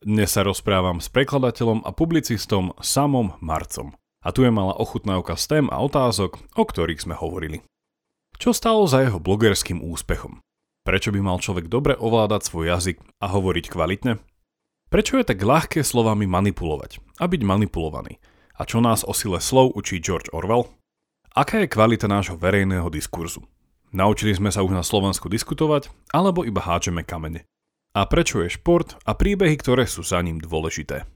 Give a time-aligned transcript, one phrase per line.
[0.00, 3.92] Dnes sa rozprávam s prekladateľom a publicistom Samom Marcom.
[4.24, 7.60] A tu je malá ochutnávka z tém a otázok, o ktorých sme hovorili.
[8.40, 10.40] Čo stalo za jeho blogerským úspechom?
[10.88, 14.24] Prečo by mal človek dobre ovládať svoj jazyk a hovoriť kvalitne?
[14.88, 18.16] Prečo je tak ľahké slovami manipulovať a byť manipulovaný?
[18.56, 20.72] A čo nás o sile slov učí George Orwell?
[21.36, 23.44] Aká je kvalita nášho verejného diskurzu?
[23.92, 27.44] Naučili sme sa už na Slovensku diskutovať, alebo iba háčeme kamene?
[27.94, 31.06] A prečo je šport a príbehy, ktoré sú za ním dôležité.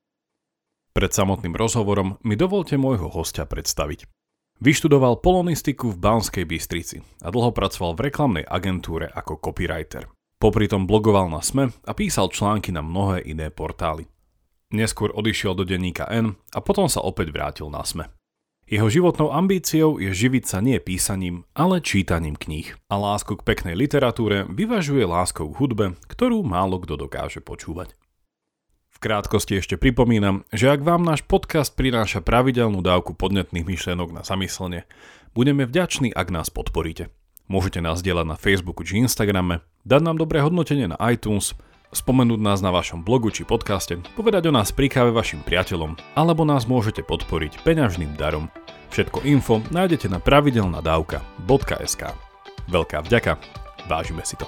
[0.94, 4.06] Pred samotným rozhovorom mi dovolte môjho hostia predstaviť.
[4.62, 10.06] Vyštudoval polonistiku v Banskej Bystrici a dlho pracoval v reklamnej agentúre ako copywriter.
[10.38, 14.06] Popri tom blogoval na SME a písal články na mnohé iné portály.
[14.70, 18.06] Neskôr odišiel do denníka N a potom sa opäť vrátil na SME.
[18.74, 22.74] Jeho životnou ambíciou je živiť sa nie písaním, ale čítaním kníh.
[22.90, 27.94] A lásku k peknej literatúre vyvažuje láskou k hudbe, ktorú málo kto dokáže počúvať.
[28.90, 34.26] V krátkosti ešte pripomínam, že ak vám náš podcast prináša pravidelnú dávku podnetných myšlienok na
[34.26, 34.90] zamyslenie,
[35.38, 37.14] budeme vďační, ak nás podporíte.
[37.46, 41.54] Môžete nás dielať na Facebooku či Instagrame, dať nám dobré hodnotenie na iTunes–
[41.94, 46.42] spomenúť nás na vašom blogu či podcaste, povedať o nás pri káve vašim priateľom, alebo
[46.42, 48.50] nás môžete podporiť peňažným darom.
[48.94, 52.02] Všetko info nájdete na pravidelnadavka.sk.
[52.70, 53.42] Veľká vďaka,
[53.90, 54.46] vážime si to.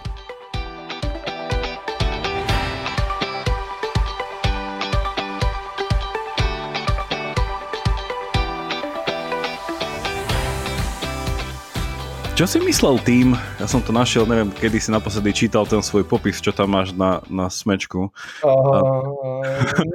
[12.37, 16.05] Čo si myslel tým, ja som to našiel, neviem, kedy si naposledy čítal ten svoj
[16.05, 18.13] popis, čo tam máš na, na smečku.
[18.45, 19.41] Uh,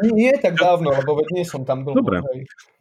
[0.10, 2.02] nie tak dávno, lebo nie som tam dlho.
[2.02, 2.26] Dobre,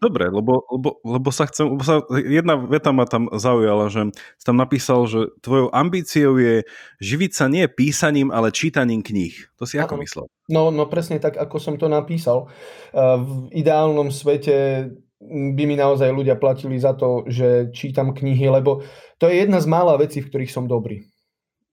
[0.00, 4.44] dobre lebo, lebo, lebo sa chcem, lebo sa, jedna veta ma tam zaujala, že si
[4.48, 6.64] tam napísal, že tvojou ambíciou je
[7.05, 9.44] živiť sa nie písaním, ale čítaním kníh.
[9.61, 10.25] To si ako myslel?
[10.48, 12.48] No, no presne tak, ako som to napísal.
[12.97, 14.88] V ideálnom svete
[15.20, 18.81] by mi naozaj ľudia platili za to, že čítam knihy, lebo
[19.20, 21.04] to je jedna z mála vecí, v ktorých som dobrý.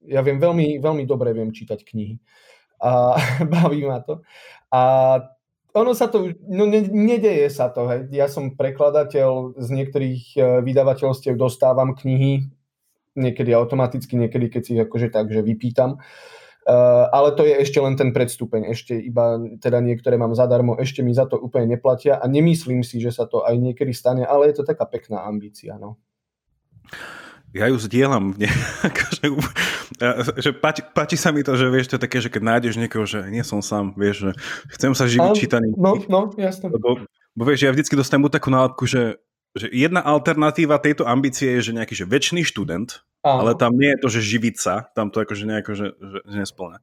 [0.04, 2.20] Ja viem veľmi, veľmi dobre viem čítať knihy.
[2.84, 3.16] A
[3.54, 4.20] baví ma to.
[4.68, 4.82] A
[5.72, 7.88] ono sa to, no ne, nedeje sa to.
[7.88, 8.12] Hej.
[8.12, 12.50] Ja som prekladateľ, z niektorých e, vydavateľstiev dostávam knihy,
[13.16, 15.98] niekedy automaticky, niekedy keď si akože tak, že vypýtam.
[15.98, 16.37] Uh,
[17.12, 21.16] ale to je ešte len ten predstupeň, ešte iba teda niektoré mám zadarmo, ešte mi
[21.16, 24.60] za to úplne neplatia a nemyslím si, že sa to aj niekedy stane, ale je
[24.60, 25.80] to taká pekná ambícia.
[25.80, 25.96] No
[27.56, 28.34] ja ju zdieľam.
[28.40, 28.52] Nie,
[28.84, 29.24] akože,
[30.38, 33.08] že páči, páči, sa mi to, že vieš, to je také, že keď nájdeš niekoho,
[33.08, 34.32] že nie som sám, vieš, že
[34.78, 35.74] chcem sa živiť čítaním.
[35.74, 36.70] No, no, jasne.
[36.70, 39.18] Lebo, lebo vieš, ja vždycky dostanem takú nálepku, že,
[39.56, 43.50] že jedna alternatíva tejto ambície je, že nejaký že väčší študent, Áno.
[43.50, 46.36] Ale tam nie je to, že živiť sa, tam to akože nejako, že, že, že
[46.38, 46.80] nesplňa.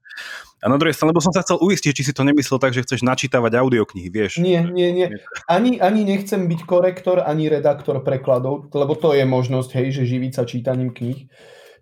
[0.61, 2.83] A na druhej strane, lebo som sa chcel uistiť, či si to nemyslel tak, že
[2.83, 4.43] chceš načítavať audioknihy, vieš?
[4.43, 5.09] Nie, nie, nie.
[5.47, 10.33] Ani, ani nechcem byť korektor, ani redaktor prekladov, lebo to je možnosť, hej, že živiť
[10.35, 11.31] sa čítaním kníh.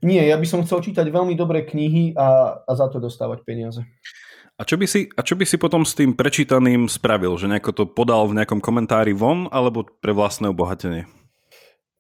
[0.02, 3.80] Nie, ja by som chcel čítať veľmi dobré knihy a, a za to dostávať peniaze.
[4.60, 7.34] A čo, by si, a čo by si potom s tým prečítaným spravil?
[7.40, 11.08] Že nejako to podal v nejakom komentári von, alebo pre vlastné obohatenie?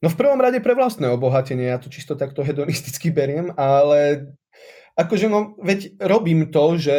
[0.02, 4.34] No v prvom rade pre vlastné obohatenie, ja to čisto takto hedonisticky beriem, ale
[4.98, 6.96] akože no, veď robím to, že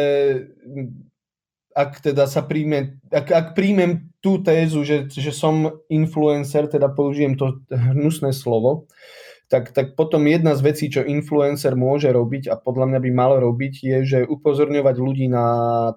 [1.74, 7.36] ak teda sa príjme, ak, ak príjmem tú tézu, že, že som influencer, teda použijem
[7.36, 8.88] to hnusné slovo,
[9.52, 13.36] tak, tak potom jedna z vecí, čo influencer môže robiť a podľa mňa by mal
[13.36, 15.46] robiť, je, že upozorňovať ľudí na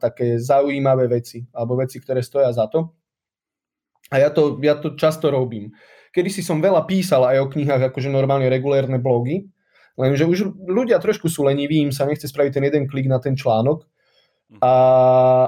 [0.03, 2.91] také zaujímavé veci, alebo veci, ktoré stoja za to.
[4.11, 5.71] A ja to, ja to často robím.
[6.17, 9.45] Kedy si som veľa písal aj o knihách, akože normálne regulérne blogy,
[9.93, 13.37] lenže už ľudia trošku sú leniví, im sa nechce spraviť ten jeden klik na ten
[13.37, 13.85] článok.
[14.63, 14.73] A,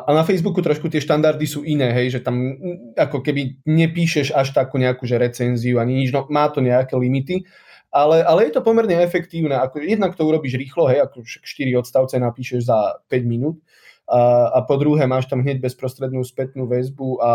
[0.06, 2.54] a na Facebooku trošku tie štandardy sú iné, hej, že tam
[2.94, 7.48] ako keby nepíšeš až takú nejakú že recenziu ani nič, no má to nejaké limity,
[7.90, 9.58] ale, ale je to pomerne efektívne.
[9.58, 13.58] Ako, jednak to urobíš rýchlo, hej, ako 4 odstavce napíšeš za 5 minút
[14.10, 17.32] a, a po druhé máš tam hneď bezprostrednú spätnú väzbu a,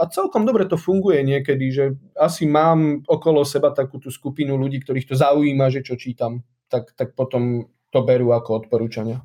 [0.00, 1.84] a celkom dobre to funguje niekedy, že
[2.16, 6.40] asi mám okolo seba takú tú skupinu ľudí, ktorých to zaujíma, že čo čítam,
[6.72, 9.20] tak, tak potom to berú ako odporúčania.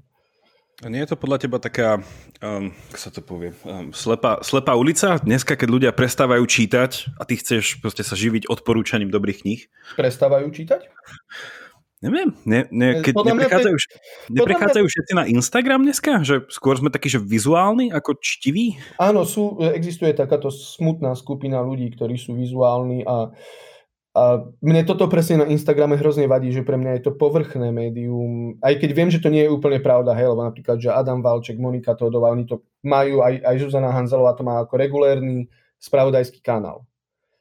[0.79, 1.99] A nie je to podľa teba taká,
[2.39, 5.19] um, ako sa to povie, um, slepá, slepá ulica?
[5.19, 9.61] Dneska, keď ľudia prestávajú čítať a ty chceš proste sa živiť odporúčaním dobrých kníh?
[9.99, 10.87] Prestávajú čítať?
[11.99, 13.97] Neviem, ne, ne, keď neprechádzajú, te,
[14.31, 14.93] neprechádzajú mňa...
[14.95, 16.23] všetci na Instagram dneska?
[16.23, 18.79] Že skôr sme takí, že vizuálni ako čtiví?
[18.95, 25.05] Áno, sú, existuje takáto smutná skupina ľudí, ktorí sú vizuálni a, a A mne toto
[25.05, 29.09] presne na Instagrame hrozne vadí, že pre mňa je to povrchné médium, aj keď viem,
[29.13, 32.49] že to nie je úplne pravda, hej, lebo napríklad, že Adam Valček, Monika Todová, oni
[32.49, 35.45] to majú, aj, aj Zuzana Hanzelová to má ako regulérny
[35.77, 36.89] spravodajský kanál.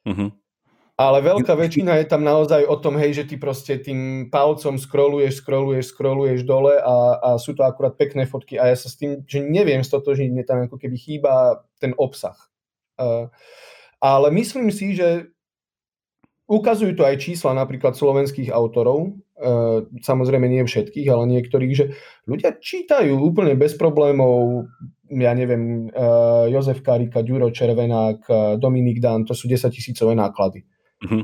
[0.05, 0.29] Uh-huh.
[0.99, 5.47] Ale veľká väčšina je tam naozaj o tom, hej, že ty proste tým palcom scrolluješ,
[5.47, 9.23] scrolluješ, scrolluješ dole a, a sú to akurát pekné fotky a ja sa s tým,
[9.23, 12.35] že neviem stotožniť, mne tam ako keby chýba ten obsah.
[12.99, 13.31] Uh,
[14.03, 15.31] ale myslím si, že
[16.49, 19.45] Ukazujú to aj čísla napríklad slovenských autorov, e,
[20.01, 21.93] samozrejme nie všetkých, ale niektorých, že
[22.25, 24.65] ľudia čítajú úplne bez problémov,
[25.13, 26.09] ja neviem, e,
[26.49, 28.25] Jozef Karika, Ďuro Červenák,
[28.57, 30.65] Dominik Dan, to sú 10 tisícové náklady.
[31.05, 31.23] Uh-huh.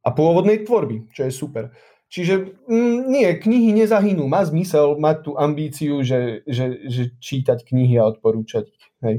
[0.00, 1.74] A pôvodnej tvorby, čo je super.
[2.10, 4.26] Čiže m, mm, nie, knihy nezahynú.
[4.26, 8.84] Má zmysel mať tú ambíciu, že, že, že čítať knihy a odporúčať ich.
[9.04, 9.16] Hej.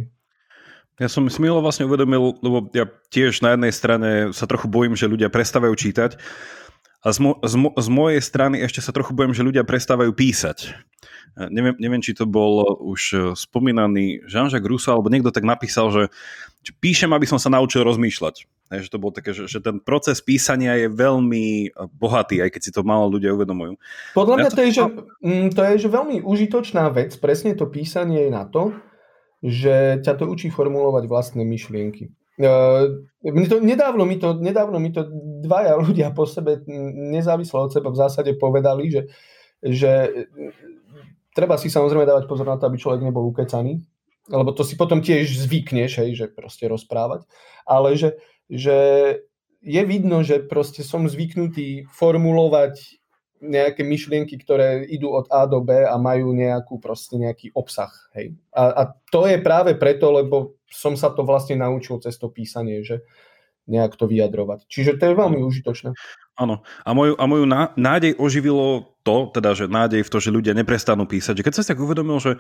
[1.00, 4.94] Ja som si milo vlastne uvedomil, lebo ja tiež na jednej strane sa trochu bojím,
[4.94, 6.19] že ľudia prestávajú čítať
[7.01, 10.13] a z, mo- z, mo- z mojej strany ešte sa trochu bojím, že ľudia prestávajú
[10.13, 10.77] písať.
[11.50, 16.03] Neviem, neviem, či to bol už spomínaný Jean-Jacques Rousseau, alebo niekto tak napísal, že
[16.69, 18.45] píšem, aby som sa naučil rozmýšľať.
[18.71, 22.71] že to bol také, že, že ten proces písania je veľmi bohatý, aj keď si
[22.71, 23.75] to málo ľudia uvedomujú.
[24.13, 24.83] Podľa mňa ja to, je, že,
[25.25, 28.77] mm, to je že veľmi užitočná vec, presne to písanie je na to,
[29.41, 32.13] že ťa to učí formulovať vlastné myšlienky.
[32.41, 35.05] Uh, mne to, nedávno, mi to, nedávno mi to
[35.45, 36.61] dvaja ľudia po sebe,
[37.11, 39.01] nezávisle od seba v zásade povedali, že,
[39.61, 39.91] že
[41.35, 43.81] treba si samozrejme dávať pozor na to, aby človek nebol ukecaný,
[44.31, 47.27] lebo to si potom tiež zvykneš, hej, že proste rozprávať,
[47.67, 48.17] ale že,
[48.47, 48.77] že
[49.61, 53.01] je vidno, že proste som zvyknutý formulovať
[53.41, 57.89] nejaké myšlienky, ktoré idú od A do B a majú nejakú proste nejaký obsah.
[58.13, 58.37] Hej.
[58.53, 62.85] A, a to je práve preto, lebo som sa to vlastne naučil cez to písanie,
[62.85, 63.01] že
[63.65, 64.69] nejak to vyjadrovať.
[64.69, 65.93] Čiže to je veľmi užitočné.
[66.39, 66.63] Áno.
[66.87, 67.45] A moju, a moju
[67.75, 71.41] nádej oživilo to, teda, že nádej v to, že ľudia neprestanú písať.
[71.41, 72.37] Že keď som si tak uvedomil, že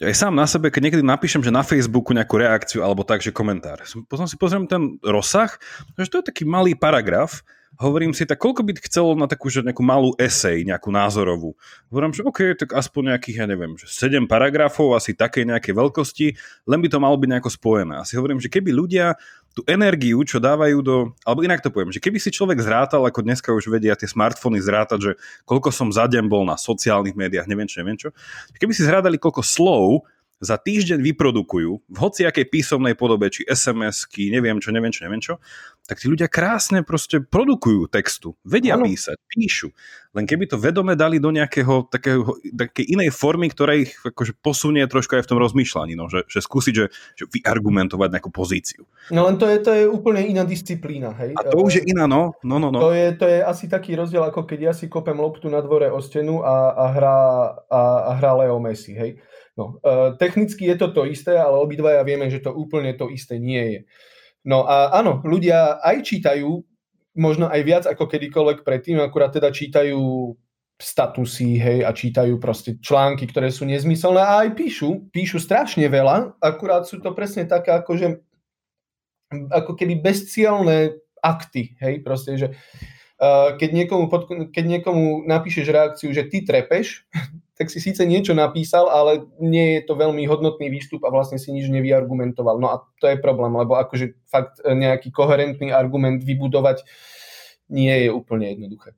[0.00, 3.34] aj sám na sebe, keď niekedy napíšem, že na Facebooku nejakú reakciu alebo tak, že
[3.34, 3.82] komentár.
[4.06, 5.50] Potom si pozriem ten rozsah,
[5.98, 7.42] že to je taký malý paragraf,
[7.76, 11.52] hovorím si, tak koľko by chcelo na takú že nejakú malú esej, nejakú názorovú.
[11.92, 16.26] Hovorím, že OK, tak aspoň nejakých, ja neviem, že 7 paragrafov, asi také nejaké veľkosti,
[16.70, 18.00] len by to malo byť nejako spojené.
[18.00, 19.20] Asi hovorím, že keby ľudia
[19.56, 21.16] tú energiu, čo dávajú do...
[21.24, 24.60] Alebo inak to poviem, že keby si človek zrátal, ako dneska už vedia tie smartfóny
[24.60, 25.12] zrátať, že
[25.48, 28.12] koľko som za deň bol na sociálnych médiách, neviem čo, neviem čo.
[28.60, 30.04] Keby si zrádali, koľko slov
[30.36, 35.40] za týždeň vyprodukujú v hociakej písomnej podobe, či SMS-ky, neviem čo, neviem čo, neviem čo,
[35.86, 38.84] tak tí ľudia krásne proste produkujú textu, vedia ano.
[38.84, 39.70] písať, píšu.
[40.12, 44.82] Len keby to vedome dali do nejakého takého, také inej formy, ktorá ich akože posunie
[44.88, 48.84] trošku aj v tom rozmýšľaní, no, že, že skúsiť, že, že vyargumentovať nejakú pozíciu.
[49.14, 51.38] No len to je, to je úplne iná disciplína, hej?
[51.38, 52.34] A to už je iná, no.
[52.42, 52.80] no, no, no.
[52.82, 55.92] To, je, to je asi taký rozdiel, ako keď ja si kopem loptu na dvore
[55.92, 57.18] o stenu a, a, hrá,
[57.70, 59.22] a, a hrá Leo Messi, hej?
[59.56, 63.40] No, uh, technicky je to to isté, ale obidvaja vieme, že to úplne to isté
[63.40, 63.80] nie je.
[64.44, 66.60] No a áno, ľudia aj čítajú,
[67.16, 70.36] možno aj viac ako kedykoľvek predtým, akurát teda čítajú
[70.76, 76.36] statusy, hej, a čítajú proste články, ktoré sú nezmyselné a aj píšu, píšu strašne veľa,
[76.36, 78.20] akurát sú to presne také akože
[79.32, 86.12] ako keby bezcielné akty, hej, proste, že uh, keď, niekomu pod, keď niekomu napíšeš reakciu,
[86.12, 87.08] že ty trepeš,
[87.56, 91.48] tak si síce niečo napísal, ale nie je to veľmi hodnotný výstup a vlastne si
[91.56, 92.60] nič nevyargumentoval.
[92.60, 96.84] No a to je problém, lebo akože fakt e, nejaký koherentný argument vybudovať
[97.72, 98.92] nie je úplne jednoduché.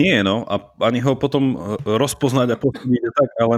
[0.00, 3.56] Nie, no, a ani ho potom e, rozpoznať a posunúť tak, ale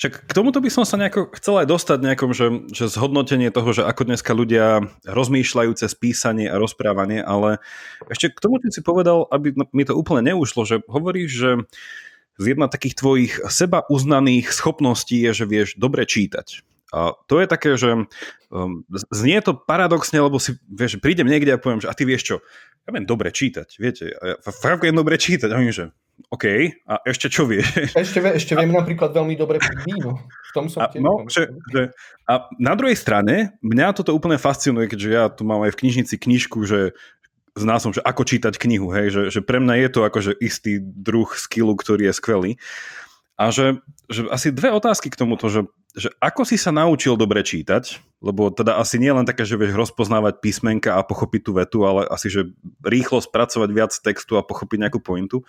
[0.00, 3.68] však k tomuto by som sa nejako chcel aj dostať nejakom, že, že zhodnotenie toho,
[3.76, 7.60] že ako dneska ľudia rozmýšľajú cez písanie a rozprávanie, ale
[8.08, 11.50] ešte k tomu, čo si povedal, aby mi to úplne neušlo, že hovoríš, že
[12.38, 16.64] jedna takých tvojich seba uznaných schopností je, že vieš dobre čítať.
[16.94, 18.06] A to je také, že
[18.54, 22.22] um, znie to paradoxne, lebo si, vieš, prídem niekde a poviem, že a ty vieš
[22.22, 22.36] čo,
[22.86, 25.90] ja viem dobre čítať, viete, ja fakt viem dobre čítať, a oni, že
[26.30, 26.46] OK,
[26.86, 27.58] a ešte čo vie?
[27.98, 30.22] Ešte, ešte viem a, napríklad veľmi dobre víno.
[30.22, 31.90] V tom som a, no, že, že,
[32.30, 36.14] a na druhej strane, mňa toto úplne fascinuje, keďže ja tu mám aj v knižnici
[36.14, 36.94] knižku, že
[37.54, 40.82] s názvom, že ako čítať knihu, hej, že, že pre mňa je to akože istý
[40.82, 42.52] druh skillu, ktorý je skvelý.
[43.34, 47.42] A že, že asi dve otázky k tomuto, že, že ako si sa naučil dobre
[47.42, 51.78] čítať, lebo teda asi nie len také, že vieš rozpoznávať písmenka a pochopiť tú vetu,
[51.82, 52.50] ale asi, že
[52.86, 55.42] rýchlo spracovať viac textu a pochopiť nejakú pointu.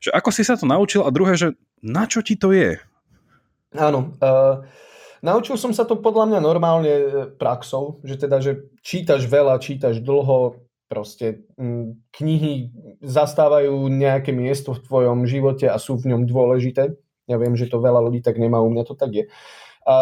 [0.00, 2.80] Že ako si sa to naučil a druhé, že na čo ti to je?
[3.76, 4.64] Áno, uh,
[5.20, 6.92] naučil som sa to podľa mňa normálne
[7.36, 10.56] praxou, že teda, že čítaš veľa, čítaš dlho,
[10.90, 11.46] Proste
[12.10, 16.98] knihy zastávajú nejaké miesto v tvojom živote a sú v ňom dôležité.
[17.30, 19.24] Ja viem, že to veľa ľudí tak nemá, u mňa to tak je.
[19.86, 19.96] A,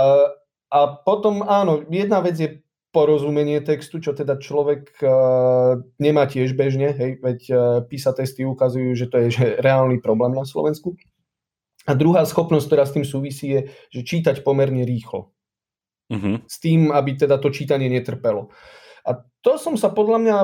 [0.72, 6.96] a potom áno, jedna vec je porozumenie textu, čo teda človek uh, nemá tiež bežne,
[6.96, 10.96] hej, veď uh, PISA testy ukazujú, že to je že reálny problém na Slovensku.
[11.84, 13.60] A druhá schopnosť, ktorá s tým súvisí, je,
[13.92, 15.36] že čítať pomerne rýchlo.
[16.08, 16.40] Uh-huh.
[16.48, 18.48] S tým, aby teda to čítanie netrpelo.
[19.04, 20.36] A to som sa podľa mňa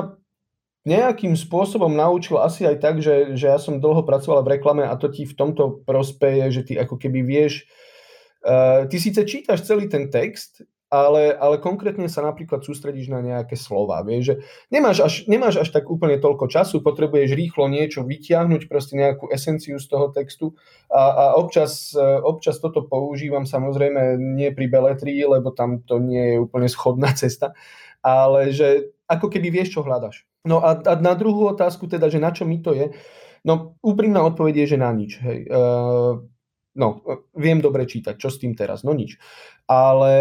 [0.85, 4.93] nejakým spôsobom naučil asi aj tak, že, že ja som dlho pracoval v reklame a
[4.95, 7.65] to ti v tomto prospeje, že ty ako keby vieš,
[8.45, 10.61] uh, ty síce čítaš celý ten text,
[10.93, 14.05] ale, ale konkrétne sa napríklad sústredíš na nejaké slova.
[14.05, 14.35] Vieš, že
[14.69, 19.81] nemáš až, nemáš až tak úplne toľko času, potrebuješ rýchlo niečo vytiahnuť, proste nejakú esenciu
[19.81, 20.53] z toho textu
[20.93, 26.41] a, a občas, občas toto používam samozrejme nie pri beletrii, lebo tam to nie je
[26.45, 27.57] úplne schodná cesta,
[28.05, 30.25] ale že ako keby vieš, čo hľadaš.
[30.45, 32.93] No a, a na druhú otázku teda, že na čo mi to je,
[33.45, 35.21] no úprimná odpoveď je, že na nič.
[35.21, 35.39] Hej.
[35.49, 36.25] Uh,
[36.77, 36.87] no,
[37.37, 38.81] viem dobre čítať, čo s tým teraz?
[38.81, 39.21] No nič.
[39.69, 40.13] Ale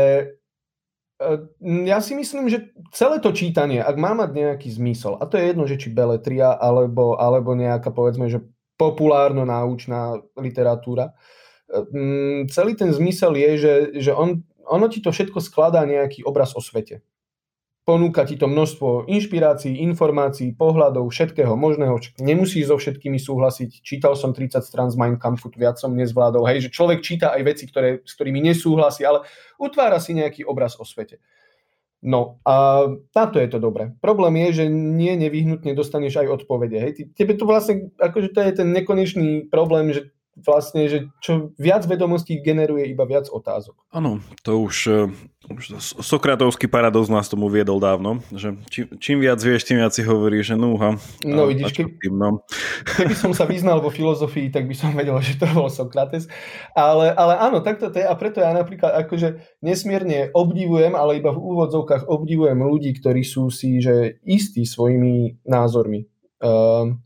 [1.20, 1.40] uh,
[1.88, 5.48] ja si myslím, že celé to čítanie, ak má mať nejaký zmysel, a to je
[5.48, 8.44] jedno, že či beletria, alebo, alebo nejaká, povedzme, že
[8.76, 11.16] populárno-náučná literatúra,
[11.72, 13.74] um, celý ten zmysel je, že,
[14.04, 17.00] že on, ono ti to všetko skladá nejaký obraz o svete.
[17.84, 22.00] Ponúka ti to množstvo inšpirácií, informácií, pohľadov, všetkého možného.
[22.16, 23.84] Nemusíš so všetkými súhlasiť.
[23.84, 26.48] Čítal som 30 strán z Mein Kampfu, viac som nezvládol.
[26.48, 29.28] Hej, že človek číta aj veci, ktoré, s ktorými nesúhlasí, ale
[29.60, 31.20] utvára si nejaký obraz o svete.
[32.00, 33.92] No a táto je to dobré.
[34.00, 36.80] Problém je, že nie nevyhnutne dostaneš aj odpovede.
[36.80, 37.12] Hej.
[37.12, 42.42] Tebe to vlastne, akože to je ten nekonečný problém, že vlastne, že čo viac vedomostí
[42.42, 43.78] generuje iba viac otázok.
[43.94, 49.38] Áno, to už, uh, už Sokratovský paradox nás tomu viedol dávno, že čím, čím viac
[49.38, 50.98] vieš, tým viac si hovorí, že núha.
[51.22, 52.42] No vidíš, keby, tým, no.
[52.98, 56.26] keby som sa vyznal vo filozofii, tak by som vedel, že to bol Sokrates.
[56.74, 61.30] Ale, ale áno, takto to je a preto ja napríklad akože nesmierne obdivujem, ale iba
[61.30, 66.10] v úvodzovkách obdivujem ľudí, ktorí sú si že istí svojimi názormi.
[66.42, 66.98] Uh,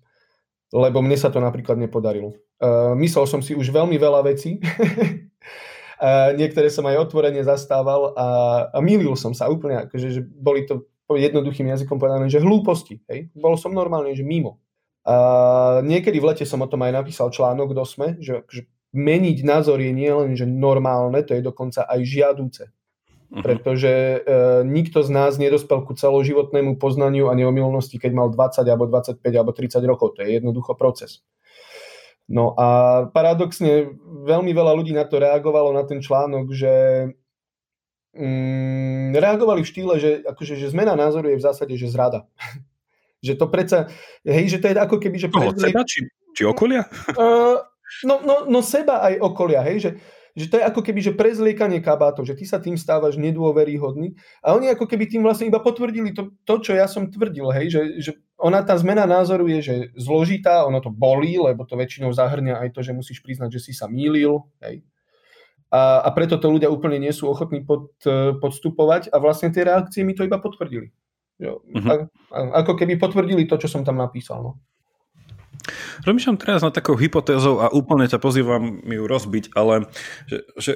[0.73, 2.37] lebo mne sa to napríklad nepodarilo.
[2.59, 4.59] Uh, myslel som si už veľmi veľa vecí.
[4.59, 8.27] uh, niektoré som aj otvorene zastával a,
[8.75, 13.01] a milil som sa úplne, akože, že boli to jednoduchým jazykom povedané, že hlúposti.
[13.09, 13.33] Hej?
[13.33, 14.61] Bol som normálne, že mimo.
[15.09, 19.41] A niekedy v lete som o tom aj napísal článok do SME, že, že meniť
[19.41, 22.65] názor je nielen že normálne, to je dokonca aj žiadúce.
[23.29, 23.45] Uh-huh.
[23.45, 24.19] Pretože e,
[24.65, 29.53] nikto z nás nedospel ku celoživotnému poznaniu a neomilnosti, keď mal 20 alebo 25 alebo
[29.53, 30.17] 30 rokov.
[30.17, 31.21] To je jednoducho proces.
[32.29, 32.67] No a
[33.09, 33.89] paradoxne
[34.29, 36.73] veľmi veľa ľudí na to reagovalo, na ten článok, že
[38.13, 42.29] mm, reagovali v štýle, že, akože, že zmena názoru je v zásade, že zrada.
[43.25, 43.89] že to predsa,
[44.29, 45.33] hej, že to je ako keby, že...
[45.33, 46.05] Toho seba, či,
[46.37, 46.85] či okolia?
[47.17, 47.65] Uh,
[48.09, 49.91] no, no, no seba aj okolia, hej, že,
[50.37, 54.53] že to je ako keby, že prezliekanie kabátov, že ty sa tým stávaš nedôveryhodný a
[54.53, 57.83] oni ako keby tým vlastne iba potvrdili to, to čo ja som tvrdil, hej, že,
[58.05, 62.63] že ona tá zmena názoru je, že zložitá, ono to bolí, lebo to väčšinou zahrňa
[62.63, 64.87] aj to, že musíš priznať, že si sa mýlil, hej.
[65.69, 67.93] A, a preto to ľudia úplne nie sú ochotní pod,
[68.41, 70.89] podstupovať a vlastne tie reakcie mi to iba potvrdili.
[71.37, 71.61] Jo.
[71.61, 71.87] Uh-huh.
[71.87, 71.95] A,
[72.33, 74.41] a, ako keby potvrdili to, čo som tam napísal.
[74.41, 74.53] No.
[76.05, 79.89] Rozmýšľam teraz na takou hypotézou a úplne ťa pozývam ju rozbiť, ale
[80.27, 80.73] že, že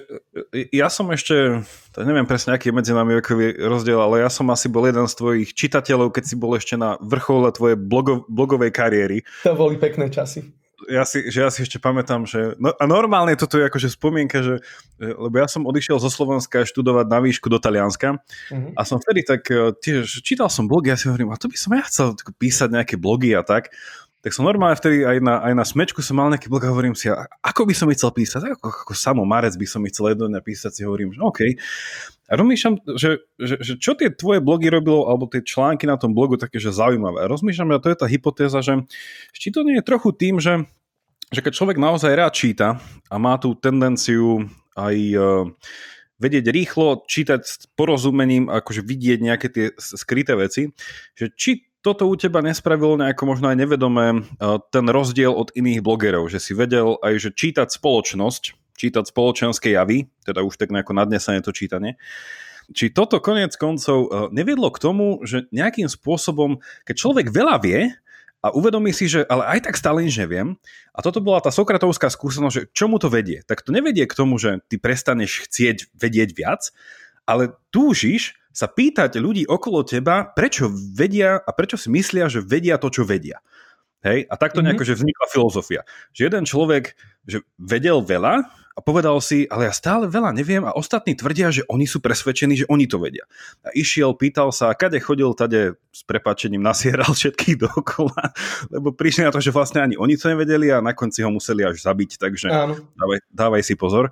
[0.72, 1.64] ja som ešte,
[1.98, 5.14] neviem presne, aký je medzi nami vekový rozdiel, ale ja som asi bol jeden z
[5.18, 9.18] tvojich čitateľov, keď si bol ešte na vrchole tvojej blogo, blogovej kariéry.
[9.46, 13.34] To boli pekné časy ja si, že ja si ešte pamätám, že no, a normálne
[13.38, 14.54] toto je akože spomienka, že,
[14.98, 18.74] lebo ja som odišiel zo Slovenska študovať na výšku do Talianska mm-hmm.
[18.74, 21.56] a som vtedy tak e, tiež čítal som blogy a si hovorím, a to by
[21.58, 22.08] som ja chcel
[22.38, 23.70] písať nejaké blogy a tak
[24.22, 26.94] tak som normálne vtedy aj na, aj na smečku som mal nejaký blog a hovorím
[26.94, 27.10] si,
[27.42, 30.82] ako by som chcel písať, ako, ako samo Marec by som chcel jedno písať, si
[30.86, 31.40] hovorím, že OK.
[32.30, 36.14] A rozmýšľam, že, že, že, čo tie tvoje blogy robilo, alebo tie články na tom
[36.14, 37.26] blogu také, že zaujímavé.
[37.26, 38.86] A rozmýšľam, že to je tá hypotéza, že
[39.34, 40.70] či to nie je trochu tým, že,
[41.34, 42.78] že keď človek naozaj rád číta
[43.10, 44.46] a má tú tendenciu
[44.78, 45.50] aj uh,
[46.22, 50.70] vedieť rýchlo čítať s porozumením, akože vidieť nejaké tie skryté veci,
[51.18, 54.18] že či toto u teba nespravilo nejako možno aj nevedomé e,
[54.70, 58.42] ten rozdiel od iných blogerov, že si vedel aj, že čítať spoločnosť,
[58.78, 61.98] čítať spoločenské javy, teda už tak nejako nadnesenie to čítanie,
[62.70, 67.90] či toto konec koncov e, neviedlo k tomu, že nejakým spôsobom, keď človek veľa vie
[68.42, 70.54] a uvedomí si, že ale aj tak stále nič neviem,
[70.94, 74.38] a toto bola tá sokratovská skúsenosť, že čomu to vedie, tak to nevedie k tomu,
[74.38, 76.70] že ty prestaneš chcieť vedieť viac,
[77.26, 82.76] ale túžiš sa pýtať ľudí okolo teba, prečo vedia a prečo si myslia, že vedia
[82.76, 83.40] to, čo vedia.
[84.04, 84.28] Hej?
[84.28, 84.92] A takto nejako, mm-hmm.
[84.92, 85.82] že vznikla filozofia.
[86.12, 90.74] Že jeden človek že vedel veľa a povedal si, ale ja stále veľa neviem a
[90.74, 93.28] ostatní tvrdia, že oni sú presvedčení, že oni to vedia.
[93.62, 98.32] A išiel, pýtal sa, kade chodil, tade s prepačením nasieral všetkých dookola,
[98.74, 101.62] lebo prišli na to, že vlastne ani oni to nevedeli a na konci ho museli
[101.62, 102.48] až zabiť, takže
[102.96, 104.10] dávaj, dávaj si pozor.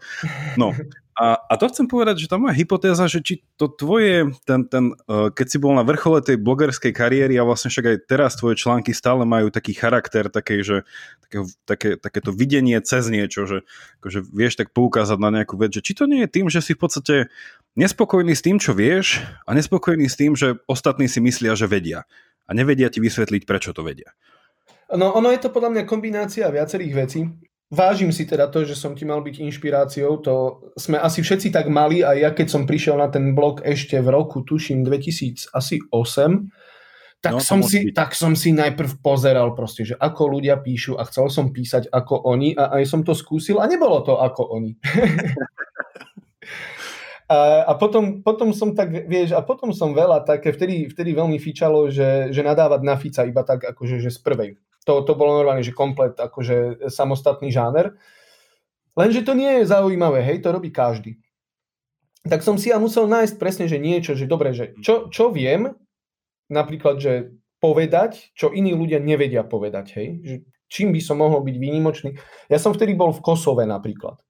[0.54, 0.76] No,
[1.18, 4.94] a, a to chcem povedať, že tá moja hypotéza, že či to tvoje, ten, ten,
[5.10, 8.56] uh, keď si bol na vrchole tej blogerskej kariéry a vlastne však aj teraz tvoje
[8.56, 10.86] články stále majú taký charakter, také, že,
[11.26, 13.58] také, také, takéto videnie cez niečo, že
[14.00, 16.78] akože vieš tak poukázať na nejakú vec, že či to nie je tým, že si
[16.78, 17.14] v podstate
[17.74, 22.06] nespokojný s tým, čo vieš a nespokojný s tým, že ostatní si myslia, že vedia
[22.46, 24.14] a nevedia ti vysvetliť, prečo to vedia.
[24.90, 27.20] No ono je to podľa mňa kombinácia viacerých vecí.
[27.70, 31.70] Vážim si teda to, že som ti mal byť inšpiráciou, to sme asi všetci tak
[31.70, 35.54] mali a ja keď som prišiel na ten blog ešte v roku, tuším 2008,
[37.22, 41.06] tak, no, som si, tak som si najprv pozeral proste, že ako ľudia píšu a
[41.06, 44.74] chcel som písať ako oni a aj som to skúsil a nebolo to ako oni.
[47.30, 51.38] a, a potom, potom som tak, vieš, a potom som veľa také, vtedy, vtedy veľmi
[51.38, 54.58] fičalo, že, že nadávať na Fica iba tak akože, že z prvej
[54.88, 57.96] to, to bolo normálne, že komplet akože samostatný žáner.
[58.96, 61.20] Lenže to nie je zaujímavé, hej, to robí každý.
[62.24, 65.72] Tak som si ja musel nájsť presne, že niečo, že dobre, že čo, čo viem,
[66.52, 70.34] napríklad, že povedať, čo iní ľudia nevedia povedať, hej, že
[70.68, 72.10] čím by som mohol byť výnimočný.
[72.48, 74.20] Ja som vtedy bol v Kosove napríklad.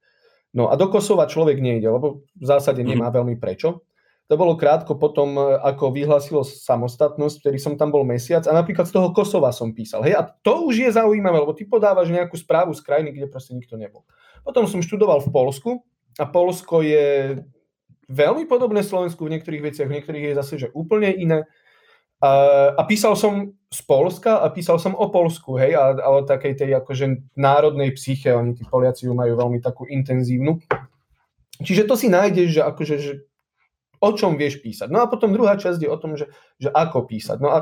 [0.51, 3.15] No a do Kosova človek nejde, lebo v zásade nemá mhm.
[3.23, 3.87] veľmi prečo.
[4.31, 8.87] To bolo krátko potom, e, ako vyhlasilo samostatnosť, ktorý som tam bol mesiac a napríklad
[8.87, 10.07] z toho Kosova som písal.
[10.07, 13.59] Hej, a to už je zaujímavé, lebo ty podávaš nejakú správu z krajiny, kde proste
[13.59, 14.07] nikto nebol.
[14.47, 15.71] Potom som študoval v Polsku
[16.15, 17.43] a Polsko je
[18.07, 21.51] veľmi podobné Slovensku v niektorých veciach, v niektorých je zase že úplne iné.
[22.23, 22.31] A,
[22.79, 26.55] a písal som z Polska a písal som o Polsku, hej, a, a o takej
[26.55, 30.63] tej akože národnej psyche, oni tí Poliaci ju majú veľmi takú intenzívnu.
[31.67, 33.13] Čiže to si nájdeš, že akože, že
[34.01, 34.89] o čom vieš písať.
[34.89, 37.39] No a potom druhá časť je o tom, že, že ako písať.
[37.39, 37.59] No a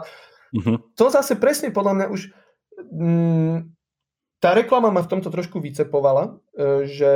[0.55, 0.79] uh-huh.
[0.95, 2.21] to zase presne podľa mňa už
[2.87, 3.57] mm,
[4.39, 7.13] tá reklama ma v tomto trošku vycepovala, e, že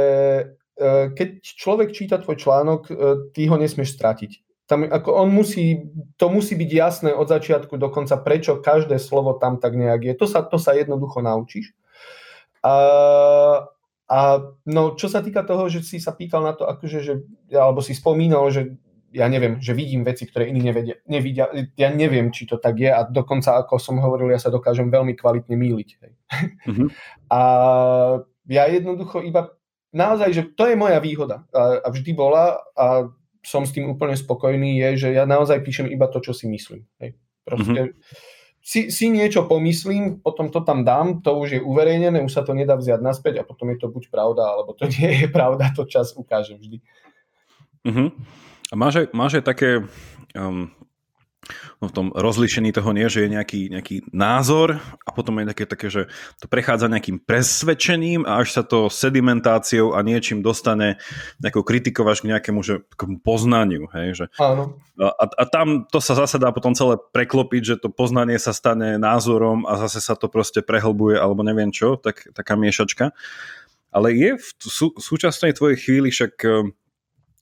[0.75, 2.95] e, keď človek číta tvoj článok, e,
[3.31, 4.67] ty ho nesmieš stratiť.
[4.67, 5.87] Tam, ako on musí,
[6.19, 10.13] to musí byť jasné od začiatku do konca, prečo každé slovo tam tak nejak je.
[10.19, 11.75] To sa, to sa jednoducho naučíš.
[12.63, 12.75] A,
[14.07, 14.19] a
[14.67, 17.15] no, čo sa týka toho, že si sa pýtal na to, akože, že,
[17.55, 18.79] alebo si spomínal, že
[19.13, 21.53] ja neviem, že vidím veci, ktoré iní nevedia, nevidia.
[21.77, 25.13] Ja neviem, či to tak je a dokonca, ako som hovoril, ja sa dokážem veľmi
[25.15, 25.89] kvalitne míliť.
[26.01, 26.13] Hej.
[26.65, 26.89] Mm-hmm.
[27.29, 27.41] A
[28.49, 29.53] ja jednoducho iba,
[29.93, 33.13] naozaj, že to je moja výhoda a, a vždy bola a
[33.45, 36.89] som s tým úplne spokojný, je, že ja naozaj píšem iba to, čo si myslím.
[37.03, 37.19] Hej.
[37.43, 38.63] Proste mm-hmm.
[38.63, 42.55] si, si niečo pomyslím, potom to tam dám, to už je uverejnené, už sa to
[42.55, 45.85] nedá vziať naspäť a potom je to buď pravda, alebo to nie je pravda, to
[45.85, 46.81] čas ukáže vždy.
[47.83, 48.09] Mm-hmm.
[48.73, 49.85] A máš aj, máš aj také
[50.33, 50.73] um,
[51.83, 55.65] no v tom rozlišení toho nie, že je nejaký, nejaký názor a potom je také,
[55.67, 56.03] také, že
[56.39, 61.03] to prechádza nejakým presvedčením a až sa to sedimentáciou a niečím dostane
[61.43, 63.91] nejakou kritikou až k nejakému že, k poznaniu.
[63.91, 64.79] Hej, že, Áno.
[64.97, 68.97] A, a tam to sa zase dá potom celé preklopiť, že to poznanie sa stane
[68.97, 73.11] názorom a zase sa to proste prehlbuje alebo neviem čo, tak, taká miešačka.
[73.93, 76.41] Ale je v sú, súčasnej tvojej chvíli však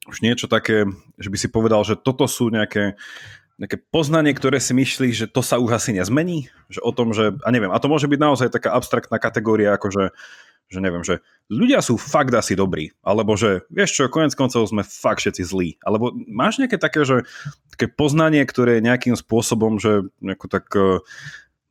[0.09, 0.89] už niečo také,
[1.21, 2.97] že by si povedal, že toto sú nejaké,
[3.61, 6.49] nejaké poznanie, ktoré si myslíš, že to sa už asi nezmení?
[6.73, 9.93] Že o tom, že, a neviem, a to môže byť naozaj taká abstraktná kategória, ako
[9.93, 10.05] že,
[10.73, 11.21] že neviem, že
[11.53, 15.69] ľudia sú fakt asi dobrí, alebo že vieš čo, konec koncov sme fakt všetci zlí,
[15.85, 17.29] alebo máš nejaké také, že
[17.75, 21.03] také poznanie, ktoré nejakým spôsobom, že nejako tak e,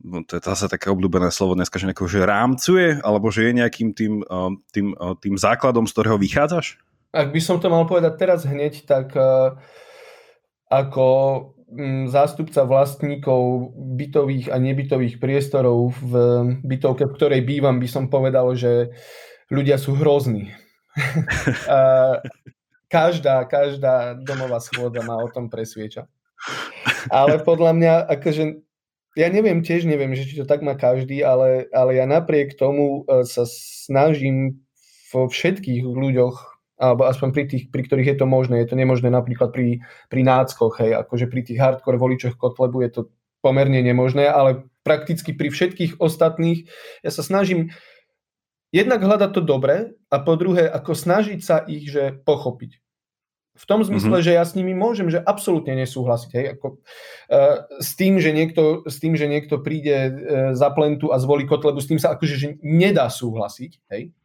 [0.03, 3.51] no to je zase také obľúbené slovo dneska, že, nejako, že rámcuje, alebo že je
[3.55, 4.37] nejakým tým, e,
[4.75, 6.77] tým, e, tým základom, z ktorého vychádzaš?
[7.09, 9.57] Ak by som to mal povedať teraz hneď, tak uh,
[10.69, 11.07] ako
[11.65, 16.13] um, zástupca vlastníkov bytových a nebytových priestorov v
[16.61, 18.93] bytovke, v ktorej bývam, by som povedal, že
[19.49, 20.53] ľudia sú hrozní.
[22.89, 26.09] každá, každá domová schôdza má o tom presvieča.
[27.09, 28.43] Ale podľa mňa, akože
[29.17, 33.03] ja neviem, tiež neviem, že či to tak má každý, ale, ale ja napriek tomu
[33.03, 34.63] e, sa snažím
[35.11, 36.35] vo všetkých ľuďoch
[36.79, 38.63] alebo aspoň pri tých, pri ktorých je to možné.
[38.63, 42.91] Je to nemožné napríklad pri, pri náckoch, hej, akože pri tých hardcore voličoch Kotlebu je
[42.95, 43.01] to
[43.43, 46.71] pomerne nemožné, ale prakticky pri všetkých ostatných
[47.03, 47.75] ja sa snažím
[48.71, 52.79] jednak hľadať to dobre a po druhé, ako snažiť sa ich že pochopiť.
[53.59, 54.27] V tom zmysle, mm-hmm.
[54.31, 56.31] že ja s nimi môžem, že absolútne nesúhlasiť.
[56.31, 60.11] Hej, ako, uh, s, tým, že niekto, s tým, že niekto príde uh,
[60.55, 63.71] za plentu a zvolí Kotlebu, s tým sa akože že nedá súhlasiť.
[63.91, 64.15] Hej.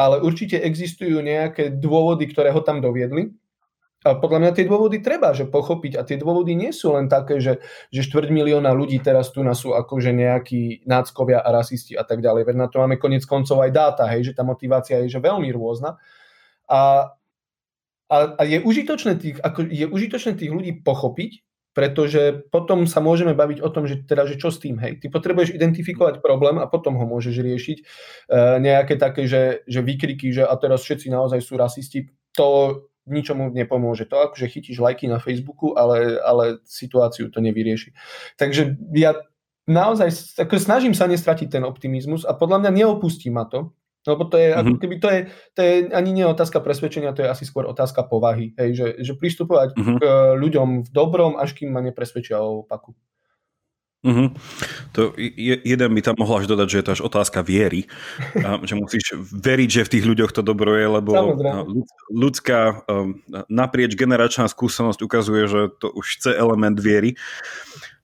[0.00, 3.36] Ale určite existujú nejaké dôvody, ktoré ho tam doviedli.
[4.00, 6.00] A podľa mňa tie dôvody treba, že pochopiť.
[6.00, 7.60] A tie dôvody nie sú len také, že,
[7.92, 12.24] že štvrť milióna ľudí teraz tu nás sú akože nejakí náckovia a rasisti a tak
[12.24, 12.48] ďalej.
[12.48, 15.52] Veď na to máme konec koncov aj dáta, hej, že tá motivácia je že veľmi
[15.52, 16.00] rôzna.
[16.64, 17.12] A
[18.10, 23.30] a, a je, užitočné tých, ako, je užitočné tých ľudí pochopiť, pretože potom sa môžeme
[23.30, 24.98] baviť o tom, že, teda, že čo s tým, hej.
[24.98, 27.78] Ty potrebuješ identifikovať problém a potom ho môžeš riešiť.
[27.78, 27.84] E,
[28.58, 34.06] nejaké také, že, že výkriky, že a teraz všetci naozaj sú rasisti, to ničomu nepomôže.
[34.10, 37.94] To akože chytíš lajky na Facebooku, ale, ale situáciu to nevyrieši.
[38.38, 39.18] Takže ja
[39.70, 43.74] naozaj ako snažím sa nestratiť ten optimizmus a podľa mňa neopustí ma to,
[44.08, 44.60] lebo to je, mm-hmm.
[44.64, 45.20] ako keby to je,
[45.52, 48.56] to je ani nie otázka presvedčenia, to je asi skôr otázka povahy.
[48.56, 49.96] Hej, že, že pristupovať mm-hmm.
[50.00, 50.02] k
[50.40, 52.96] ľuďom v dobrom, až kým ma nepresvedčia o opaku.
[54.00, 54.28] Mm-hmm.
[54.96, 57.84] To je, jeden by tam mohol až dodať, že je to až otázka viery.
[58.40, 61.36] A, že musíš veriť, že v tých ľuďoch to dobro je, lebo
[62.08, 62.88] ľudská
[63.52, 67.20] naprieč generačná skúsenosť ukazuje, že to už chce element viery.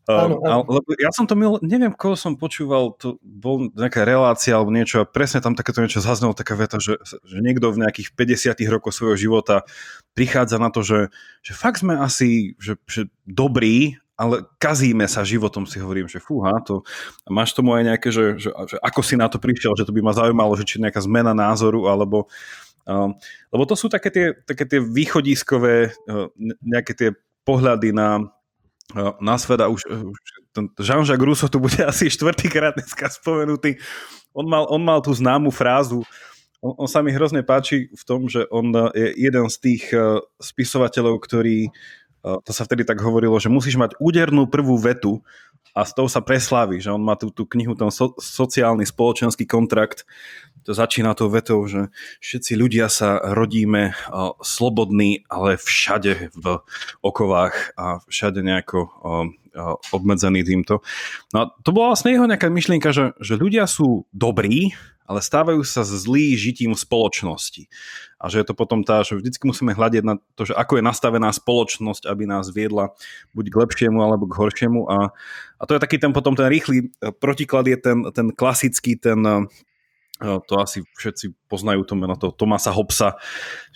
[0.06, 0.62] Áno, áno.
[0.70, 5.02] Lebo ja som to mil, neviem, koho som počúval, to bol nejaká relácia alebo niečo
[5.02, 8.94] a presne tam takéto niečo zaznelo, taká veta, že, že niekto v nejakých 50 rokoch
[8.94, 9.66] svojho života
[10.14, 11.10] prichádza na to, že,
[11.42, 16.54] že fakt sme asi že, že dobrí, ale kazíme sa životom, si hovorím, že fúha,
[16.62, 16.86] to,
[17.26, 19.92] a máš tomu aj nejaké, že, že, že ako si na to prišiel, že to
[19.92, 22.30] by ma zaujímalo, že či nejaká zmena názoru, alebo
[22.86, 23.10] um,
[23.50, 26.30] lebo to sú také tie, také tie východiskové, uh,
[26.62, 27.10] nejaké tie
[27.42, 28.35] pohľady na,
[28.94, 30.18] na svet a už, už
[30.78, 33.76] Jean-Jacques Rousseau tu bude asi štvrtýkrát dneska spomenutý.
[34.36, 36.04] On mal, on mal tú známu frázu,
[36.60, 40.20] on, on sa mi hrozne páči v tom, že on je jeden z tých uh,
[40.40, 41.68] spisovateľov, ktorý,
[42.24, 45.20] uh, to sa vtedy tak hovorilo, že musíš mať údernú prvú vetu
[45.74, 49.48] a s tou sa preslávi, že on má tú, tú knihu, ten so, sociálny spoločenský
[49.48, 50.06] kontrakt,
[50.66, 56.46] to začína tou vetou, že všetci ľudia sa rodíme uh, slobodní, ale všade v
[57.06, 59.30] okovách a všade nejako uh,
[59.90, 60.84] obmedzený týmto.
[61.32, 65.62] No a to bola vlastne jeho nejaká myšlienka, že, že ľudia sú dobrí, ale stávajú
[65.62, 67.70] sa zlý žitím spoločnosti.
[68.18, 70.84] A že je to potom tá, že vždycky musíme hľadiť na to, že ako je
[70.84, 72.90] nastavená spoločnosť, aby nás viedla
[73.30, 74.80] buď k lepšiemu alebo k horšiemu.
[74.90, 75.14] A,
[75.56, 76.90] a to je taký ten potom ten rýchly
[77.22, 79.22] protiklad je ten, ten klasický, ten
[80.20, 83.20] to asi všetci poznajú to meno toho Tomasa Hobsa,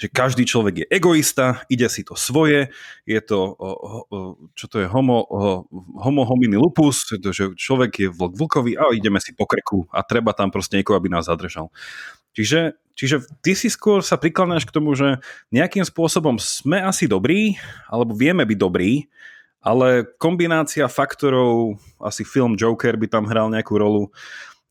[0.00, 2.72] že každý človek je egoista, ide si to svoje,
[3.04, 3.54] je to,
[4.56, 5.28] čo to je, homo,
[6.00, 10.32] homo homini lupus, že človek je vlk vlkový a ideme si po kreku a treba
[10.32, 11.68] tam proste niekoho, aby nás zadržal.
[12.32, 15.20] Čiže, čiže ty si skôr sa prikladnáš k tomu, že
[15.52, 19.10] nejakým spôsobom sme asi dobrí, alebo vieme byť dobrí,
[19.60, 24.08] ale kombinácia faktorov, asi film Joker by tam hral nejakú rolu,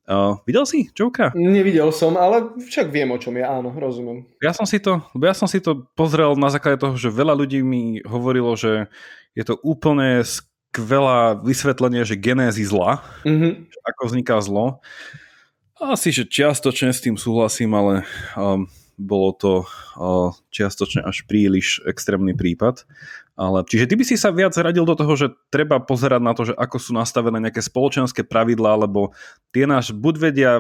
[0.10, 1.30] Uh, videl si Jokera?
[1.38, 4.26] Nevidel som, ale však viem, o čom je, áno, rozumiem.
[4.42, 7.62] Ja som si to, ja som si to pozrel na základe toho, že veľa ľudí
[7.62, 8.90] mi hovorilo, že
[9.38, 13.70] je to úplne skvelá vysvetlenie, že genézy zla, mm-hmm.
[13.86, 14.82] ako vzniká zlo.
[15.78, 18.02] Asi, že čiastočne s tým súhlasím, ale
[18.34, 18.66] um,
[19.00, 19.52] bolo to
[20.52, 22.84] čiastočne až príliš extrémny prípad.
[23.40, 26.52] Ale, čiže ty by si sa viac radil do toho, že treba pozerať na to,
[26.52, 29.16] že ako sú nastavené nejaké spoločenské pravidlá, lebo
[29.56, 30.52] tie náš buď vedia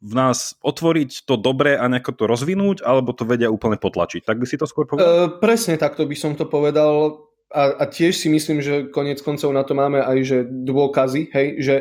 [0.00, 4.24] v nás otvoriť to dobré a nejako to rozvinúť, alebo to vedia úplne potlačiť.
[4.24, 5.12] Tak by si to skôr povedal?
[5.12, 7.20] Uh, presne takto by som to povedal.
[7.52, 11.48] A, a tiež si myslím, že konec koncov na to máme aj že dôkazy, hej,
[11.60, 11.76] že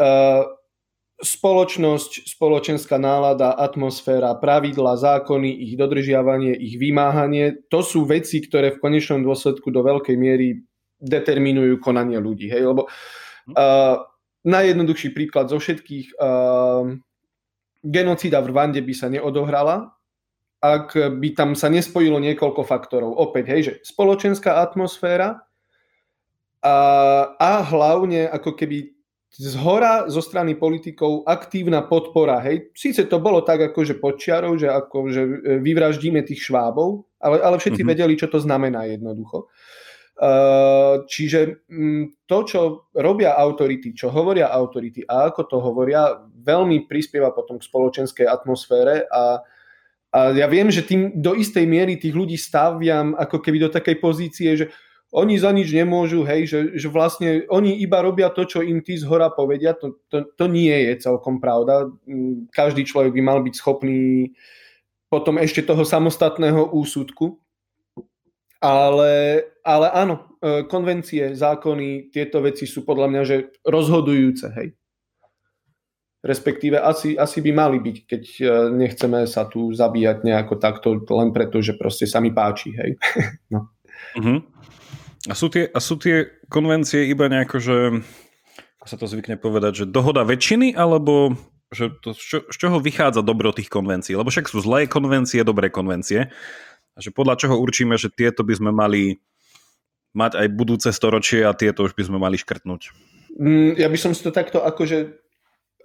[0.00, 0.48] uh,
[1.22, 8.82] spoločnosť, spoločenská nálada, atmosféra, pravidla, zákony, ich dodržiavanie, ich vymáhanie, to sú veci, ktoré v
[8.82, 10.66] konečnom dôsledku do veľkej miery
[10.98, 12.50] determinujú konanie ľudí.
[12.50, 12.74] Hej?
[12.74, 13.96] Lebo uh,
[14.42, 16.90] najjednoduchší príklad zo všetkých, uh,
[17.86, 19.94] genocída v Rwande by sa neodohrala,
[20.62, 23.18] ak by tam sa nespojilo niekoľko faktorov.
[23.18, 25.42] Opäť, hej, že spoločenská atmosféra
[26.62, 26.76] a,
[27.34, 28.94] a hlavne ako keby
[29.32, 32.44] z hora zo strany politikov aktívna podpora.
[32.44, 32.68] Hej.
[32.76, 35.22] Síce to bolo tak akože pod čiarou, že akože
[35.64, 37.92] vyvraždíme tých švábov, ale, ale všetci mm-hmm.
[37.96, 39.48] vedeli, čo to znamená jednoducho.
[40.12, 42.60] Uh, čiže m, to, čo
[42.92, 49.08] robia autority, čo hovoria autority a ako to hovoria, veľmi prispieva potom k spoločenskej atmosfére
[49.08, 49.40] a,
[50.12, 53.96] a ja viem, že tým do istej miery tých ľudí staviam ako keby do takej
[53.98, 54.68] pozície, že
[55.12, 58.96] oni za nič nemôžu, hej, že, že vlastne oni iba robia to, čo im tí
[58.96, 61.92] z hora povedia, to, to, to nie je celkom pravda.
[62.08, 64.32] Mm, každý človek by mal byť schopný
[65.12, 67.36] potom ešte toho samostatného úsudku.
[68.62, 74.72] Ale, ale áno, e, konvencie, zákony, tieto veci sú podľa mňa že rozhodujúce, hej.
[76.22, 81.34] Respektíve asi, asi by mali byť, keď e, nechceme sa tu zabíjať nejako takto, len
[81.34, 82.96] preto, že proste sa mi páči, hej.
[83.52, 83.74] no.
[84.16, 84.40] Uh-huh.
[85.30, 87.76] A, sú tie, a sú tie konvencie iba nejako, že
[88.82, 91.38] ako sa to zvykne povedať, že dohoda väčšiny, alebo
[91.70, 94.18] že to, z, z čoho vychádza dobro tých konvencií?
[94.18, 96.34] Lebo však sú zlé konvencie, dobré konvencie.
[96.92, 99.22] A že podľa čoho určíme, že tieto by sme mali
[100.12, 102.92] mať aj budúce storočie a tieto už by sme mali škrtnúť?
[103.38, 105.22] Mm, ja by som si to takto akože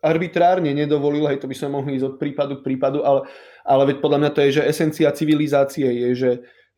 [0.02, 3.30] arbitrárne nedovolil, hej, to by sme mohli ísť od prípadu k prípadu, ale,
[3.62, 6.32] ale veď podľa mňa to je, že esencia civilizácie je, že,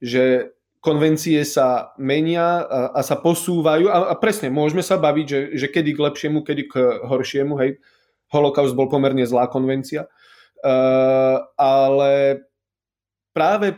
[0.04, 0.24] že
[0.80, 3.92] konvencie sa menia a, a sa posúvajú.
[3.92, 7.84] A, a presne, môžeme sa baviť, že, že kedy k lepšiemu, kedy k horšiemu, hej,
[8.32, 12.44] holokaust bol pomerne zlá konvencia, uh, ale
[13.36, 13.76] práve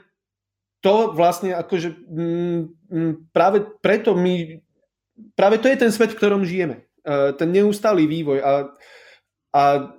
[0.81, 2.73] to vlastne akože m,
[3.29, 4.61] práve preto my
[5.37, 6.85] práve to je ten svet, v ktorom žijeme.
[7.01, 8.69] Uh, ten neustály vývoj a,
[9.51, 9.91] a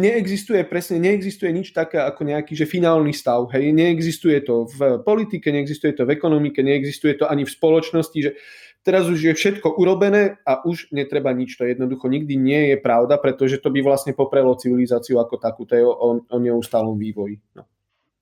[0.00, 3.52] neexistuje presne, neexistuje nič také ako nejaký že finálny stav.
[3.52, 3.76] Hej.
[3.76, 8.40] Neexistuje to v politike, neexistuje to v ekonomike, neexistuje to ani v spoločnosti, že
[8.80, 11.60] teraz už je všetko urobené a už netreba nič.
[11.60, 15.68] To jednoducho nikdy nie je pravda, pretože to by vlastne poprelo civilizáciu ako takú.
[15.68, 17.36] To je o, o neustálom vývoji.
[17.52, 17.68] No.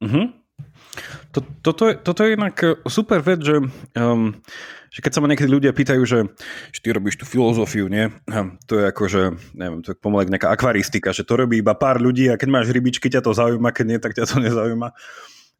[0.02, 0.26] Uh-huh.
[1.34, 3.58] To, toto, je, toto je inak e, super vec, že,
[3.98, 4.30] um,
[4.94, 6.30] že keď sa ma niekedy ľudia pýtajú, že,
[6.70, 8.14] že ty robíš tú filozofiu, nie?
[8.70, 9.22] To je ako, že,
[9.58, 12.70] neviem, to je pomalek nejaká akvaristika, že to robí iba pár ľudí a keď máš
[12.70, 14.94] rybičky, ťa to zaujíma, keď nie, tak ťa to nezaujíma.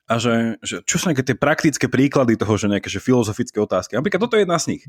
[0.05, 3.97] A že, že čo sú nejaké tie praktické príklady toho, že nejaké že filozofické otázky.
[3.97, 4.83] Napríklad toto je jedna z nich.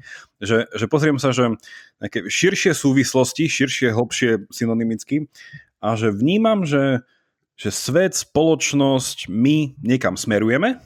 [0.43, 1.55] Že, že pozriem sa, že
[2.03, 5.31] nejaké širšie súvislosti, širšie, hlbšie synonymicky
[5.79, 7.08] a že vnímam, že
[7.55, 10.79] že svet, spoločnosť, my niekam smerujeme,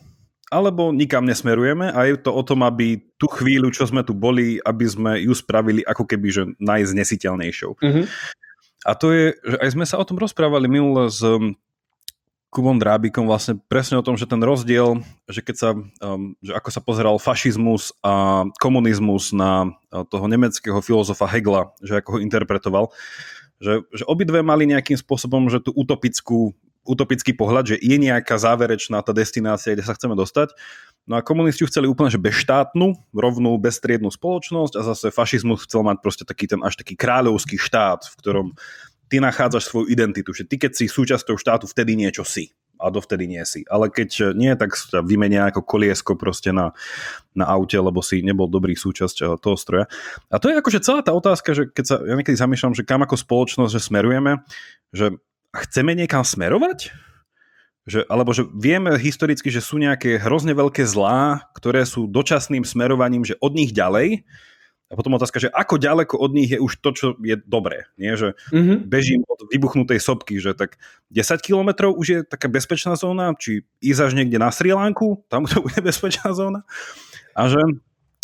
[0.49, 4.57] alebo nikam nesmerujeme a je to o tom, aby tú chvíľu, čo sme tu boli,
[4.65, 7.71] aby sme ju spravili ako keby že najznesiteľnejšou.
[7.77, 8.05] Mm-hmm.
[8.89, 11.53] A to je, že aj sme sa o tom rozprávali minule s um,
[12.49, 16.69] Kubom Drábikom vlastne presne o tom, že ten rozdiel, že keď sa, um, že ako
[16.73, 22.89] sa pozeral fašizmus a komunizmus na uh, toho nemeckého filozofa Hegla, že ako ho interpretoval,
[23.59, 26.55] že, že obidve mali nejakým spôsobom, že tú utopickú,
[26.87, 30.55] utopický pohľad, že je nejaká záverečná tá destinácia, kde sa chceme dostať.
[31.05, 35.97] No a komunisti chceli úplne, že bezštátnu, rovnú, bezstriednú spoločnosť a zase fašizmus chcel mať
[35.99, 38.47] proste taký ten až taký kráľovský štát, v ktorom
[39.09, 43.27] ty nachádzaš svoju identitu, že ty keď si súčasťou štátu, vtedy niečo si a dovtedy
[43.27, 43.67] nie si.
[43.67, 46.71] Ale keď nie, tak sa vymenia ako koliesko proste na,
[47.35, 49.85] na aute, lebo si nebol dobrý súčasť eh, toho stroja.
[50.31, 53.03] A to je akože celá tá otázka, že keď sa ja niekedy zamýšľam, že kam
[53.03, 54.41] ako spoločnosť, že smerujeme,
[54.95, 55.19] že
[55.51, 56.95] chceme niekam smerovať?
[57.89, 63.25] Že, alebo že vieme historicky, že sú nejaké hrozne veľké zlá, ktoré sú dočasným smerovaním,
[63.25, 64.29] že od nich ďalej
[64.89, 67.85] a potom otázka, že ako ďaleko od nich je už to, čo je dobré.
[68.01, 68.17] Nie?
[68.17, 68.77] Že mm-hmm.
[68.89, 70.81] bežím od vybuchnutej sopky, že tak
[71.13, 75.45] 10 kilometrov už je taká bezpečná zóna, či ísť až niekde na Sri Lanku, tam
[75.45, 76.65] to bude bezpečná zóna.
[77.37, 77.61] A že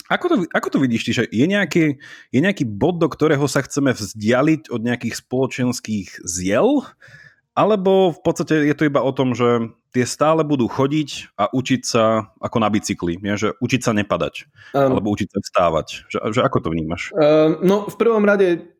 [0.09, 1.97] ako to, ako to vidíš ty, že je nejaký,
[2.29, 6.85] je nejaký bod, do ktorého sa chceme vzdialiť od nejakých spoločenských ziel,
[7.55, 11.81] alebo v podstate je to iba o tom, že tie stále budú chodiť a učiť
[11.87, 13.39] sa ako na bicykli, nie?
[13.39, 15.87] že učiť sa nepadať, um, alebo učiť sa vstávať.
[16.11, 17.15] Že, že ako to vnímaš?
[17.15, 18.75] Um, no v prvom rade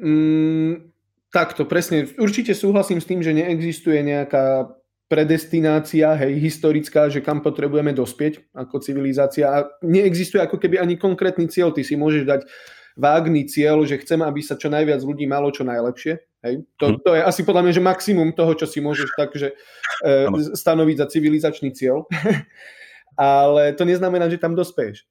[0.00, 0.88] um,
[1.28, 4.72] takto, presne, určite súhlasím s tým, že neexistuje nejaká
[5.08, 11.48] predestinácia, hej, historická, že kam potrebujeme dospieť ako civilizácia a neexistuje ako keby ani konkrétny
[11.48, 12.40] cieľ, ty si môžeš dať
[12.96, 16.27] vágný cieľ, že chcem, aby sa čo najviac ľudí malo čo najlepšie.
[16.46, 16.62] Hej?
[16.78, 16.96] To, hm.
[17.02, 21.06] to je asi podľa mňa že maximum toho, čo si môžeš takže e, stanoviť za
[21.10, 22.06] civilizačný cieľ.
[23.18, 25.02] Ale to neznamená, že tam dospeješ.
[25.02, 25.06] E,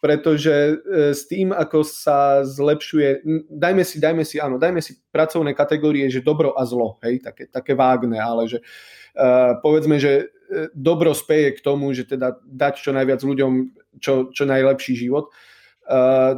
[0.00, 0.74] pretože e,
[1.14, 6.24] s tým, ako sa zlepšuje, dajme si, dajme si, áno, dajme si pracovné kategórie, že
[6.24, 9.24] dobro a zlo, hej, také, také vágne, ale že e,
[9.60, 13.52] povedzme, že e, dobro speje k tomu, že teda dať čo najviac ľuďom
[14.00, 15.28] čo, čo najlepší život.
[15.28, 15.59] Uh,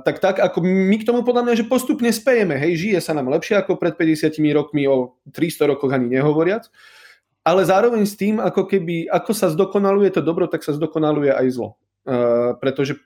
[0.03, 3.29] tak tak, ako my k tomu podľa mňa, že postupne spejeme, hej, žije sa nám
[3.29, 6.73] lepšie ako pred 50 rokmi, o 300 rokoch ani nehovoriac,
[7.45, 11.47] ale zároveň s tým, ako keby, ako sa zdokonaluje to dobro, tak sa zdokonaluje aj
[11.53, 11.77] zlo.
[12.03, 12.99] Uh, pretože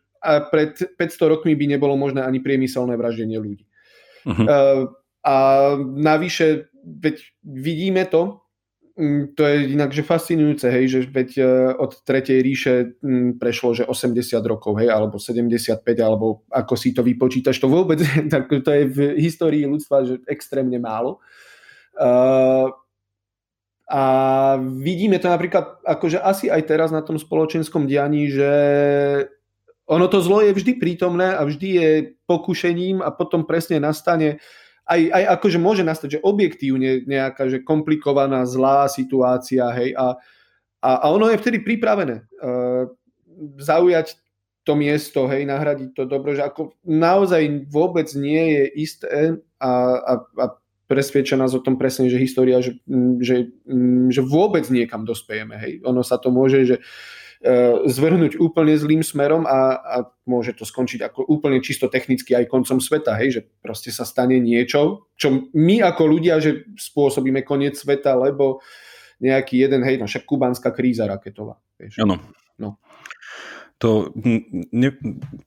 [0.52, 3.64] pred 500 rokmi by nebolo možné ani priemyselné vraždenie ľudí.
[4.24, 4.44] Uh-huh.
[4.46, 4.82] Uh,
[5.26, 5.34] a
[5.82, 8.45] navyše, veď vidíme to,
[9.36, 11.42] to je inak že fascinujúce, hej, že veď e,
[11.76, 17.04] od Tretej ríše mm, prešlo, že 80 rokov, hej, alebo 75, alebo ako si to
[17.04, 18.00] vypočítaš, to vôbec,
[18.32, 21.20] tak to je v histórii ľudstva, že extrémne málo.
[21.96, 22.72] Uh,
[23.86, 24.02] A
[24.58, 28.50] vidíme to napríklad, akože asi aj teraz na tom spoločenskom dianí, že
[29.86, 31.90] ono to zlo je vždy prítomné a vždy je
[32.26, 34.42] pokušením a potom presne nastane
[34.86, 40.14] aj, aj akože môže nastať, že objektívne nejaká že komplikovaná, zlá situácia, hej, a,
[40.82, 42.86] a, a ono je vtedy pripravené uh,
[43.58, 44.14] zaujať
[44.66, 49.10] to miesto, hej, nahradiť to dobro, že ako naozaj vôbec nie je isté
[49.62, 50.44] a, a, a
[50.86, 52.78] presvedča nás o tom presne, že história, že,
[53.22, 53.50] že,
[54.10, 55.72] že vôbec niekam dospejeme, hej.
[55.82, 56.86] Ono sa to môže, že uh,
[57.86, 62.80] zvrhnúť úplne zlým smerom a, a môže to skončiť ako úplne čisto technicky aj koncom
[62.80, 68.16] sveta, hej, že proste sa stane niečo, čo my ako ľudia, že spôsobíme koniec sveta,
[68.16, 68.64] lebo
[69.20, 71.60] nejaký jeden, hej, no však kubánska kríza raketová.
[72.00, 72.20] Áno.
[72.56, 72.80] No
[73.76, 74.08] to,
[74.72, 74.88] ne,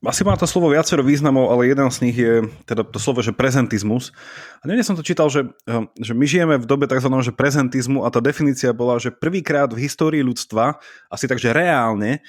[0.05, 3.33] asi má to slovo viacero významov, ale jeden z nich je teda to slovo, že
[3.33, 4.13] prezentizmus.
[4.61, 7.09] A neviem, som to čítal, že, hm, že my žijeme v dobe tzv.
[7.09, 10.77] Že prezentizmu a tá definícia bola, že prvýkrát v histórii ľudstva,
[11.09, 12.21] asi takže reálne,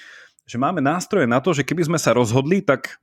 [0.48, 2.96] že máme nástroje na to, že keby sme sa rozhodli, tak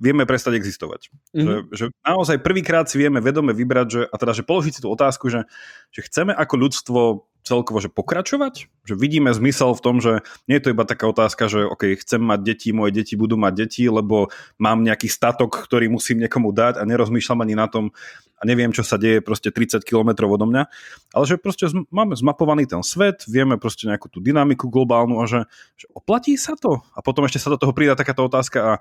[0.00, 1.12] vieme prestať existovať.
[1.34, 1.44] Mm-hmm.
[1.44, 4.88] Že, že naozaj prvýkrát si vieme vedome vybrať, že, a teda, že položiť si tú
[4.88, 5.44] otázku, že,
[5.90, 7.00] že chceme ako ľudstvo
[7.48, 8.68] celkovo že pokračovať?
[8.84, 12.20] Že vidíme zmysel v tom, že nie je to iba taká otázka, že OK, chcem
[12.20, 14.28] mať deti, moje deti budú mať deti, lebo
[14.60, 17.96] mám nejaký statok, ktorý musím niekomu dať a nerozmýšľam ani na tom
[18.38, 20.62] a neviem, čo sa deje proste 30 km odo mňa,
[21.10, 25.42] ale že proste máme zmapovaný ten svet, vieme proste nejakú tú dynamiku globálnu a že,
[25.74, 26.78] že oplatí sa to?
[26.94, 28.72] A potom ešte sa do toho pridá takáto otázka a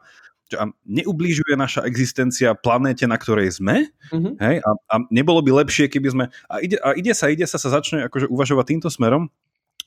[0.88, 4.34] neublížuje naša existencia planéte, na ktorej sme, mm-hmm.
[4.40, 7.60] hej, a, a nebolo by lepšie, keby sme, a ide, a ide sa, ide sa,
[7.60, 9.28] sa začne akože uvažovať týmto smerom,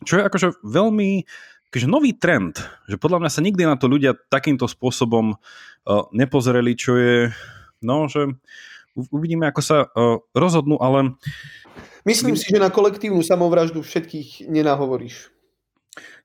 [0.05, 1.25] čo je akože veľmi
[1.71, 2.59] akože nový trend,
[2.91, 7.31] že podľa mňa sa nikdy na to ľudia takýmto spôsobom uh, nepozreli, čo je,
[7.79, 8.27] no, že
[9.15, 11.15] uvidíme, ako sa uh, rozhodnú, ale...
[12.03, 15.31] Myslím si, že na kolektívnu samovraždu všetkých nenahovoríš.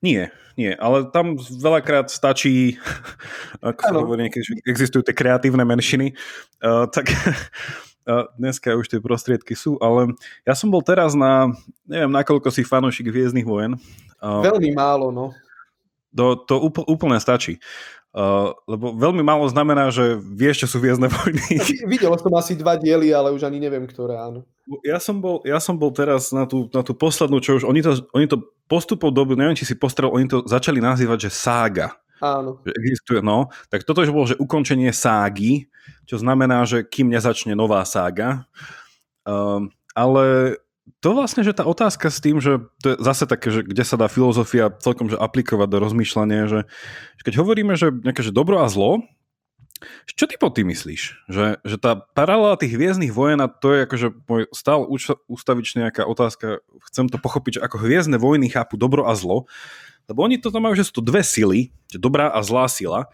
[0.04, 2.80] Nie, nie, ale tam veľakrát stačí,
[3.64, 6.16] ako sa hovorí, keď existujú tie kreatívne menšiny,
[6.64, 10.16] uh, tak uh, dneska už tie prostriedky sú, ale
[10.48, 11.52] ja som bol teraz na,
[11.84, 13.76] neviem, nakoľko si fanúšik Hviezdnych vojen.
[14.16, 15.36] Uh, Veľmi málo, no.
[16.16, 16.56] To, to
[16.88, 17.60] úplne stačí.
[18.16, 21.60] Uh, lebo veľmi málo znamená, že vieš, čo sú Hviezdne vojny.
[21.92, 24.40] Videl som asi dva diely, ale už ani neviem, ktoré áno.
[24.80, 27.84] Ja som bol, ja som bol teraz na tú, na tú poslednú, čo už oni
[27.84, 28.40] to, oni to
[28.72, 31.92] postupov dobu, neviem, či si postrel, oni to začali nazývať, že sága.
[32.24, 32.64] Áno.
[32.64, 33.52] Že existuje, no.
[33.68, 35.68] Tak toto už bolo, že ukončenie ságy,
[36.08, 38.48] čo znamená, že kým nezačne nová sága.
[39.28, 40.56] Um, ale
[41.02, 43.98] to vlastne, že tá otázka s tým, že to je zase také, že kde sa
[43.98, 46.60] dá filozofia celkom že aplikovať do rozmýšľania, že,
[47.18, 49.02] že keď hovoríme, že nejaké že dobro a zlo,
[50.08, 51.28] čo ty po tým myslíš?
[51.28, 54.88] Že, že tá paralela tých hviezdnych vojen, a to je akože môj stál
[55.28, 59.44] ústavičný nejaká otázka, chcem to pochopiť, že ako hviezdne vojny chápu dobro a zlo,
[60.08, 63.10] lebo oni to tam majú, že sú to dve sily, že dobrá a zlá sila.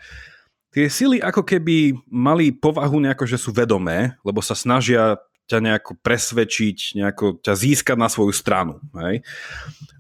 [0.72, 5.20] Tie sily ako keby mali povahu nejako, že sú vedomé, lebo sa snažia
[5.52, 8.80] ťa nejako presvedčiť, nejako ťa získať na svoju stranu.
[8.96, 9.20] Hej?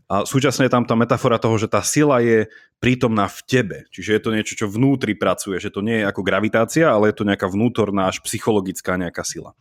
[0.08, 2.48] A súčasne je tam tá metafora toho, že tá sila je
[2.80, 3.78] prítomná v tebe.
[3.92, 7.20] Čiže je to niečo, čo vnútri pracuje, že to nie je ako gravitácia, ale je
[7.20, 9.52] to nejaká vnútorná, až psychologická nejaká sila.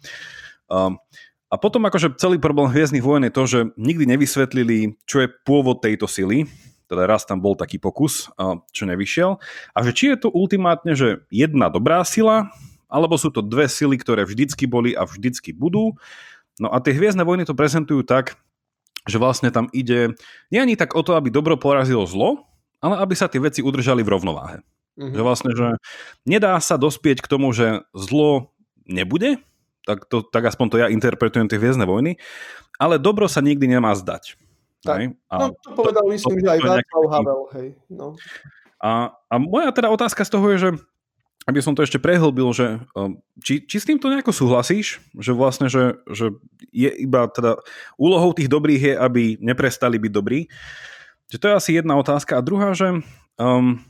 [0.71, 0.95] Um,
[1.51, 5.83] a potom akože celý problém Hviezdnych vojen je to, že nikdy nevysvetlili, čo je pôvod
[5.83, 6.47] tejto sily,
[6.87, 8.31] teda raz tam bol taký pokus,
[8.71, 9.39] čo nevyšiel,
[9.75, 12.51] a že či je to ultimátne, že jedna dobrá sila,
[12.91, 15.95] alebo sú to dve sily, ktoré vždycky boli a vždycky budú.
[16.59, 18.35] No a tie Hviezdne vojny to prezentujú tak,
[19.07, 20.13] že vlastne tam ide
[20.51, 22.45] nie ani tak o to, aby dobro porazilo zlo,
[22.83, 24.57] ale aby sa tie veci udržali v rovnováhe.
[24.99, 25.15] Mm-hmm.
[25.15, 25.67] Že vlastne, že
[26.27, 28.51] nedá sa dospieť k tomu, že zlo
[28.85, 29.39] nebude,
[29.87, 32.19] tak, to, tak aspoň to ja interpretujem tie Hviezdne vojny,
[32.77, 34.37] ale dobro sa nikdy nemá zdať.
[34.81, 35.13] Tak.
[35.29, 37.67] A no to povedal to, myslím, to, že aj Václav Havel, hej.
[37.89, 38.17] No.
[38.81, 40.69] A, a moja teda otázka z toho je, že
[41.49, 45.73] aby som to ešte prehlbil, že um, či, či s týmto nejako súhlasíš, že vlastne,
[45.73, 46.37] že, že
[46.69, 47.57] je iba teda
[47.97, 50.45] úlohou tých dobrých je, aby neprestali byť dobrí.
[51.33, 52.37] Že to je asi jedna otázka.
[52.37, 53.01] A druhá, že,
[53.41, 53.81] um,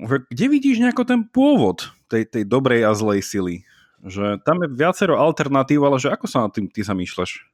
[0.00, 3.56] že kde vidíš nejako ten pôvod tej, tej dobrej a zlej sily?
[4.00, 7.44] Že tam je viacero alternatív, ale že ako sa na tým ty zamýšľaš?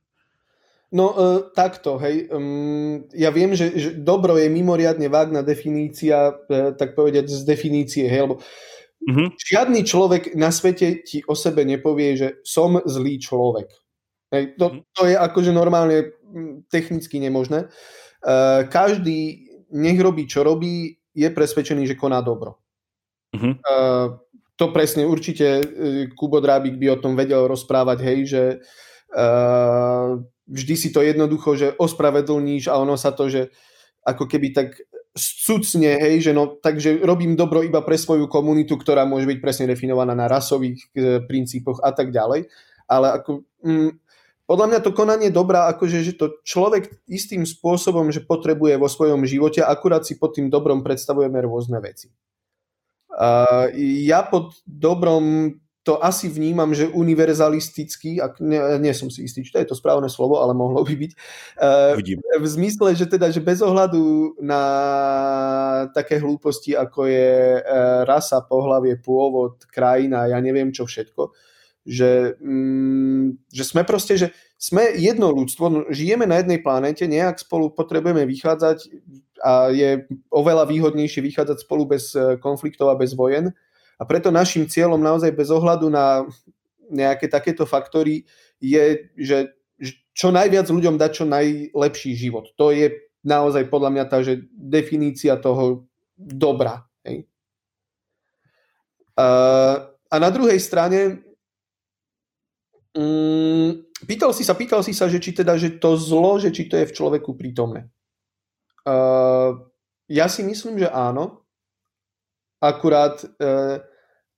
[0.90, 2.26] No uh, takto, hej.
[2.34, 8.10] Um, ja viem, že, že dobro je mimoriadne vágna definícia, uh, tak povedať z definície,
[8.10, 8.42] hej, lebo
[9.00, 9.28] Mm-hmm.
[9.32, 13.72] Žiadny človek na svete ti o sebe nepovie, že som zlý človek.
[14.30, 14.78] Hej, to, mhm.
[14.94, 16.14] to je akože normálne
[16.70, 17.66] technicky nemožné.
[18.20, 22.62] Uh, každý, nech robí, čo robí, je presvedčený, že koná dobro.
[23.34, 23.54] Mm-hmm.
[23.64, 24.22] Uh,
[24.54, 25.64] to presne určite uh,
[26.14, 28.42] Kubo Drábik by o tom vedel rozprávať, hej, že
[29.16, 33.50] uh, vždy si to jednoducho, že ospravedlníš a ono sa to, že
[34.06, 34.78] ako keby tak
[35.18, 39.66] cucne, hej, že no, takže robím dobro iba pre svoju komunitu, ktorá môže byť presne
[39.66, 42.46] definovaná na rasových e, princípoch a tak ďalej.
[42.86, 43.90] Ale ako, mm,
[44.46, 49.26] podľa mňa to konanie dobrá, akože že to človek istým spôsobom, že potrebuje vo svojom
[49.26, 52.10] živote, akurát si pod tým dobrom predstavujeme rôzne veci.
[53.10, 53.66] Uh,
[54.06, 59.48] ja pod dobrom to asi vnímam, že univerzalistický, ak nie, nie som si istý, či
[59.48, 61.12] to je to správne slovo, ale mohlo by byť.
[61.56, 62.20] Uh, Vidím.
[62.20, 64.62] V zmysle, že teda, že bez ohľadu na
[65.96, 71.32] také hlúposti, ako je uh, rasa, pohlavie, pôvod, krajina, ja neviem čo všetko,
[71.88, 77.72] že, mm, že sme proste, že sme jedno ľudstvo, žijeme na jednej planete, nejak spolu
[77.72, 78.78] potrebujeme vychádzať
[79.40, 83.56] a je oveľa výhodnejšie vychádzať spolu bez e, konfliktov a bez vojen
[84.00, 86.24] a preto našim cieľom naozaj bez ohľadu na
[86.88, 88.24] nejaké takéto faktory
[88.56, 89.52] je, že
[90.16, 92.48] čo najviac ľuďom dať čo najlepší život.
[92.56, 92.90] To je
[93.22, 95.84] naozaj podľa mňa tá že definícia toho
[96.16, 96.88] dobra.
[97.04, 97.28] Hej?
[99.20, 101.20] A, na druhej strane
[102.96, 106.66] mm, pýtal si sa, pýtal si sa, že či teda, že to zlo, že či
[106.66, 107.92] to je v človeku prítomné.
[110.10, 111.44] Ja si myslím, že áno.
[112.60, 113.80] Akurát uh,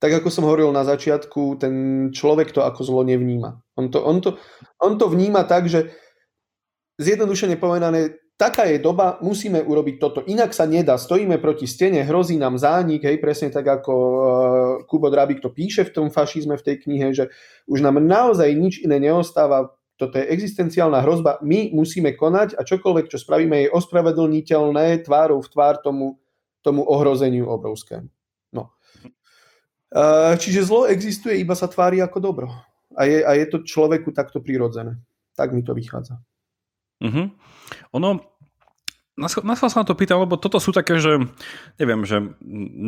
[0.03, 1.75] tak ako som hovoril na začiatku, ten
[2.11, 3.63] človek to ako zlo nevníma.
[3.79, 4.35] On to, on to,
[4.83, 5.95] on to vníma tak, že
[6.99, 10.27] zjednodušene povedané, taká je doba, musíme urobiť toto.
[10.27, 14.23] Inak sa nedá, stojíme proti stene, hrozí nám zánik, hej, presne tak ako uh,
[14.91, 17.31] Kubo Drábik to píše v tom fašizme v tej knihe, že
[17.71, 23.07] už nám naozaj nič iné neostáva, toto je existenciálna hrozba, my musíme konať a čokoľvek,
[23.07, 26.19] čo spravíme, je ospravedlniteľné tvárou v tvár tomu,
[26.67, 28.11] tomu ohrozeniu obrovskému.
[30.41, 32.49] Čiže zlo existuje, iba sa tvári ako dobro.
[32.97, 34.97] A je, a je to človeku takto prirodzené.
[35.37, 36.21] Tak mi to vychádza.
[37.01, 37.33] Uh-huh.
[37.97, 38.21] Ono,
[39.13, 41.21] nás sa na to pýtam, lebo toto sú také, že
[41.77, 42.33] neviem, že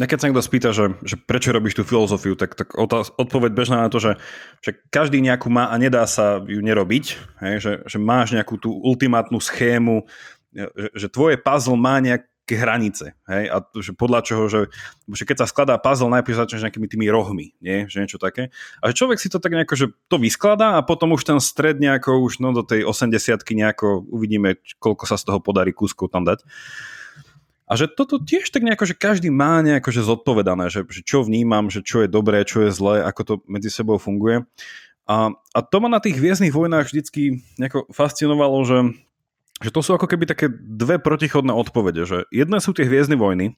[0.01, 2.73] nekedy sa niekto spýta, že, že prečo robíš tú filozofiu, tak, tak
[3.21, 4.17] odpoveď bežná na to, že,
[4.65, 7.05] že každý nejakú má a nedá sa ju nerobiť,
[7.45, 10.09] hej, že, že máš nejakú tú ultimátnu schému,
[10.57, 13.17] že, že tvoje puzzle má nejak, nejaké hranice.
[13.25, 13.45] Hej?
[13.49, 14.61] A že podľa čoho, že,
[15.09, 17.89] že keď sa skladá puzzle, najprv začneš nejakými tými rohmi, nie?
[17.89, 18.53] že niečo také.
[18.85, 21.81] A že človek si to tak nejako, že to vyskladá a potom už ten stred
[21.81, 26.29] nejako už no, do tej 80 nejako uvidíme, koľko sa z toho podarí kúskov tam
[26.29, 26.45] dať.
[27.65, 31.25] A že toto tiež tak nejako, že každý má nejako že zodpovedané, že, že čo
[31.25, 34.45] vnímam, že čo je dobré, čo je zlé, ako to medzi sebou funguje.
[35.09, 38.77] A, a to ma na tých hviezdnych vojnách vždycky nejako fascinovalo, že
[39.63, 43.55] že to sú ako keby také dve protichodné odpovede, že jedné sú tie hviezdne vojny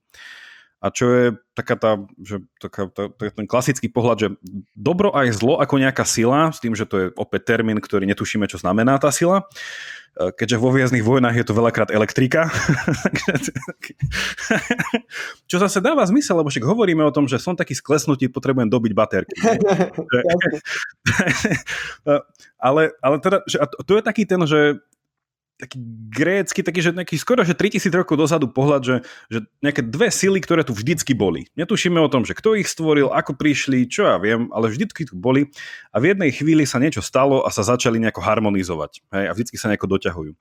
[0.77, 1.25] a čo je
[1.57, 4.29] taká tá, že taká, tá, tá, ten klasický pohľad, že
[4.77, 8.45] dobro aj zlo ako nejaká sila, s tým, že to je opäť termín, ktorý netušíme,
[8.45, 9.49] čo znamená tá sila,
[10.21, 12.53] e, keďže vo hviezdnych vojnách je to veľakrát elektrika.
[15.51, 18.93] čo zase dáva zmysel, lebo však hovoríme o tom, že som taký sklesnutý, potrebujem dobiť
[18.93, 19.33] baterky.
[22.69, 24.77] ale, ale teda, že, to je taký ten, že
[25.57, 25.81] taký
[26.13, 28.97] grécky, taký, že nejaký skoro, že 3000 rokov dozadu pohľad, že,
[29.33, 31.49] že nejaké dve sily, ktoré tu vždycky boli.
[31.57, 35.17] Netušíme o tom, že kto ich stvoril, ako prišli, čo ja viem, ale vždycky tu
[35.17, 35.49] boli
[35.91, 39.57] a v jednej chvíli sa niečo stalo a sa začali nejako harmonizovať hej, a vždycky
[39.57, 40.33] sa nejako doťahujú.
[40.37, 40.39] E,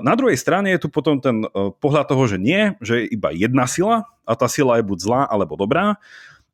[0.00, 3.28] na druhej strane je tu potom ten e, pohľad toho, že nie, že je iba
[3.36, 6.00] jedna sila a tá sila je buď zlá alebo dobrá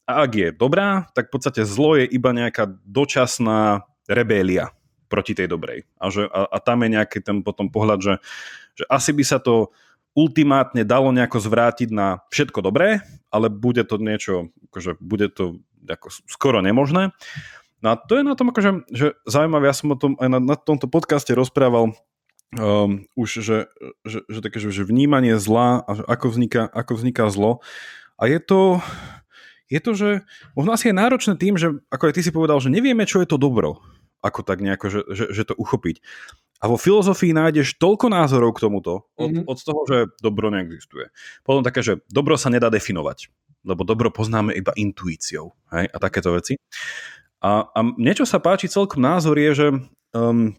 [0.06, 4.75] a ak je dobrá, tak v podstate zlo je iba nejaká dočasná rebélia
[5.06, 5.86] proti tej dobrej.
[5.98, 8.14] A, že, a, a tam je nejaký ten potom pohľad, že,
[8.74, 9.74] že asi by sa to
[10.16, 16.08] ultimátne dalo nejako zvrátiť na všetko dobré, ale bude to niečo, akože bude to ako
[16.24, 17.12] skoro nemožné.
[17.84, 20.40] No a to je na tom akože, že zaujímavé, ja som o tom aj na,
[20.40, 21.92] na tomto podcaste rozprával
[22.56, 23.58] um, už, že,
[24.08, 27.60] že, že také, že vnímanie zla a že ako vzniká, ako vzniká zlo.
[28.16, 28.80] A je to,
[29.68, 30.08] je to, že
[30.56, 33.28] možno asi je náročné tým, že ako aj ty si povedal, že nevieme, čo je
[33.28, 33.84] to dobro
[34.26, 36.02] ako tak nejako, že, že, že to uchopiť.
[36.58, 39.44] A vo filozofii nájdeš toľko názorov k tomuto, od, mm-hmm.
[39.46, 41.12] od toho, že dobro neexistuje.
[41.44, 43.28] Potom také, že dobro sa nedá definovať,
[43.62, 46.56] lebo dobro poznáme iba intuíciou hej, a takéto veci.
[47.44, 49.68] A, a niečo sa páči celkom názor je, že,
[50.16, 50.56] um,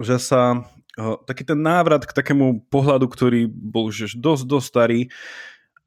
[0.00, 0.64] že sa
[0.96, 5.00] uh, taký ten návrat k takému pohľadu, ktorý bol že dosť, dosť starý,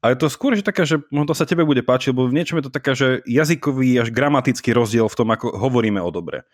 [0.04, 2.60] a je to skôr, že taká, že to sa tebe bude páčiť, lebo v niečom
[2.60, 6.44] je to taká, že jazykový až gramatický rozdiel v tom, ako hovoríme o dobre.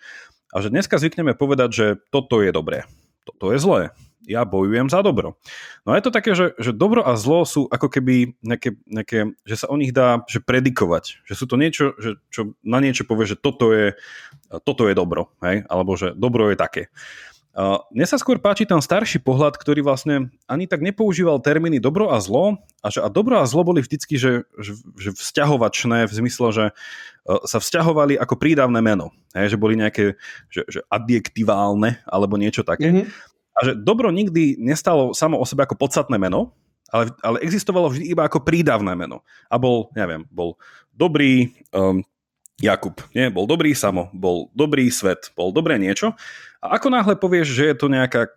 [0.55, 2.87] A že dneska zvykneme povedať, že toto je dobré,
[3.27, 3.91] toto je zlé,
[4.31, 5.35] ja bojujem za dobro.
[5.83, 9.35] No a je to také, že, že dobro a zlo sú ako keby nejaké, nejaké,
[9.43, 13.03] že sa o nich dá že predikovať, že sú to niečo, že, čo na niečo
[13.03, 13.99] povie, že toto je,
[14.63, 15.67] toto je dobro, hej?
[15.67, 16.83] alebo že dobro je také.
[17.91, 22.23] Mne sa skôr páči ten starší pohľad, ktorý vlastne ani tak nepoužíval termíny dobro a
[22.23, 26.47] zlo, a, že, a dobro a zlo boli vždycky že, že, že vzťahovačné v zmysle,
[26.55, 26.73] že e,
[27.51, 29.11] sa vzťahovali ako prídavné meno.
[29.35, 30.15] Hej, že boli nejaké
[30.47, 32.87] že, že adjektiválne alebo niečo také.
[32.87, 33.07] Mm-hmm.
[33.51, 36.55] A že dobro nikdy nestalo samo o sebe ako podstatné meno,
[36.95, 39.27] ale, ale existovalo vždy iba ako prídavné meno.
[39.51, 40.55] A bol, neviem, bol
[40.95, 42.03] dobrý um,
[42.61, 43.33] Jakub, nie?
[43.33, 46.13] Bol dobrý samo, bol dobrý svet, bol dobré niečo.
[46.61, 48.29] A ako náhle povieš, že je to nejaká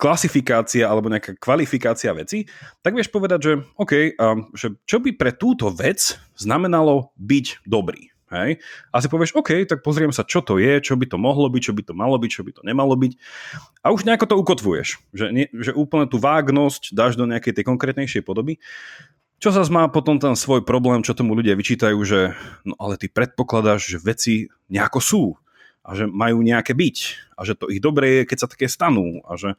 [0.00, 2.48] klasifikácia alebo nejaká kvalifikácia veci,
[2.80, 8.08] tak vieš povedať, že OK, um, že čo by pre túto vec znamenalo byť dobrý.
[8.32, 8.62] Hej?
[8.94, 11.62] A si povieš, OK, tak pozriem sa, čo to je, čo by to mohlo byť,
[11.62, 13.12] čo by to malo byť, čo by to nemalo byť.
[13.84, 14.88] A už nejako to ukotvuješ.
[15.12, 18.62] Že, nie, že úplne tú vágnosť dáš do nejakej tej konkrétnejšej podoby.
[19.42, 23.10] Čo sa má potom ten svoj problém, čo tomu ľudia vyčítajú, že no ale ty
[23.10, 25.22] predpokladáš, že veci nejako sú
[25.80, 26.96] a že majú nejaké byť
[27.36, 29.56] a že to ich dobre je, keď sa také stanú a že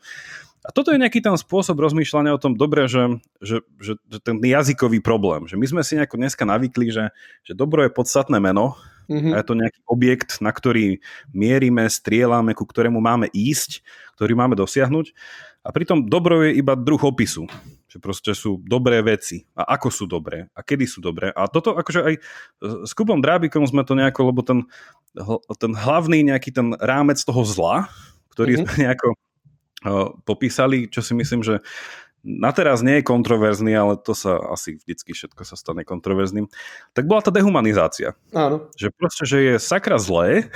[0.62, 4.38] a toto je nejaký ten spôsob rozmýšľania o tom dobre, že, že, že, že ten
[4.38, 7.10] jazykový problém, že my sme si nejako dneska navykli, že,
[7.42, 8.78] že dobro je podstatné meno
[9.10, 9.32] mm-hmm.
[9.32, 11.00] a je to nejaký objekt, na ktorý
[11.32, 13.82] mierime, strieľame, ku ktorému máme ísť,
[14.20, 15.16] ktorý máme dosiahnuť
[15.62, 17.46] a pritom dobro je iba druh opisu
[17.92, 21.28] že proste sú dobré veci a ako sú dobré a kedy sú dobré.
[21.36, 22.14] A toto akože aj
[22.88, 24.64] s Kubom Drábikom sme to nejako, lebo ten,
[25.60, 27.92] ten hlavný nejaký ten rámec toho zla,
[28.32, 28.64] ktorý mm-hmm.
[28.64, 29.08] sme nejako
[30.24, 31.60] popísali, čo si myslím, že
[32.22, 36.48] na teraz nie je kontroverzný, ale to sa asi vždycky všetko sa stane kontroverzným,
[36.94, 38.14] tak bola tá dehumanizácia.
[38.34, 38.70] Áno.
[38.78, 40.50] Že proste, že je sakra zlé,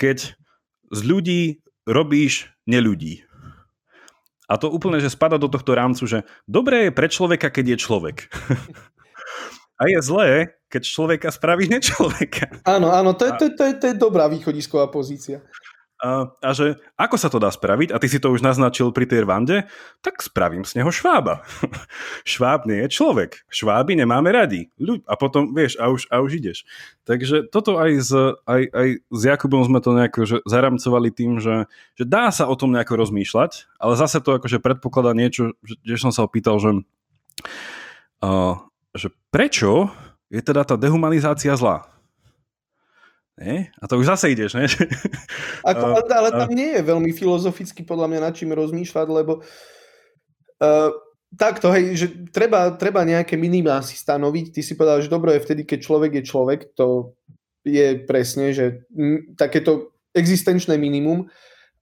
[0.00, 0.38] keď
[0.90, 1.42] z ľudí
[1.86, 3.26] robíš neľudí.
[4.50, 6.18] A to úplne, že spada do tohto rámcu, že
[6.50, 8.16] dobré je pre človeka, keď je človek.
[9.80, 12.52] A je zlé, keď človeka spravíš nečloveka.
[12.68, 15.40] Áno, áno, to je, to, je, to, je, to je dobrá východisková pozícia.
[16.00, 19.28] A, že ako sa to dá spraviť, a ty si to už naznačil pri tej
[19.28, 19.68] Rwande,
[20.00, 21.44] tak spravím z neho švába.
[22.32, 23.44] Šváb nie je človek.
[23.52, 24.72] Šváby nemáme radi.
[25.04, 26.64] A potom, vieš, a už, a už ideš.
[27.04, 28.12] Takže toto aj s,
[28.48, 32.56] aj, aj s Jakubom sme to nejako že zaramcovali tým, že, že dá sa o
[32.56, 36.80] tom nejako rozmýšľať, ale zase to akože predpokladá niečo, že, že som sa opýtal, že,
[38.24, 38.56] uh,
[38.96, 39.92] že prečo
[40.32, 41.90] je teda tá dehumanizácia zlá?
[43.38, 43.70] Nie?
[43.78, 44.66] A to už zase ideš, ne?
[45.70, 49.40] Ako, ale, ale tam nie je veľmi filozoficky podľa mňa nad čím rozmýšľať, lebo
[50.60, 50.90] uh,
[51.36, 54.50] takto, hej, že treba, treba nejaké minimá si stanoviť.
[54.50, 56.60] Ty si povedal, že dobro je vtedy, keď človek je človek.
[56.76, 57.14] To
[57.62, 61.30] je presne, že m, takéto existenčné minimum.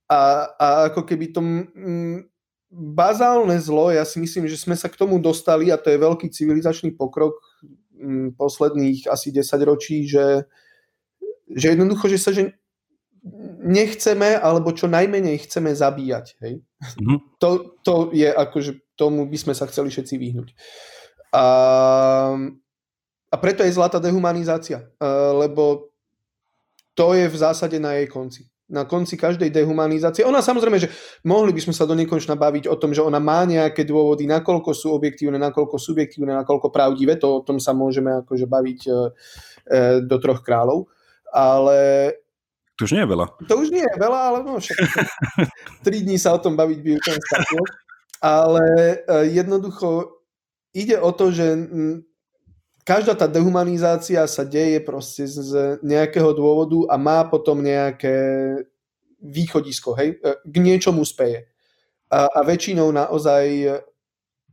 [0.09, 2.25] A, a ako keby to m,
[2.69, 6.29] bazálne zlo, ja si myslím, že sme sa k tomu dostali a to je veľký
[6.29, 7.41] civilizačný pokrok
[7.97, 10.45] m, posledných asi 10 ročí, že
[11.49, 12.53] že jednoducho, že sa že
[13.59, 16.25] nechceme, alebo čo najmenej chceme zabíjať.
[16.39, 16.53] Hej?
[16.63, 17.17] Mm-hmm.
[17.43, 17.49] To,
[17.83, 20.49] to je akože tomu by sme sa chceli všetci vyhnúť.
[21.35, 21.45] A,
[23.29, 24.83] a preto je zlatá dehumanizácia,
[25.35, 25.93] lebo
[26.97, 28.43] to je v zásade na jej konci.
[28.69, 30.21] Na konci každej dehumanizácie.
[30.27, 30.93] Ona samozrejme, že
[31.25, 34.77] mohli by sme sa do nekonečna baviť o tom, že ona má nejaké dôvody, nakoľko
[34.77, 37.17] sú objektívne, nakoľko subjektívne, nakoľko pravdivé.
[37.17, 38.97] To o tom sa môžeme akože baviť e, e,
[40.05, 40.85] do troch kráľov
[41.33, 42.11] ale...
[42.79, 43.25] To už nie je veľa.
[43.51, 44.79] To už nie je veľa, ale no však
[45.85, 47.63] tri dní sa o tom baviť by úplne stačilo.
[48.23, 48.97] Ale e,
[49.35, 50.19] jednoducho
[50.71, 51.67] ide o to, že
[52.87, 58.15] každá tá dehumanizácia sa deje proste z nejakého dôvodu a má potom nejaké
[59.19, 61.51] východisko, hej, e, k niečomu speje.
[62.07, 63.43] A, a väčšinou naozaj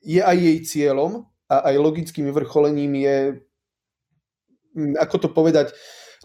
[0.06, 3.18] je aj jej cieľom a aj logickým vrcholením je,
[4.98, 5.74] ako to povedať,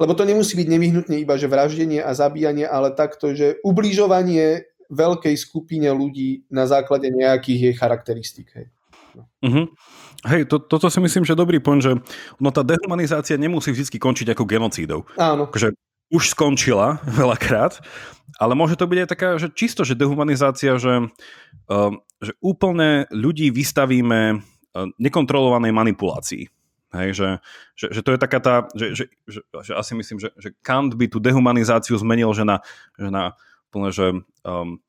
[0.01, 5.35] lebo to nemusí byť nevyhnutne iba, že vraždenie a zabíjanie, ale takto, že ubližovanie veľkej
[5.37, 8.49] skupine ľudí na základe nejakých jej charakteristík.
[8.57, 8.65] Hej.
[9.13, 9.23] No.
[9.45, 9.65] Uh-huh.
[10.25, 11.97] Hej, to, toto si myslím, že dobrý point, že
[12.41, 15.05] no tá dehumanizácia nemusí vždy končiť ako genocídou.
[15.21, 15.47] Áno.
[15.53, 15.77] Že
[16.11, 17.79] už skončila veľakrát,
[18.41, 21.07] ale môže to byť aj taká, že čisto, že dehumanizácia, že,
[21.71, 24.39] uh, že úplne ľudí vystavíme uh,
[24.99, 26.60] nekontrolovanej manipulácii.
[26.91, 27.29] Hej, že,
[27.79, 30.91] že, že to je taká tá, že, že, že, že asi myslím, že, že Kant
[30.91, 32.59] by tú dehumanizáciu zmenil, že na,
[32.99, 33.39] že na
[33.71, 34.11] plne, že,
[34.43, 34.83] um,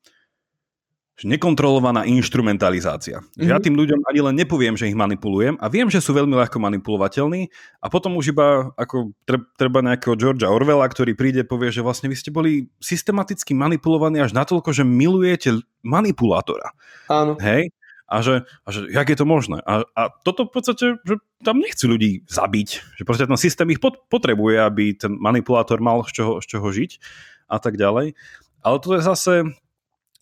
[1.15, 3.23] že nekontrolovaná instrumentalizácia.
[3.23, 3.39] Mm-hmm.
[3.39, 3.63] Že ja mhm.
[3.63, 7.47] tým ľuďom ani len nepoviem, že ich manipulujem a viem, že sú veľmi ľahko manipulovateľní
[7.79, 9.15] a potom už iba ako
[9.55, 14.35] treba nejakého Georgia Orwella, ktorý príde povie, že vlastne vy ste boli systematicky manipulovaní až
[14.35, 16.75] natoľko, že milujete manipulátora.
[17.07, 17.39] Áno.
[17.39, 17.71] Hej?
[18.13, 19.57] A že, a že jak je to možné?
[19.65, 22.69] A, a toto v podstate, že tam nechcú ľudí zabiť,
[23.01, 26.67] že proste ten systém ich pot, potrebuje, aby ten manipulátor mal z čoho, z čoho
[26.69, 27.01] žiť
[27.49, 28.13] a tak ďalej.
[28.61, 29.33] Ale to je zase,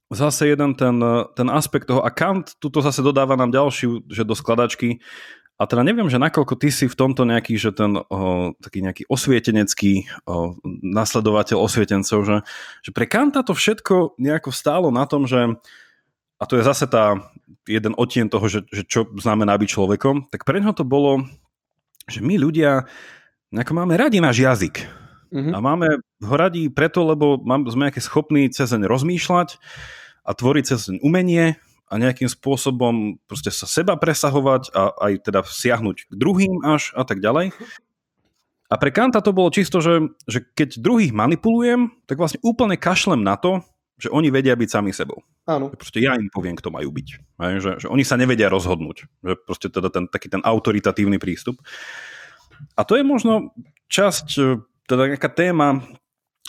[0.07, 1.03] zase jeden ten,
[1.35, 5.03] ten aspekt toho, a Kant tuto zase dodáva nám ďalšiu, že do skladačky,
[5.61, 9.05] a teda neviem, že nakoľko ty si v tomto nejaký, že ten o, taký nejaký
[9.05, 12.37] osvietenecký o, nasledovateľ osvietencov, že,
[12.81, 15.53] že pre Kanta to všetko nejako stálo na tom, že
[16.41, 17.21] a to je zase tá
[17.69, 21.29] jeden odtien toho, že, že čo znamená byť človekom, tak pre ňoho to bolo,
[22.09, 22.89] že my ľudia
[23.53, 24.81] nejako máme radi náš jazyk.
[25.31, 25.53] Mm-hmm.
[25.53, 29.61] A máme ho radi preto, lebo sme nejaké schopní cez rozmýšľať
[30.25, 36.09] a tvoriť cez umenie a nejakým spôsobom proste sa seba presahovať a aj teda siahnuť
[36.09, 37.53] k druhým až a tak ďalej.
[38.71, 43.19] A pre Kanta to bolo čisto, že, že keď druhých manipulujem, tak vlastne úplne kašlem
[43.19, 43.59] na to,
[44.01, 45.21] že oni vedia byť sami sebou.
[45.45, 45.69] Áno.
[45.69, 47.07] Proste ja im poviem, kto majú byť.
[47.37, 49.05] Že, že oni sa nevedia rozhodnúť.
[49.21, 51.61] Že proste teda ten, taký ten autoritatívny prístup.
[52.73, 53.53] A to je možno
[53.93, 54.27] časť,
[54.89, 55.85] teda nejaká téma,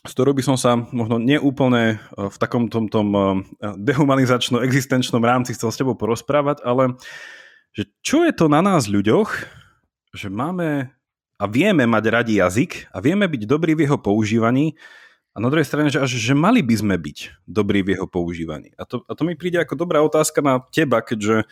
[0.03, 3.21] s ktorou by som sa možno neúplne e, v takom tom, tom e,
[3.61, 6.99] dehumanizačno-existenčnom rámci chcel s tebou porozprávať, ale
[7.71, 9.31] že čo je to na nás ľuďoch,
[10.13, 10.91] že máme
[11.39, 14.75] a vieme mať radi jazyk a vieme byť dobrí v jeho používaní
[15.33, 18.77] a na druhej strane, že, až, že mali by sme byť dobrí v jeho používaní.
[18.77, 21.49] A to, a to mi príde ako dobrá otázka na teba, keďže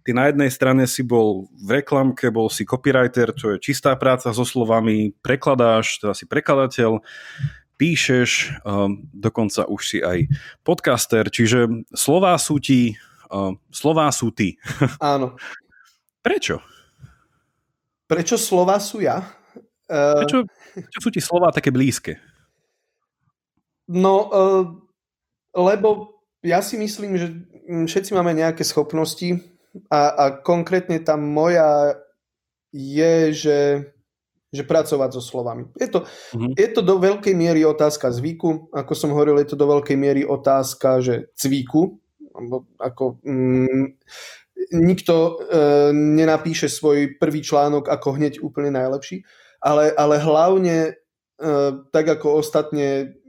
[0.00, 4.32] ty na jednej strane si bol v reklamke, bol si copywriter, čo je čistá práca
[4.32, 7.04] so slovami, prekladáš, teda si prekladateľ,
[7.76, 10.24] píšeš, um, dokonca už si aj
[10.64, 12.96] podcaster, čiže slová sú ti,
[13.28, 14.56] um, slová sú ty.
[15.00, 15.36] Áno.
[16.24, 16.64] Prečo?
[18.08, 19.28] Prečo slova sú ja?
[19.88, 20.24] Uh...
[20.24, 20.38] Prečo,
[20.72, 22.29] prečo sú ti slová také blízke?
[23.90, 24.62] No, uh,
[25.50, 27.26] lebo ja si myslím, že
[27.66, 29.42] všetci máme nejaké schopnosti
[29.90, 31.98] a, a konkrétne tá moja
[32.70, 33.58] je, že
[34.50, 35.70] že pracovať so slovami.
[35.78, 36.52] Je to, uh-huh.
[36.58, 40.26] je to do veľkej miery otázka zvyku, ako som hovoril, je to do veľkej miery
[40.26, 42.02] otázka, že cviku,
[42.82, 43.86] ako mm,
[44.74, 45.32] nikto e,
[45.94, 49.22] nenapíše svoj prvý článok ako hneď úplne najlepší,
[49.62, 50.92] ale, ale hlavne e,
[51.94, 53.19] tak ako ostatne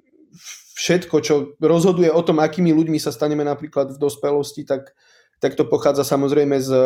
[0.78, 4.96] všetko, čo rozhoduje o tom, akými ľuďmi sa staneme napríklad v dospelosti, tak
[5.42, 6.84] tak to pochádza samozrejme z eh,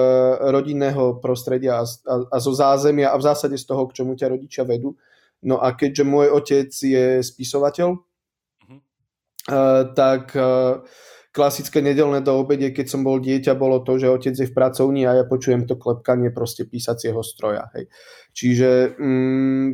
[0.48, 4.32] rodinného prostredia a, a, a zo zázemia a v zásade z toho, k čomu ťa
[4.32, 4.96] rodičia vedú.
[5.44, 10.82] No a keďže môj otec je spisovateľ, uh, tak uh,
[11.36, 15.04] klasické nedelné do obede, keď som bol dieťa, bolo to, že otec je v pracovni
[15.06, 17.70] a ja počujem to klepkanie proste písacieho stroja.
[17.76, 17.92] Hej.
[18.34, 19.70] Čiže mm,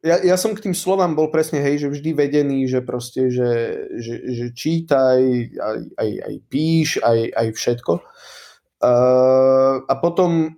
[0.00, 3.84] ja, ja som k tým slovám bol presne, hej, že vždy vedený, že proste, že,
[4.00, 5.20] že, že čítaj,
[5.60, 7.92] aj, aj, aj píš, aj, aj všetko.
[8.80, 10.56] Uh, a potom,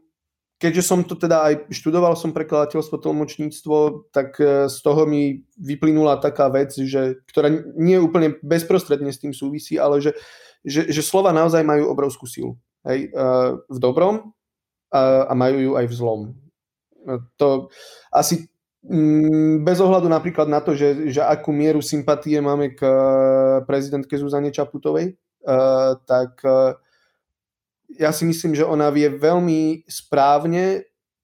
[0.63, 6.23] keďže som to teda aj študoval som prekladateľstvo, tlmočníctvo, tak e, z toho mi vyplynula
[6.23, 10.15] taká vec, že, ktorá nie úplne bezprostredne s tým súvisí, ale že,
[10.63, 12.55] že, že slova naozaj majú obrovskú silu.
[12.87, 14.31] Hej, uh, v dobrom
[14.95, 16.21] a, a majú ju aj v zlom.
[17.43, 17.67] To
[18.15, 18.52] asi
[19.63, 22.95] bez ohľadu napríklad na to, že, že akú mieru sympatie máme k eh,
[23.63, 25.15] prezidentke Zuzane Čaputovej,
[25.47, 26.75] uh, tak uh,
[27.95, 30.83] ja si myslím, že ona vie veľmi správne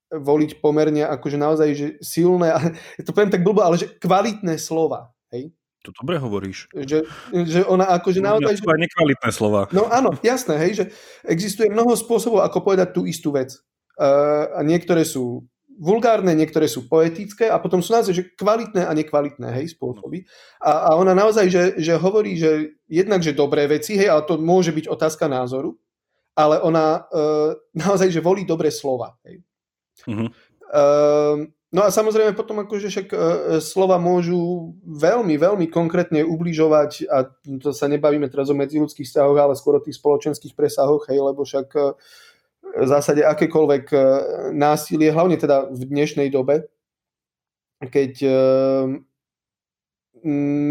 [0.09, 2.55] voliť pomerne akože naozaj že silné,
[2.99, 5.11] ja to poviem tak blbo, ale že kvalitné slova.
[5.35, 5.51] Hej?
[5.83, 6.71] To dobre hovoríš.
[6.75, 7.11] Že,
[7.47, 8.55] že ona akože no, naozaj...
[8.55, 8.83] Ja, že...
[8.87, 9.67] nekvalitné slova.
[9.75, 10.85] No áno, jasné, hej, že
[11.27, 13.59] existuje mnoho spôsobov, ako povedať tú istú vec.
[13.99, 15.43] Uh, a niektoré sú
[15.79, 20.27] vulgárne, niektoré sú poetické a potom sú naozaj že kvalitné a nekvalitné hej, spôsoby.
[20.59, 24.43] A, a ona naozaj, že, že hovorí, že jednak, že dobré veci, hej, ale to
[24.43, 25.79] môže byť otázka názoru,
[26.35, 27.23] ale ona e,
[27.87, 29.15] naozaj, že volí dobré slova.
[29.23, 29.39] Hej.
[30.11, 30.29] Mm-hmm.
[30.67, 30.83] E,
[31.47, 33.19] no a samozrejme potom akože však e,
[33.63, 37.31] slova môžu veľmi, veľmi konkrétne ubližovať a
[37.63, 41.47] to sa nebavíme teraz o medziludských vzťahoch, ale skôr o tých spoločenských presahoch, hej, lebo
[41.47, 41.83] však e,
[42.79, 43.99] v zásade akékoľvek e,
[44.55, 46.71] násilie, hlavne teda v dnešnej dobe,
[47.83, 48.31] keď e,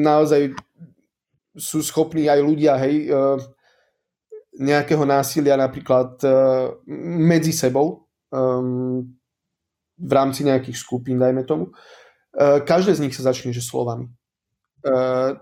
[0.03, 0.55] naozaj
[1.57, 3.19] sú schopní aj ľudia hej, e,
[4.57, 6.17] nejakého násilia napríklad
[7.21, 8.09] medzi sebou
[9.93, 11.69] v rámci nejakých skupín, dajme tomu.
[12.65, 14.09] Každé z nich sa začne že slovami.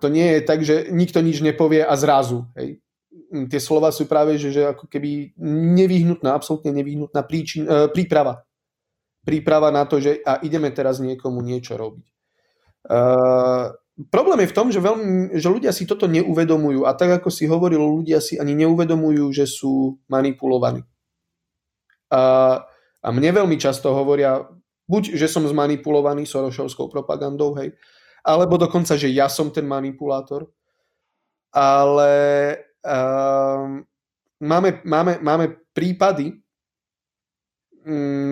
[0.04, 2.44] To nie je tak, že nikto nič nepovie a zrazu.
[2.60, 2.84] Hej
[3.30, 5.36] tie slova sú práve, že, že ako keby
[5.76, 8.46] nevyhnutná, absolútne nevyhnutná príčin, e, príprava.
[9.26, 12.06] Príprava na to, že a ideme teraz niekomu niečo robiť.
[12.06, 13.00] E,
[14.12, 17.50] problém je v tom, že, veľmi, že ľudia si toto neuvedomujú a tak ako si
[17.50, 20.84] hovoril, ľudia si ani neuvedomujú, že sú manipulovaní.
[22.14, 22.22] A,
[23.02, 24.46] a mne veľmi často hovoria,
[24.86, 27.74] buď, že som zmanipulovaný Sorošovskou propagandou, hej,
[28.26, 30.50] alebo dokonca, že ja som ten manipulátor,
[31.54, 32.12] ale
[34.40, 36.46] máme, máme, máme prípady,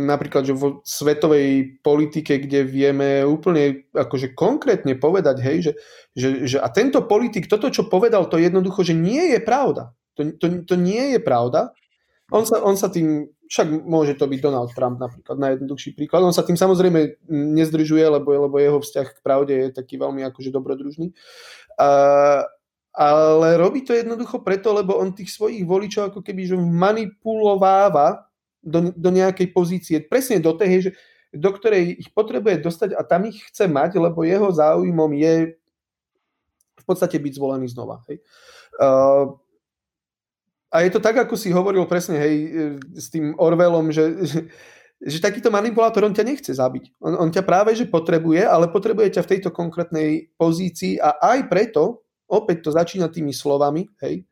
[0.10, 5.72] napríklad, že vo svetovej politike, kde vieme úplne akože konkrétne povedať, hej, že,
[6.18, 9.94] že, že a tento politik, toto, čo povedal, to jednoducho, že nie je pravda.
[10.18, 11.70] To, to, to nie je pravda.
[12.34, 16.26] On sa, on sa tým, však môže to byť Donald Trump napríklad, najjednoduchší príklad.
[16.26, 20.50] On sa tým samozrejme nezdržuje, lebo, lebo jeho vzťah k pravde je taký veľmi akože
[20.50, 21.14] dobrodružný.
[21.78, 22.42] Uh,
[22.94, 28.30] ale robí to jednoducho preto, lebo on tých svojich voličov ako keby že manipulováva
[28.62, 30.92] do, do nejakej pozície, presne do tej, že,
[31.34, 35.58] do ktorej ich potrebuje dostať a tam ich chce mať, lebo jeho záujmom je
[36.78, 38.06] v podstate byť zvolený znova.
[38.06, 38.22] Hej.
[38.78, 39.42] Uh,
[40.74, 42.36] a je to tak, ako si hovoril presne hej,
[42.94, 44.40] s tým Orwellom, že, že,
[45.18, 46.94] že takýto manipulátor, on ťa nechce zabiť.
[47.02, 51.50] On, on ťa práve že potrebuje, ale potrebuje ťa v tejto konkrétnej pozícii a aj
[51.50, 52.03] preto,
[52.34, 54.26] opäť to začína tými slovami, hej,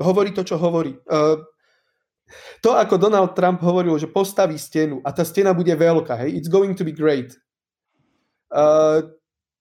[0.00, 0.96] hovorí to, čo hovorí.
[1.04, 1.44] Uh,
[2.64, 6.50] to, ako Donald Trump hovoril, že postaví stenu a tá stena bude veľká, hej, it's
[6.50, 7.36] going to be great.
[8.50, 9.14] Uh,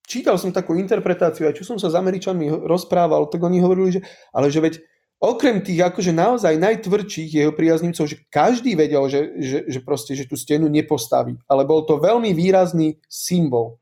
[0.08, 4.02] čítal som takú interpretáciu, aj čo som sa s Američanmi rozprával, tak oni hovorili, že
[4.32, 4.74] ale že veď
[5.22, 10.30] okrem tých akože naozaj najtvrdších jeho priaznivcov, že každý vedel, že, že, že proste, že
[10.30, 13.82] tú stenu nepostaví, ale bol to veľmi výrazný symbol.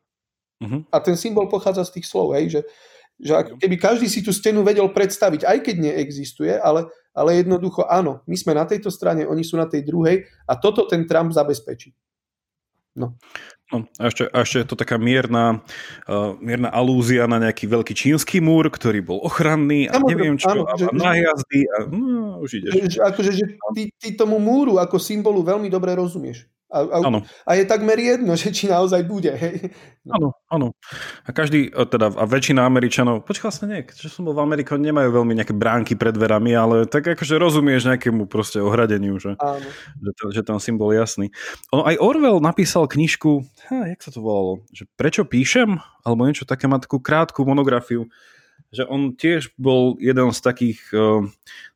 [0.64, 0.88] Uh-huh.
[0.94, 2.62] A ten symbol pochádza z tých slov, hej, že,
[3.20, 7.86] že ak, keby každý si tú stenu vedel predstaviť, aj keď neexistuje, ale ale jednoducho
[7.86, 11.30] áno, my sme na tejto strane, oni sú na tej druhej a toto ten Trump
[11.30, 11.94] zabezpečí.
[12.94, 13.18] No.
[13.74, 15.66] No, a, ešte, a ešte je to taká mierna,
[16.06, 20.54] uh, mierna alúzia na nejaký veľký čínsky múr, ktorý bol ochranný a Samozrejme, neviem čo,
[20.54, 22.72] áno, a, že, a najazdy a no, už ideš.
[22.94, 26.46] Že, akože, že ty, ty tomu múru ako symbolu veľmi dobre rozumieš.
[26.74, 29.30] A, a, a je takmer jedno, že či naozaj bude.
[29.30, 29.70] Hej.
[30.02, 30.12] No.
[30.18, 30.68] Áno, áno.
[31.24, 35.14] A každý, teda a väčšina Američanov, počkaj vlastne nie, že som bol v Amerike, nemajú
[35.14, 39.64] veľmi nejaké bránky pred dverami, ale tak akože rozumieš nejakému proste ohradeniu, že, áno.
[40.02, 41.28] že, to, že ten symbol je jasný.
[41.72, 46.50] Ono, aj Orwell napísal knižku, ha, jak sa to volalo, že prečo píšem, alebo niečo
[46.50, 48.10] také, má takú krátku monografiu,
[48.74, 51.22] že on tiež bol jeden z takých, uh,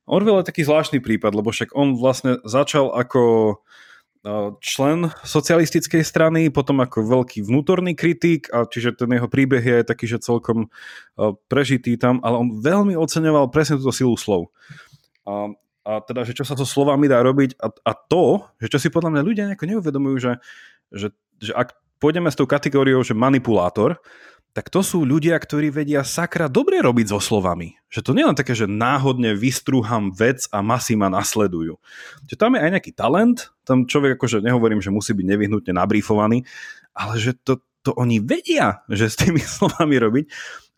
[0.09, 3.55] Orwell je taký zvláštny prípad, lebo však on vlastne začal ako
[4.59, 10.05] člen socialistickej strany, potom ako veľký vnútorný kritik, a čiže ten jeho príbeh je taký,
[10.09, 10.67] že celkom
[11.47, 14.51] prežitý tam, ale on veľmi oceňoval presne túto silu slov.
[15.27, 15.51] A,
[15.87, 18.87] a teda, že čo sa to slovami dá robiť a, a to, že čo si
[18.91, 20.33] podľa mňa ľudia nejako neuvedomujú, že,
[20.91, 21.07] že,
[21.39, 23.97] že ak pôjdeme s tou kategóriou, že manipulátor,
[24.57, 27.77] tak to sú ľudia, ktorí vedia sakra dobre robiť so slovami.
[27.93, 31.77] Že to nie je len také, že náhodne vystrúham vec a masy ma nasledujú.
[32.25, 36.41] Že tam je aj nejaký talent, tam človek akože nehovorím, že musí byť nevyhnutne nabrífovaný,
[36.97, 40.25] ale že to, to oni vedia, že s tými slovami robiť.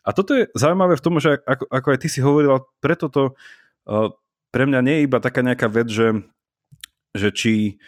[0.04, 3.32] A toto je zaujímavé v tom, že ako, ako aj ty si hovorila, preto to
[3.88, 4.12] uh,
[4.52, 6.20] pre mňa nie je iba taká nejaká vec, že,
[7.16, 7.80] že či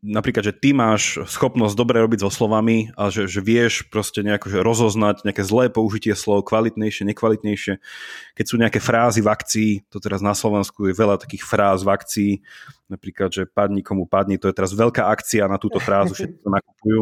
[0.00, 4.48] napríklad, že ty máš schopnosť dobre robiť so slovami a že, že vieš proste nejako
[4.48, 7.76] že rozoznať nejaké zlé použitie slov, kvalitnejšie, nekvalitnejšie.
[8.32, 11.92] Keď sú nejaké frázy v akcii, to teraz na Slovensku je veľa takých fráz v
[11.92, 12.32] akcii,
[12.88, 16.48] napríklad, že padni komu padni, to je teraz veľká akcia na túto frázu, všetci to
[16.48, 17.00] nakupujú.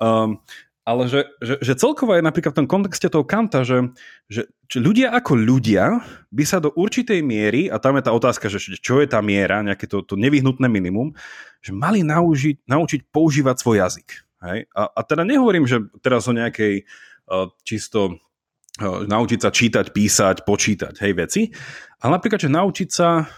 [0.00, 0.40] Um,
[0.88, 3.92] ale že, že, že celkovo je napríklad v tom kontexte toho Kanta, že,
[4.32, 6.00] že, že ľudia ako ľudia
[6.32, 9.60] by sa do určitej miery, a tam je tá otázka, že čo je tá miera,
[9.60, 11.12] nejaké to, to nevyhnutné minimum,
[11.60, 14.08] že mali naužiť, naučiť používať svoj jazyk.
[14.48, 14.58] Hej?
[14.72, 16.88] A, a teda nehovorím, že teraz o nejakej
[17.28, 18.16] uh, čisto
[18.80, 21.52] uh, naučiť sa čítať, písať, počítať, hej, veci,
[22.00, 23.28] ale napríklad, že naučiť sa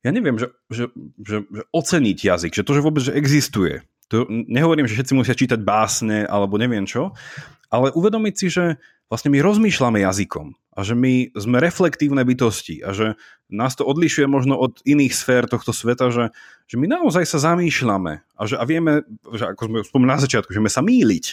[0.00, 0.86] ja neviem, že, že,
[1.18, 5.34] že, že oceniť jazyk, že to, že vôbec že existuje, to nehovorím, že všetci musia
[5.34, 7.10] čítať básne alebo neviem čo,
[7.70, 8.64] ale uvedomiť si, že
[9.06, 13.16] vlastne my rozmýšľame jazykom a že my sme reflektívne bytosti a že
[13.48, 16.34] nás to odlišuje možno od iných sfér tohto sveta, že,
[16.66, 20.50] že my naozaj sa zamýšľame a, že, a vieme, že ako sme spomínali na začiatku,
[20.50, 21.24] že vieme sa míliť,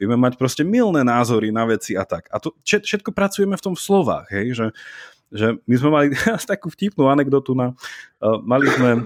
[0.00, 2.32] vieme mať proste milné názory na veci a tak.
[2.32, 4.66] A to všetko pracujeme v tom v slovách, hej, že,
[5.28, 6.06] že my sme mali
[6.50, 7.76] takú vtipnú anekdotu na,
[8.24, 9.04] uh, mali sme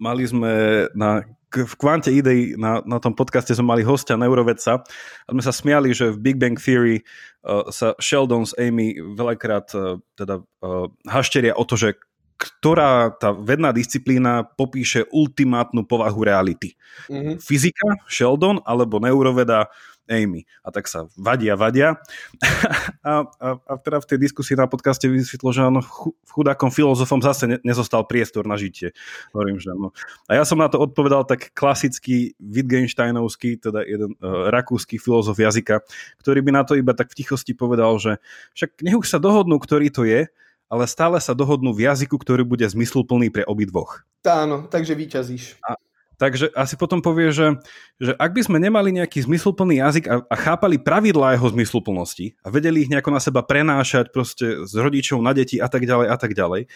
[0.00, 4.86] mali sme na v kvante idei na, na tom podcaste sme mali hostia neurovedca
[5.26, 7.02] a sme sa smiali, že v Big Bang Theory
[7.42, 11.98] uh, sa Sheldon s Amy veľakrát uh, teda uh, hašteria o to, že
[12.40, 16.72] ktorá tá vedná disciplína popíše ultimátnu povahu reality.
[17.12, 17.36] Mm-hmm.
[17.36, 19.68] Fyzika, Sheldon, alebo neuroveda,
[20.10, 20.42] Amy.
[20.66, 21.94] A tak sa vadia, vadia.
[23.00, 25.80] A, a, a teda v tej diskusii na podcaste vysvetlo, že áno,
[26.28, 28.92] chudákom filozofom zase ne, nezostal priestor na žitie.
[29.32, 29.96] Hovorím, že no.
[30.28, 35.80] A ja som na to odpovedal tak klasický Wittgensteinovský, teda jeden uh, rakúsky filozof jazyka,
[36.20, 38.20] ktorý by na to iba tak v tichosti povedal, že
[38.52, 40.28] však nech už sa dohodnú, ktorý to je,
[40.70, 44.06] ale stále sa dohodnú v jazyku, ktorý bude zmysluplný pre obidvoch.
[44.22, 45.58] Áno, takže vyťazíš.
[45.66, 45.80] A,
[46.20, 47.56] Takže asi potom povie, že,
[47.96, 52.52] že ak by sme nemali nejaký zmysluplný jazyk a, a chápali pravidlá jeho zmysluplnosti a
[52.52, 56.16] vedeli ich nejako na seba prenášať proste z rodičov na deti a tak ďalej a
[56.20, 56.68] tak ďalej,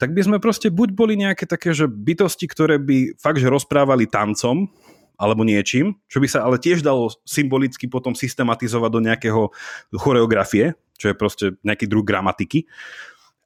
[0.00, 4.08] tak by sme proste buď boli nejaké také, že bytosti, ktoré by fakt, že rozprávali
[4.08, 4.72] tancom,
[5.20, 9.52] alebo niečím, čo by sa ale tiež dalo symbolicky potom systematizovať do nejakého
[9.92, 12.64] choreografie, čo je proste nejaký druh gramatiky.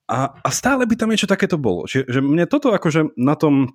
[0.06, 1.90] A, a stále by tam niečo takéto bolo.
[1.90, 3.74] Čiže že mne toto akože na tom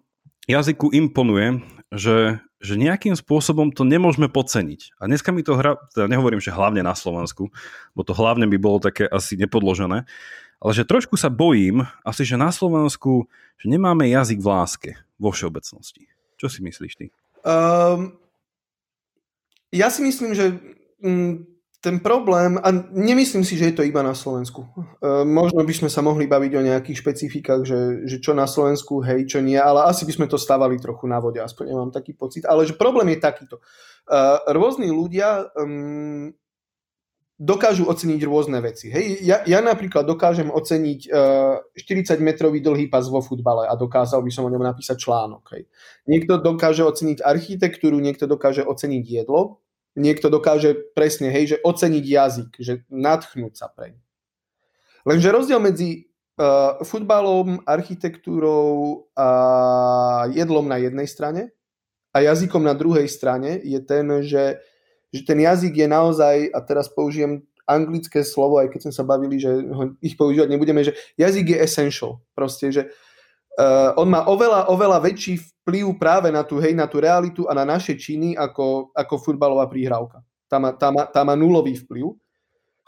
[0.50, 1.62] jazyku imponuje,
[1.94, 4.98] že, že nejakým spôsobom to nemôžeme podceniť.
[4.98, 7.54] A dneska mi to hra, teda nehovorím, že hlavne na Slovensku,
[7.94, 10.10] bo to hlavne by bolo také asi nepodložené,
[10.60, 13.30] ale že trošku sa bojím asi, že na Slovensku
[13.60, 16.08] že nemáme jazyk v láske vo všeobecnosti.
[16.40, 17.06] Čo si myslíš ty?
[17.44, 18.16] Um,
[19.76, 20.56] ja si myslím, že
[21.04, 21.44] mm,
[21.80, 24.68] ten problém, a nemyslím si, že je to iba na Slovensku.
[25.00, 29.00] E, možno by sme sa mohli baviť o nejakých špecifikách, že, že čo na Slovensku,
[29.00, 31.92] hej, čo nie, ale asi by sme to stávali trochu na vode, aspoň ja mám
[31.96, 32.44] taký pocit.
[32.44, 33.56] Ale že problém je takýto.
[33.58, 33.64] E,
[34.52, 36.36] rôzni ľudia um,
[37.40, 38.92] dokážu oceniť rôzne veci.
[38.92, 44.20] Hej, ja, ja napríklad dokážem oceniť uh, 40 metrový dlhý pas vo futbale a dokázal
[44.20, 45.56] by som o ňom napísať článok.
[45.56, 45.64] Hej.
[46.12, 49.64] Niekto dokáže oceniť architektúru, niekto dokáže oceniť jedlo,
[49.98, 53.98] niekto dokáže presne, hej, že oceniť jazyk, že nadchnúť sa preň.
[55.08, 59.30] Lenže rozdiel medzi uh, futbalom, architektúrou a
[60.30, 61.56] jedlom na jednej strane
[62.14, 64.60] a jazykom na druhej strane je ten, že,
[65.10, 69.38] že ten jazyk je naozaj, a teraz použijem anglické slovo, aj keď sme sa bavili,
[69.38, 72.18] že ho, ich používať nebudeme, že jazyk je essential.
[72.34, 73.09] Proste, že uh,
[74.00, 77.68] on má oveľa, oveľa väčší vplyv práve na tú, hej, na tú realitu a na
[77.68, 80.24] naše činy ako, ako futbalová príhrávka.
[80.50, 82.16] Tá má, tá, má, tá má nulový vplyv.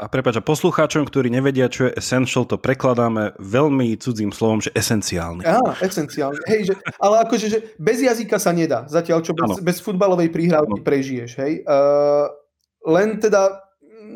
[0.01, 4.74] A prepáč, a poslucháčom, ktorí nevedia, čo je essential, to prekladáme veľmi cudzím slovom, že
[4.74, 5.45] esenciálne.
[5.45, 6.41] Á, esenciálne.
[6.49, 8.89] Hej, že, ale akože, že bez jazyka sa nedá.
[8.89, 10.88] Zatiaľ, čo bez, bez futbalovej príhrávky ano.
[10.88, 11.38] prežiješ.
[11.38, 11.53] Hej.
[11.70, 12.34] Uh,
[12.89, 13.62] len teda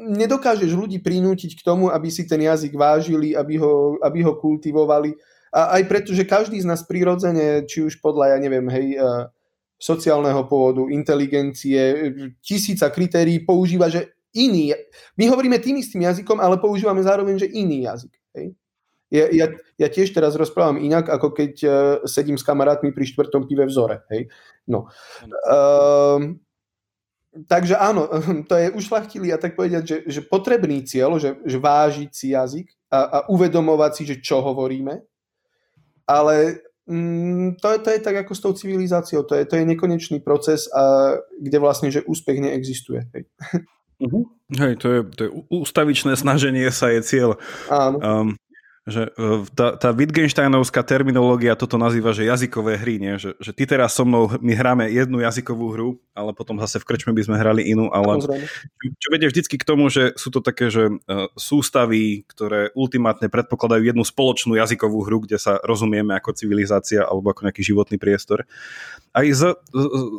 [0.09, 5.13] nedokážeš ľudí prinútiť k tomu, aby si ten jazyk vážili, aby ho, aby ho kultivovali
[5.55, 9.07] a aj preto, že každý z nás prirodzene, či už podľa, ja neviem, hej, e,
[9.79, 12.11] sociálneho pôvodu, inteligencie,
[12.43, 14.75] tisíca kritérií používa, že iný.
[15.15, 18.13] My hovoríme tým istým jazykom, ale používame zároveň, že iný jazyk.
[18.35, 18.47] Hej.
[19.13, 19.47] Ja, ja,
[19.79, 21.71] ja tiež teraz rozprávam inak, ako keď uh,
[22.03, 23.97] sedím s kamarátmi pri štvrtom pive v zore.
[24.11, 24.27] Hej.
[24.67, 24.91] No.
[25.47, 26.43] Um,
[27.47, 28.11] takže áno,
[28.49, 32.67] to je ušlachtilý a tak povedať, že, že potrebný cieľ, že, že vážiť si jazyk
[32.91, 34.99] a, a uvedomovať si, že čo hovoríme,
[36.07, 39.65] ale mm, to, je, to je tak ako s tou civilizáciou, to je, to je
[39.65, 43.09] nekonečný proces, a, kde vlastne, že úspech neexistuje.
[43.13, 43.23] Hej.
[43.95, 44.27] Uh-huh.
[44.53, 47.39] Hej, to je, to je ústavičné snaženie sa je cieľ.
[47.71, 47.97] Áno.
[48.03, 48.27] Um,
[48.85, 53.17] že e, tá, tá Wittgensteinovská terminológia toto nazýva, že jazykové hry, nie?
[53.17, 56.85] Že, že ty teraz so mnou, my hráme jednu jazykovú hru, ale potom zase v
[56.85, 58.21] krčme by sme hrali inú, ale
[59.01, 60.93] čo vedie vždycky k tomu, že sú to také, že e,
[61.33, 67.49] sústavy, ktoré ultimátne predpokladajú jednu spoločnú jazykovú hru, kde sa rozumieme ako civilizácia alebo ako
[67.49, 68.45] nejaký životný priestor.
[69.17, 69.41] Aj s,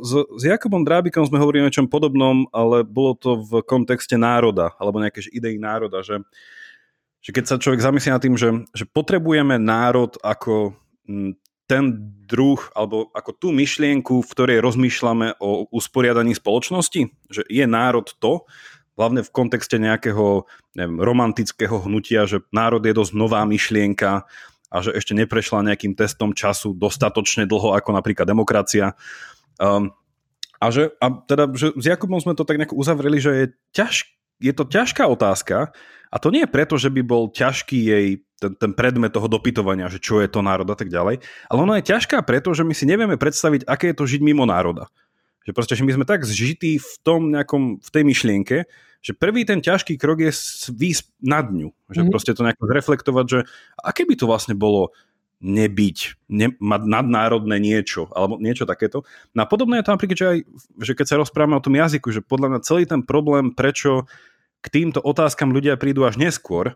[0.02, 4.74] s, s Jakubom Drábikom sme hovorili o niečom podobnom, ale bolo to v kontexte národa,
[4.82, 6.18] alebo nejaké idei národa, že
[7.27, 10.79] že keď sa človek zamyslí nad tým, že, že potrebujeme národ ako
[11.11, 11.35] mm,
[11.66, 11.99] ten
[12.31, 18.47] druh, alebo ako tú myšlienku, v ktorej rozmýšľame o usporiadaní spoločnosti, že je národ to,
[18.95, 20.47] hlavne v kontexte nejakého
[20.79, 24.22] neviem, romantického hnutia, že národ je dosť nová myšlienka
[24.70, 28.95] a že ešte neprešla nejakým testom času dostatočne dlho ako napríklad demokracia.
[29.59, 29.91] Um,
[30.62, 33.95] a, že, a teda, že s Jakubom sme to tak nejako uzavreli, že je, ťaž,
[34.39, 35.74] je to ťažká otázka,
[36.11, 39.88] a to nie je preto, že by bol ťažký jej ten, ten predmet toho dopytovania,
[39.88, 42.74] že čo je to národ a tak ďalej, ale ona je ťažká preto, že my
[42.76, 44.92] si nevieme predstaviť, aké je to žiť mimo národa.
[45.48, 48.57] Že proste, že my sme tak zžití v tom nejakom, v tej myšlienke,
[49.00, 50.34] že prvý ten ťažký krok je
[50.74, 51.70] výsť nad ňu.
[51.86, 52.11] Že mm-hmm.
[52.11, 53.38] proste to nejako zreflektovať, že
[53.78, 54.90] aké by to vlastne bolo
[55.38, 59.04] nebyť, ne, mať nadnárodné niečo, alebo niečo takéto.
[59.36, 60.38] No a podobné je to napríklad, že aj,
[60.80, 64.09] že keď sa rozprávame o tom jazyku, že podľa mňa celý ten problém, prečo
[64.66, 66.74] k týmto otázkam ľudia prídu až neskôr,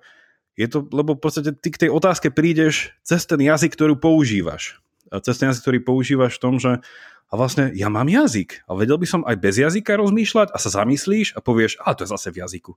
[0.55, 4.83] Je to, lebo v podstate ty k tej otázke prídeš cez ten jazyk, ktorý používaš.
[5.09, 6.85] A cez ten jazyk, ktorý používaš v tom, že
[7.31, 10.83] a vlastne ja mám jazyk a vedel by som aj bez jazyka rozmýšľať a sa
[10.83, 12.75] zamyslíš a povieš, a to je zase v jazyku.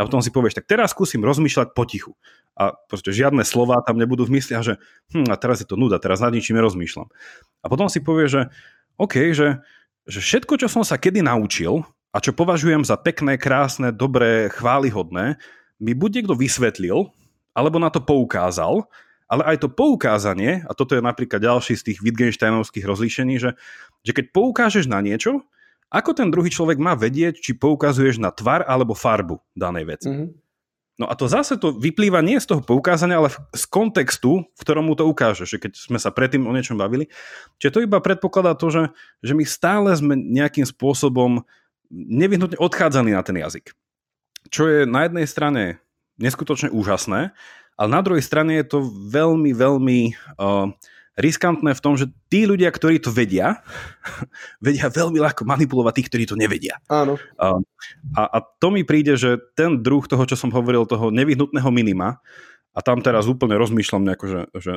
[0.00, 2.16] A potom si povieš, tak teraz skúsim rozmýšľať potichu.
[2.56, 4.80] A proste žiadne slova tam nebudú v mysli a že
[5.12, 7.12] hm, a teraz je to nuda, teraz nad ničím rozmýšľam.
[7.60, 8.42] A potom si povieš, že
[8.96, 9.60] OK, že,
[10.08, 15.38] že všetko, čo som sa kedy naučil a čo považujem za pekné, krásne, dobré, chválihodné,
[15.80, 17.08] mi buď niekto vysvetlil,
[17.54, 18.86] alebo na to poukázal,
[19.30, 23.54] ale aj to poukázanie, a toto je napríklad ďalší z tých Wittgensteinovských rozlíšení, že,
[24.02, 25.46] že keď poukážeš na niečo,
[25.90, 30.10] ako ten druhý človek má vedieť, či poukazuješ na tvar alebo farbu danej veci.
[30.10, 30.30] Mm-hmm.
[31.00, 34.84] No a to zase to vyplýva nie z toho poukázania, ale z kontextu, v ktorom
[34.84, 37.08] mu to ukážeš, že keď sme sa predtým o niečom bavili.
[37.56, 38.82] Čiže to iba predpokladá to, že,
[39.24, 41.40] že my stále sme nejakým spôsobom
[41.90, 43.74] nevyhnutne odchádzali na ten jazyk.
[44.48, 45.62] Čo je na jednej strane
[46.16, 47.34] neskutočne úžasné,
[47.80, 48.78] ale na druhej strane je to
[49.08, 49.98] veľmi, veľmi
[50.36, 50.68] uh,
[51.16, 53.60] riskantné v tom, že tí ľudia, ktorí to vedia,
[54.64, 56.80] vedia veľmi ľahko manipulovať tých, ktorí to nevedia.
[56.88, 57.16] Áno.
[57.36, 57.60] Uh,
[58.16, 62.20] a, a to mi príde, že ten druh toho, čo som hovoril, toho nevyhnutného minima,
[62.70, 64.72] a tam teraz úplne rozmýšľam nejako, že, že,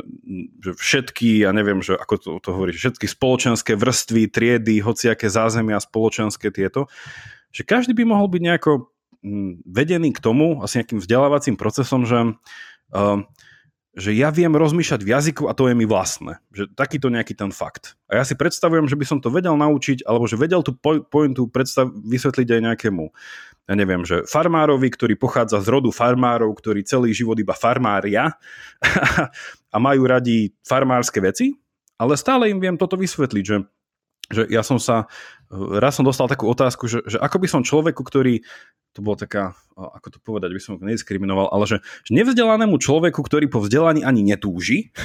[0.66, 5.78] že všetky, ja neviem, že ako to, to hovorí, všetky spoločenské vrstvy, triedy, hociaké zázemia
[5.78, 6.90] spoločenské tieto,
[7.54, 8.90] že každý by mohol byť nejako
[9.64, 12.36] vedený k tomu, asi nejakým vzdelávacím procesom, že
[12.94, 13.26] Ehm,
[13.94, 16.42] že ja viem rozmýšľať v jazyku a to je mi vlastné.
[16.50, 17.94] Že takýto nejaký ten fakt.
[18.10, 21.46] A ja si predstavujem, že by som to vedel naučiť, alebo že vedel tú pointu
[21.46, 23.06] predstav- vysvetliť aj nejakému,
[23.64, 28.36] ja neviem, že farmárovi, ktorý pochádza z rodu farmárov, ktorí celý život iba farmária
[29.76, 31.56] a majú radi farmárske veci,
[31.96, 33.58] ale stále im viem toto vysvetliť, že
[34.32, 35.12] že ja som sa,
[35.52, 38.40] raz som dostal takú otázku, že, že ako by som človeku, ktorý,
[38.96, 43.20] to bolo taká, ako to povedať, by som ho nediskriminoval, ale že, že nevzdelanému človeku,
[43.20, 44.96] ktorý po vzdelaní ani netúži,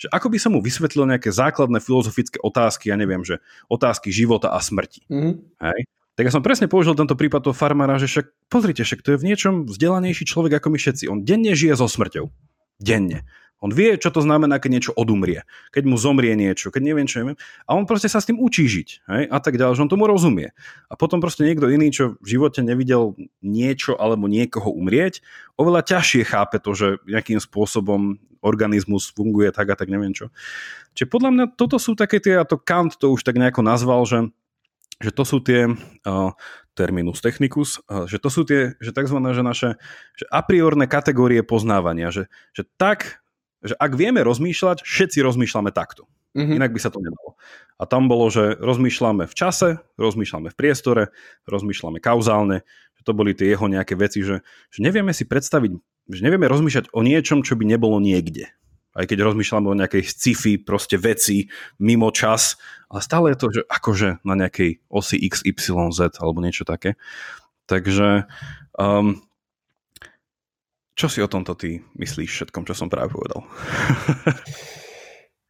[0.00, 4.54] že ako by som mu vysvetlil nejaké základné filozofické otázky, ja neviem, že otázky života
[4.54, 5.02] a smrti.
[5.10, 5.34] Mm-hmm.
[5.60, 5.80] Hej?
[6.20, 9.20] Tak ja som presne použil tento prípad toho farmára, že však pozrite, však to je
[9.24, 11.08] v niečom vzdelanejší človek ako my všetci.
[11.08, 12.28] On denne žije so smrťou.
[12.76, 13.24] Denne.
[13.64, 17.24] On vie, čo to znamená, keď niečo odumrie, keď mu zomrie niečo, keď neviem čo
[17.24, 17.40] neviem.
[17.64, 18.88] A on proste sa s tým učí žiť.
[19.08, 19.22] Hej?
[19.32, 20.52] A tak ďalej, že on tomu rozumie.
[20.92, 25.24] A potom proste niekto iný, čo v živote nevidel niečo alebo niekoho umrieť,
[25.56, 30.28] oveľa ťažšie chápe to, že nejakým spôsobom organizmus funguje tak a tak neviem čo.
[30.96, 34.04] Čiže podľa mňa toto sú také tie, a to Kant to už tak nejako nazval,
[34.04, 34.28] že
[35.00, 36.30] že to sú tie uh,
[36.76, 39.16] terminus technicus, uh, že to sú tie, že tzv.
[39.16, 39.68] že naše
[40.14, 43.20] že a priorné kategórie poznávania, že, že tak
[43.60, 46.08] že ak vieme rozmýšľať, všetci rozmýšľame takto.
[46.32, 46.56] Mm-hmm.
[46.62, 47.36] Inak by sa to nedalo.
[47.76, 51.02] A tam bolo, že rozmýšľame v čase, rozmýšľame v priestore,
[51.44, 52.62] rozmýšľame kauzálne,
[52.96, 55.72] že to boli tie jeho nejaké veci, že, že nevieme si predstaviť,
[56.08, 58.48] že nevieme rozmýšľať o niečom, čo by nebolo niekde.
[58.90, 61.46] Aj keď rozmýšľame o nejakej sci-fi, proste veci
[61.78, 62.58] mimo čas,
[62.90, 66.98] ale stále je to, že akože na nejakej osi X, Y, Z alebo niečo také.
[67.70, 68.26] Takže
[68.74, 69.22] um,
[70.98, 73.46] čo si o tomto ty myslíš všetkom, čo som práve povedal?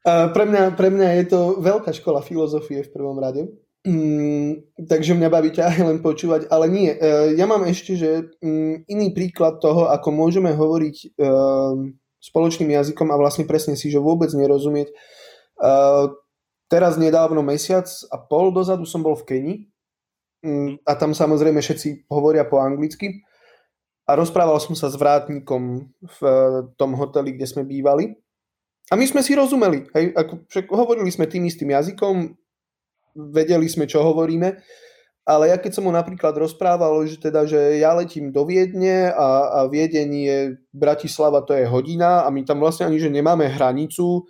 [0.00, 3.52] Pre, mňa, pre mňa je to veľká škola filozofie v prvom rade.
[3.84, 6.92] Mm, takže mňa baví ťa aj len počúvať, ale nie.
[6.92, 11.08] E, ja mám ešte, že mm, iný príklad toho, ako môžeme hovoriť e,
[12.20, 14.92] spoločným jazykom a vlastne presne si, že vôbec nerozumieť.
[14.92, 14.94] E,
[16.68, 19.54] teraz nedávno mesiac a pol dozadu som bol v Keni
[20.44, 23.24] mm, a tam samozrejme všetci hovoria po anglicky
[24.10, 28.10] a rozprával som sa s vrátnikom v eh, tom hoteli, kde sme bývali.
[28.90, 29.86] A my sme si rozumeli.
[29.94, 32.34] Hej, ako, hovorili sme tým istým jazykom,
[33.30, 34.58] vedeli sme, čo hovoríme,
[35.30, 39.62] ale ja keď som mu napríklad rozprával, že teda, že ja letím do Viedne a,
[39.62, 40.38] a Viedeň je
[40.74, 44.26] Bratislava, to je hodina a my tam vlastne ani, že nemáme hranicu,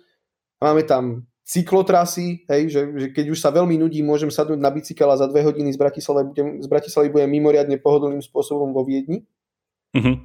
[0.61, 5.09] máme tam cyklotrasy, hej, že, že keď už sa veľmi nudí, môžem sadnúť na bicykel
[5.09, 9.25] a za dve hodiny z Bratislavy budem, z Bratislavy budem mimoriadne pohodlným spôsobom vo Viedni.
[9.97, 10.21] Uh-huh.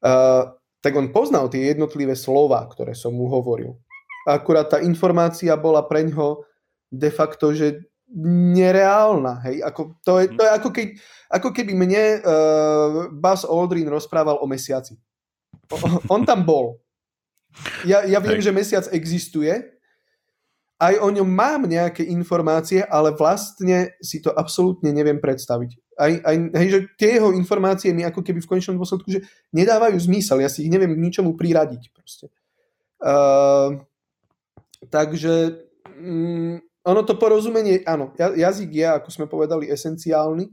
[0.00, 3.76] Uh, tak on poznal tie jednotlivé slova, ktoré som mu hovoril.
[4.26, 6.42] Akurát tá informácia bola pre ňo
[6.90, 9.42] de facto, že nereálna.
[9.48, 9.66] Hej?
[9.66, 10.86] Ako, to, je, to je ako, keď,
[11.30, 14.94] ako keby mne uh, Buzz Aldrin rozprával o mesiaci.
[15.72, 15.76] O,
[16.14, 16.78] on tam bol.
[17.88, 18.46] Ja, ja viem, hej.
[18.46, 19.52] že mesiac existuje,
[20.76, 26.36] aj o ňom mám nejaké informácie, ale vlastne si to absolútne neviem predstaviť aj, aj
[26.60, 29.24] hej, že tie jeho informácie mi ako keby v konečnom dôsledku, že
[29.56, 32.28] nedávajú zmysel, ja si ich neviem k ničomu priradiť proste.
[33.00, 33.80] Uh,
[34.92, 35.64] takže
[35.96, 40.46] um, ono to porozumenie, áno, jazyk je, ako sme povedali, esenciálny,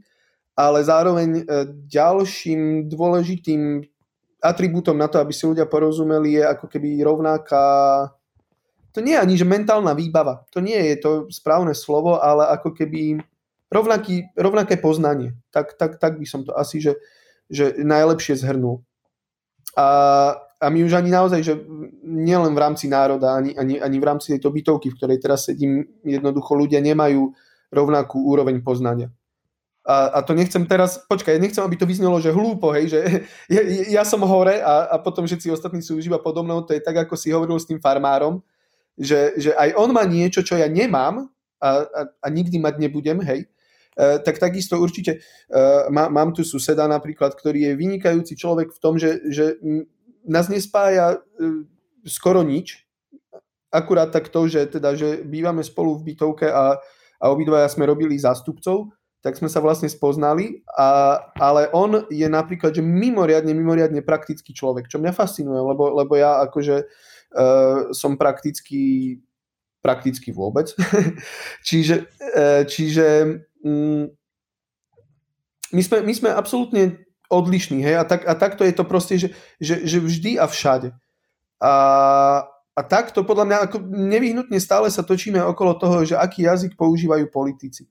[0.58, 3.86] ale zároveň uh, ďalším dôležitým
[4.42, 7.66] atribútom na to, aby si ľudia porozumeli, je ako keby rovnaká
[8.94, 12.78] to nie je ani že mentálna výbava, to nie je to správne slovo, ale ako
[12.78, 13.18] keby
[13.74, 15.34] rovnaký, rovnaké poznanie.
[15.50, 17.02] Tak, tak, tak by som to asi, že,
[17.50, 18.86] že najlepšie zhrnul.
[19.74, 21.54] A, a my už ani naozaj, že
[22.08, 25.84] nielen v rámci národa, ani, ani, ani v rámci tejto bytovky, v ktorej teraz sedím,
[26.08, 27.36] jednoducho ľudia nemajú
[27.68, 29.12] rovnakú úroveň poznania.
[29.84, 33.00] A, a to nechcem teraz, počkaj, nechcem, aby to vyznelo, že hlúpo, hej, že
[33.56, 33.62] ja,
[34.00, 37.04] ja som hore a, a potom všetci ostatní sú už iba podo to je tak,
[37.04, 38.40] ako si hovoril s tým farmárom,
[38.96, 41.28] že, že aj on má niečo, čo ja nemám
[41.60, 43.52] a, a, a nikdy mať nebudem, hej,
[43.94, 45.22] Uh, tak takisto určite
[45.54, 49.62] uh, má, mám tu suseda napríklad, ktorý je vynikajúci človek v tom, že, že
[50.28, 51.62] nás nespája uh,
[52.08, 52.84] skoro nič,
[53.74, 56.78] akurát tak to, že, teda, že bývame spolu v bytovke a,
[57.18, 58.94] a obidvaja sme robili zástupcov,
[59.24, 64.92] tak sme sa vlastne spoznali, a, ale on je napríklad že mimoriadne, mimoriadne praktický človek,
[64.92, 69.18] čo mňa fascinuje, lebo, lebo ja akože uh, som prakticky
[69.84, 70.72] prakticky vôbec.
[71.68, 74.08] čiže uh, čiže um,
[75.74, 77.04] my, sme, my sme absolútne
[77.34, 79.28] odlišní, hej, a, tak, a takto je to proste, že,
[79.58, 80.94] že, že vždy a všade.
[81.58, 81.74] A,
[82.78, 87.32] a takto podľa mňa ako nevyhnutne stále sa točíme okolo toho, že aký jazyk používajú
[87.34, 87.90] politici.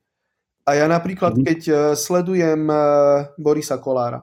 [0.62, 1.42] A ja napríklad, mm.
[1.42, 4.22] keď uh, sledujem uh, Borisa Kolára,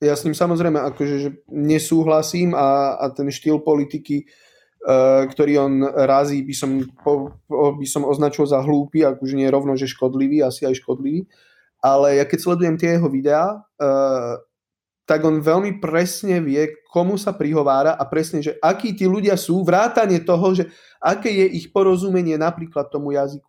[0.00, 5.74] ja s ním samozrejme akože že nesúhlasím a, a ten štýl politiky, uh, ktorý on
[5.84, 6.70] razí, by som,
[7.04, 11.28] po, by som označil za hlúpy, ak už nie rovno, že škodlivý, asi aj škodlivý.
[11.80, 14.36] Ale ja keď sledujem tie jeho videá, uh,
[15.08, 19.66] tak on veľmi presne vie, komu sa prihovára a presne, že akí tí ľudia sú,
[19.66, 20.70] vrátanie toho, že
[21.02, 23.48] aké je ich porozumenie napríklad tomu jazyku.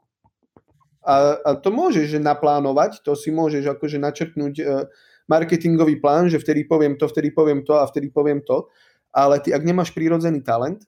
[1.06, 4.86] A, a to môžeš naplánovať, to si môžeš akože načrtnúť uh,
[5.30, 8.66] marketingový plán, že vtedy poviem to, vtedy poviem to a vtedy poviem to,
[9.14, 10.88] ale ty ak nemáš prírodzený talent,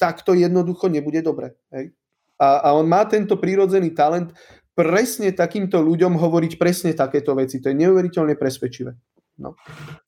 [0.00, 1.54] tak to jednoducho nebude dobre.
[1.70, 1.92] Hej?
[2.40, 4.32] A, a on má tento prírodzený talent
[4.80, 7.60] presne takýmto ľuďom hovoriť presne takéto veci.
[7.60, 8.96] To je neuveriteľne presvedčivé.
[9.36, 9.52] No.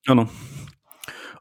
[0.08, 0.24] Áno.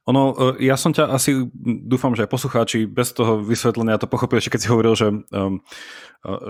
[0.10, 1.46] Ono, e, ja som ťa asi,
[1.86, 5.62] dúfam, že aj poslucháči bez toho vysvetlenia to pochopili, keď si hovoril, že, um,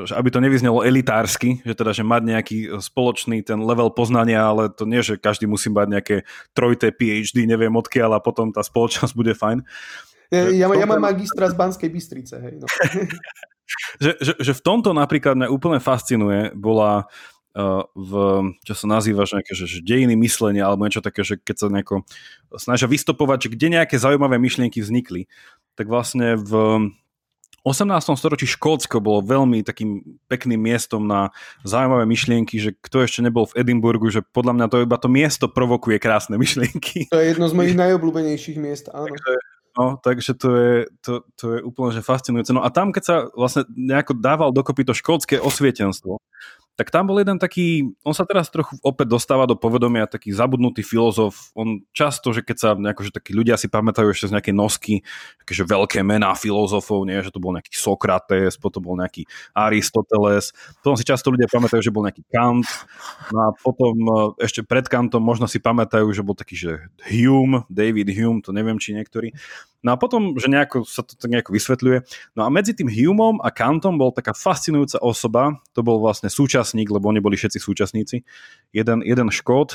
[0.07, 4.71] že aby to nevyznelo elitársky, že teda, že mať nejaký spoločný ten level poznania, ale
[4.71, 6.15] to nie, že každý musí mať nejaké
[6.55, 9.67] trojté PhD, neviem odkiaľ a potom tá spoločnosť bude fajn.
[10.31, 12.55] Ja, ja, ja mám magistra z Banskej Bystrice, hej.
[12.63, 12.67] No.
[13.99, 17.09] že, že, že v tomto napríklad mňa úplne fascinuje, bola
[17.95, 18.11] v,
[18.63, 21.67] čo sa nazýva, že nejaké že, že dejiny myslenia alebo niečo také, že keď sa
[21.67, 22.07] nejako
[22.55, 25.27] snažia vystopovať, že kde nejaké zaujímavé myšlienky vznikli,
[25.75, 26.51] tak vlastne v
[27.61, 28.17] 18.
[28.17, 31.29] storočí Škótsko bolo veľmi takým pekným miestom na
[31.61, 35.45] zaujímavé myšlienky, že kto ešte nebol v Edinburgu, že podľa mňa to iba to miesto
[35.45, 37.11] provokuje krásne myšlienky.
[37.13, 39.11] To je jedno z mojich najobľúbenejších miest, áno.
[39.11, 39.33] Takže,
[39.77, 42.51] no, takže to je, to, to je úplne že fascinujúce.
[42.51, 46.19] No a tam, keď sa vlastne nejako dával dokopy to škótske osvietenstvo,
[46.79, 50.81] tak tam bol jeden taký, on sa teraz trochu opäť dostáva do povedomia, taký zabudnutý
[50.81, 54.55] filozof, on často, že keď sa nejako, že takí ľudia si pamätajú ešte z nejakej
[54.55, 54.93] nosky,
[55.51, 60.95] že veľké mená filozofov, nie, že to bol nejaký Sokrates, potom bol nejaký Aristoteles, potom
[60.95, 62.67] si často ľudia pamätajú, že bol nejaký Kant,
[63.35, 64.11] no a potom e,
[64.47, 66.71] ešte pred Kantom možno si pamätajú, že bol taký, že
[67.11, 69.35] Hume, David Hume, to neviem, či niektorí.
[69.81, 71.97] No a potom, že nejako sa to tak nejako vysvetľuje.
[72.37, 76.93] No a medzi tým Humeom a Kantom bol taká fascinujúca osoba, to bol vlastne súčasník,
[76.93, 78.21] lebo oni boli všetci súčasníci.
[78.77, 79.73] Jeden, jeden škód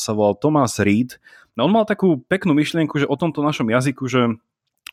[0.00, 1.20] sa volal Thomas Reed.
[1.60, 4.32] No on mal takú peknú myšlienku, že o tomto našom jazyku, že,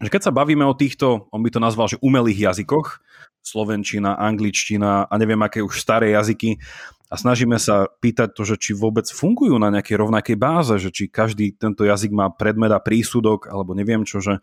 [0.03, 2.99] že keď sa bavíme o týchto, on by to nazval, že umelých jazykoch,
[3.41, 6.59] slovenčina, angličtina a neviem aké už staré jazyky,
[7.11, 11.11] a snažíme sa pýtať to, že či vôbec fungujú na nejakej rovnakej báze, že či
[11.11, 14.39] každý tento jazyk má predmet a prísudok, alebo neviem čo, že,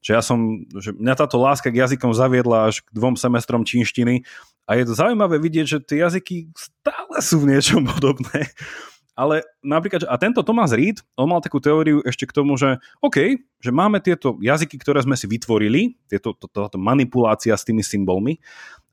[0.00, 4.24] že ja som, že mňa táto láska k jazykom zaviedla až k dvom semestrom čínštiny
[4.64, 8.48] a je to zaujímavé vidieť, že tie jazyky stále sú v niečom podobné.
[9.20, 13.36] Ale napríklad, a tento Thomas Reed, on mal takú teóriu ešte k tomu, že OK,
[13.60, 18.40] že máme tieto jazyky, ktoré sme si vytvorili, tieto, to, to, manipulácia s tými symbolmi,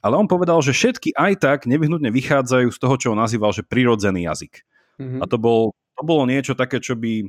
[0.01, 3.65] ale on povedal, že všetky aj tak nevyhnutne vychádzajú z toho, čo on nazýval, že
[3.65, 4.61] prirodzený jazyk.
[5.01, 5.21] Mm-hmm.
[5.21, 7.25] A to, bol, to bolo niečo také, čo by...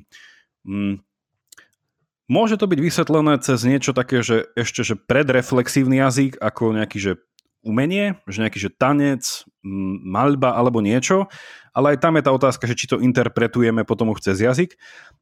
[0.69, 1.01] Mm,
[2.29, 7.13] môže to byť vysvetlené cez niečo také, že ešte že predreflexívny jazyk, ako nejaký, že
[7.67, 11.27] umenie, že nejaký, že tanec, mm, maľba alebo niečo,
[11.75, 14.77] ale aj tam je tá otázka, že či to interpretujeme potom už cez jazyk,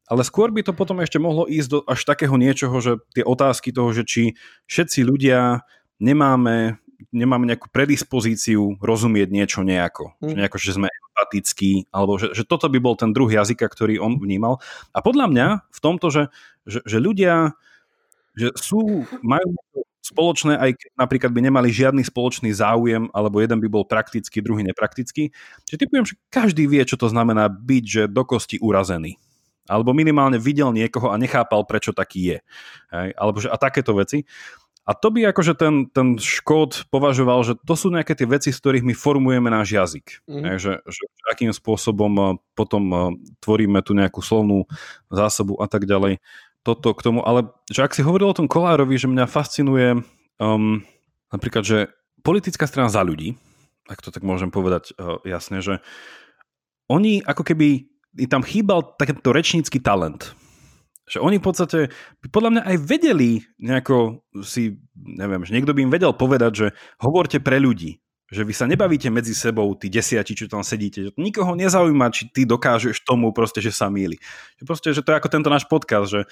[0.06, 3.74] ale skôr by to potom ešte mohlo ísť do až takého niečoho, že tie otázky
[3.74, 4.22] toho, že či
[4.70, 5.66] všetci ľudia
[5.98, 6.78] nemáme
[7.12, 10.14] nemáme nejakú predispozíciu rozumieť niečo nejako.
[10.22, 10.28] Mm.
[10.30, 13.98] Že nejako, že sme empatickí, alebo že, že toto by bol ten druh jazyka, ktorý
[14.00, 14.62] on vnímal.
[14.92, 16.22] A podľa mňa v tomto, že,
[16.68, 17.56] že, že ľudia
[18.36, 19.56] že sú, majú
[20.04, 24.62] spoločné, aj keď napríklad by nemali žiadny spoločný záujem, alebo jeden by bol praktický, druhý
[24.62, 25.32] nepraktický.
[25.64, 29.16] Že typujem, že každý vie, čo to znamená byť, že do kosti urazený
[29.66, 32.38] alebo minimálne videl niekoho a nechápal, prečo taký je.
[32.94, 33.08] Hej?
[33.18, 34.22] Alebo že, a takéto veci.
[34.86, 38.58] A to by akože ten, ten Škód považoval, že to sú nejaké tie veci, z
[38.62, 40.22] ktorých my formujeme náš jazyk.
[40.30, 40.44] Mm-hmm.
[40.46, 40.56] Hej?
[40.62, 42.98] Že, že akým spôsobom eh, potom eh,
[43.42, 44.70] tvoríme tu nejakú slovnú
[45.10, 46.22] zásobu a tak ďalej.
[46.62, 50.02] Toto k tomu, ale že ak si hovoril o tom Kolárovi, že mňa fascinuje
[50.42, 50.82] um,
[51.30, 51.78] napríklad, že
[52.26, 53.38] politická strana za ľudí,
[53.86, 55.78] ak to tak môžem povedať uh, jasne, že
[56.90, 57.86] oni ako keby
[58.26, 60.34] tam chýbal takýto rečnícky talent.
[61.06, 61.78] Že oni v podstate
[62.34, 63.30] podľa mňa aj vedeli
[63.62, 66.66] nejako si, neviem, že niekto by im vedel povedať, že
[66.98, 71.06] hovorte pre ľudí, že vy sa nebavíte medzi sebou, tí desiati, čo tam sedíte.
[71.06, 74.18] Že nikoho nezaujíma, či ty dokážeš tomu proste, že sa míli.
[74.58, 76.22] Že proste, že to je ako tento náš podcast, že,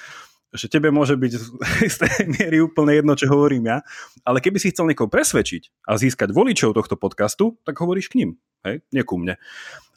[0.50, 1.32] že tebe môže byť
[1.94, 3.78] z tej miery úplne jedno, čo hovorím ja,
[4.26, 8.30] ale keby si chcel niekoho presvedčiť a získať voličov tohto podcastu, tak hovoríš k ním,
[8.66, 9.38] hej, nie ku mne.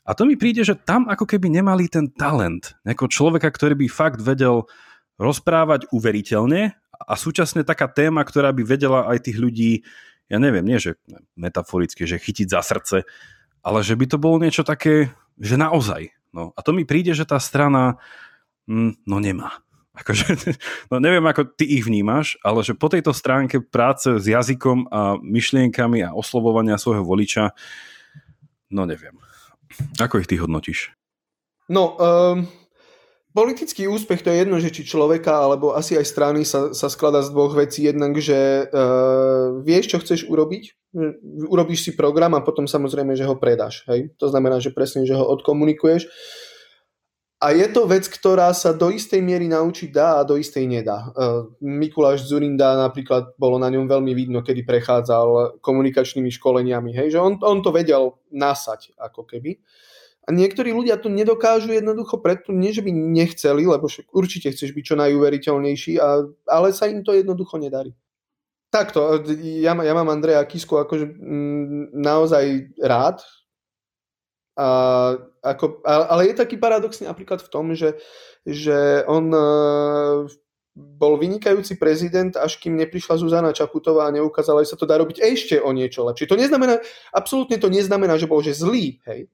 [0.07, 3.87] A to mi príde, že tam ako keby nemali ten talent, ako človeka, ktorý by
[3.91, 4.63] fakt vedel
[5.19, 9.71] rozprávať uveriteľne a súčasne taká téma, ktorá by vedela aj tých ľudí,
[10.31, 10.95] ja neviem, nie že
[11.35, 12.97] metaforicky, že chytiť za srdce,
[13.59, 16.15] ale že by to bolo niečo také, že naozaj.
[16.31, 16.55] No.
[16.55, 17.99] A to mi príde, že tá strana
[18.71, 19.59] mm, no nemá.
[19.91, 20.55] Akože,
[20.93, 25.19] no neviem, ako ty ich vnímaš, ale že po tejto stránke práce s jazykom a
[25.19, 27.51] myšlienkami a oslovovania svojho voliča,
[28.71, 29.19] no neviem.
[29.99, 30.93] Ako ich ty hodnotíš?
[31.67, 32.47] No, um,
[33.35, 37.19] politický úspech to je jedno, že či človeka, alebo asi aj strany sa, sa skladá
[37.21, 37.85] z dvoch vecí.
[37.85, 40.63] Jednak, že uh, vieš, čo chceš urobiť,
[41.51, 43.83] urobíš si program a potom samozrejme, že ho predáš.
[43.91, 44.15] Hej?
[44.17, 46.07] To znamená, že presne, že ho odkomunikuješ.
[47.37, 51.13] A je to vec, ktorá sa do istej miery naučiť dá a do istej nedá.
[51.61, 56.97] Mikuláš Zurinda napríklad bolo na ňom veľmi vidno, kedy prechádzal komunikačnými školeniami.
[56.97, 57.13] Hej?
[57.13, 59.61] Že on, on to vedel nasať, ako keby.
[60.25, 64.83] A niektorí ľudia to nedokážu jednoducho preto, nie že by nechceli, lebo určite chceš byť
[64.83, 67.93] čo najúveriteľnejší, a, ale sa im to jednoducho nedarí.
[68.67, 73.23] Takto, ja, ja mám Andreja Kisku akože m, naozaj rád,
[74.57, 74.67] a,
[75.45, 78.01] ako, ale je taký paradoxný napríklad v tom, že,
[78.41, 79.41] že on e,
[80.73, 85.21] bol vynikajúci prezident, až kým neprišla Zuzana Čaputová a neukázala, že sa to dá robiť
[85.21, 86.25] ešte o niečo lepšie.
[86.25, 86.81] To neznamená,
[87.13, 89.29] absolútne to neznamená, že bol že zlý, hej.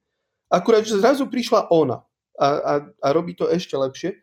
[0.52, 2.04] Akurát, že zrazu prišla ona
[2.36, 4.20] a, a, a robí to ešte lepšie.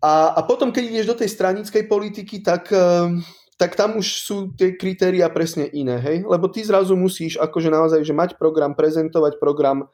[0.00, 3.12] A, a potom, keď ideš do tej stranickej politiky, tak uh,
[3.56, 6.28] tak tam už sú tie kritéria presne iné, hej?
[6.28, 9.88] Lebo ty zrazu musíš akože naozaj, že mať program, prezentovať program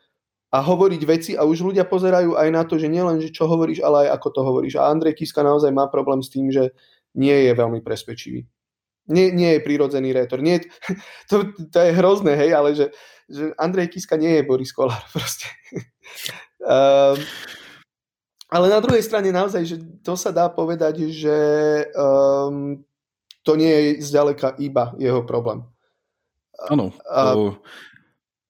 [0.52, 3.80] a hovoriť veci a už ľudia pozerajú aj na to, že nielen, že čo hovoríš,
[3.80, 4.74] ale aj ako to hovoríš.
[4.76, 6.74] A Andrej Kiska naozaj má problém s tým, že
[7.14, 8.44] nie je veľmi presvedčivý.
[9.08, 10.42] Nie, nie je prírodzený rétor.
[10.42, 10.60] Nie,
[11.30, 12.90] to, to je hrozné, hej, ale že,
[13.30, 15.46] že Andrej Kiska nie je Boris Kolár proste.
[16.66, 17.16] um,
[18.52, 21.38] ale na druhej strane naozaj, že to sa dá povedať, že
[21.96, 22.84] um,
[23.42, 25.66] to nie je zďaleka iba jeho problém.
[26.70, 26.94] Áno.
[26.94, 27.58] To...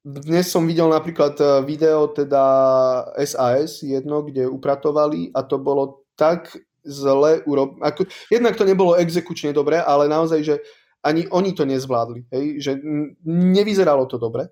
[0.02, 2.43] Dnes som videl napríklad e, video teda
[3.23, 6.51] SAS jedno, kde upratovali a to bolo tak
[6.82, 7.78] zle urob...
[7.78, 10.59] Ako, jednak to nebolo exekučne dobre, ale naozaj, že
[11.06, 12.27] ani oni to nezvládli.
[12.35, 12.44] Hej?
[12.59, 12.73] Že
[13.31, 14.51] nevyzeralo to dobre.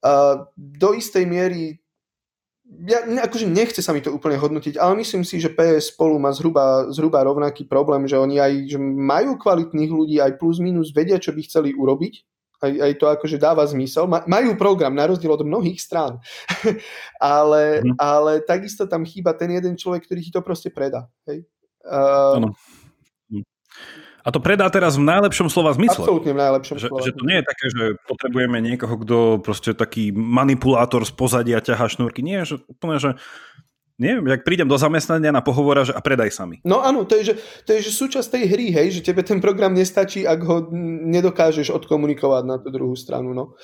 [0.00, 1.76] A do istej miery
[2.66, 6.34] ja, akože nechce sa mi to úplne hodnotiť, ale myslím si, že PS spolu má
[6.34, 11.22] zhruba, zhruba rovnaký problém, že oni aj že majú kvalitných ľudí, aj plus minus vedia,
[11.22, 12.14] čo by chceli urobiť,
[12.66, 14.10] aj, aj to akože dáva zmysel.
[14.10, 16.18] Majú program na rozdiel od mnohých strán,
[17.22, 17.94] ale, mm.
[18.02, 21.06] ale takisto tam chýba ten jeden človek, ktorý ti to proste predá.
[21.30, 21.46] Hej?
[21.86, 22.50] Uh,
[24.26, 26.02] a to predá teraz v najlepšom slova zmysle.
[26.02, 27.06] Absolútne v najlepšom že, slova.
[27.06, 31.86] Že to nie je také, že potrebujeme niekoho, kto proste taký manipulátor z pozadia ťahá
[31.86, 32.26] šnúrky.
[32.26, 33.14] Nie, že úplne, že
[34.02, 36.58] nie, jak prídem do zamestnania na pohovora, že a predaj sa mi.
[36.66, 37.34] No áno, to je, že,
[37.64, 40.68] to je že súčasť tej hry, hej, že tebe ten program nestačí, ak ho
[41.06, 43.30] nedokážeš odkomunikovať na tú druhú stranu.
[43.30, 43.54] No.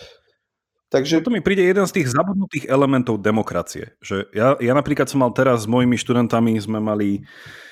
[0.95, 1.27] Takže...
[1.27, 3.99] To mi príde jeden z tých zabudnutých elementov demokracie.
[3.99, 7.63] Že ja, ja napríklad som mal teraz s mojimi študentami, sme mali uh,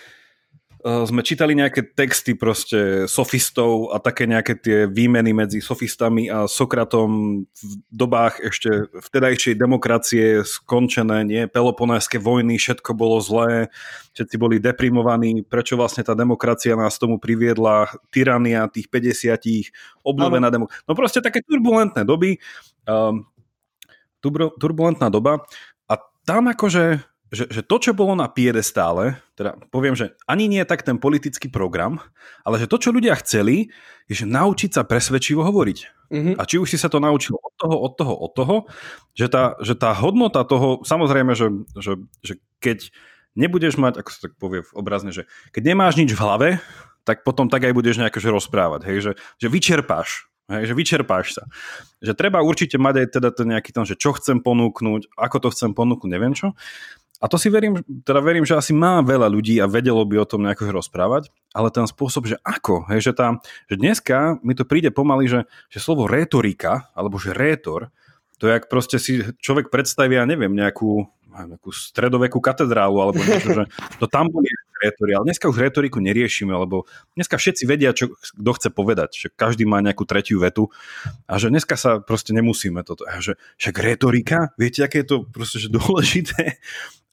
[0.81, 7.45] sme čítali nejaké texty proste sofistov a také nejaké tie výmeny medzi sofistami a Sokratom
[7.45, 13.69] v dobách ešte vtedajšej demokracie skončené, nie, peloponéske vojny, všetko bolo zlé,
[14.17, 20.85] všetci boli deprimovaní, prečo vlastne tá demokracia nás tomu priviedla, tyrania tých 50 obnovená demokracia.
[20.89, 22.41] No proste také turbulentné doby,
[22.89, 23.29] um,
[24.57, 25.45] turbulentná doba.
[25.89, 30.67] A tam akože že, že to, čo bolo na piedestále, teda poviem, že ani nie
[30.67, 32.03] tak ten politický program,
[32.43, 33.71] ale že to, čo ľudia chceli,
[34.11, 35.79] je, že naučiť sa presvedčivo hovoriť.
[36.11, 36.35] Mm-hmm.
[36.35, 38.57] A či už si sa to naučil od toho, od toho, od toho,
[39.15, 42.91] že tá, že tá hodnota toho, samozrejme, že, že, že keď
[43.39, 46.49] nebudeš mať, ako sa tak povie obrazne, že keď nemáš nič v hlave,
[47.07, 51.47] tak potom tak aj budeš nejako rozprávať, hej, že, že vyčerpáš Hej, že vyčerpáš sa.
[52.03, 55.49] Že treba určite mať aj teda ten nejaký tom, že čo chcem ponúknuť, ako to
[55.55, 56.59] chcem ponúknuť, neviem čo.
[57.21, 60.29] A to si verím, teda verím, že asi má veľa ľudí a vedelo by o
[60.29, 63.37] tom nejako rozprávať, ale ten spôsob, že ako, hej, že, tá,
[63.69, 67.93] že dneska mi to príde pomaly, že, že slovo rétorika, alebo že rétor,
[68.41, 73.53] to je, ak proste si človek predstaví, ja neviem, nejakú, nejakú stredovekú katedrálu, alebo niečo,
[73.53, 73.65] že
[74.01, 74.49] to tam boli
[74.81, 79.29] retori, ale dneska už retoriku neriešime, lebo dneska všetci vedia, čo kto chce povedať, že
[79.29, 80.73] každý má nejakú tretiu vetu
[81.29, 85.17] a že dneska sa proste nemusíme toto, a že však retorika, viete, aké je to
[85.29, 86.57] proste že dôležité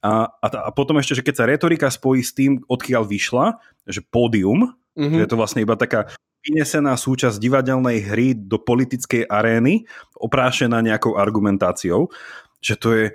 [0.02, 3.58] a, a, a potom ešte, že keď sa retorika spojí s tým, odkiaľ vyšla,
[3.90, 5.18] že pódium, mm-hmm.
[5.18, 6.14] že je to vlastne iba taká
[6.46, 12.08] vynesená súčasť divadelnej hry do politickej arény, oprášená nejakou argumentáciou,
[12.62, 13.06] že to je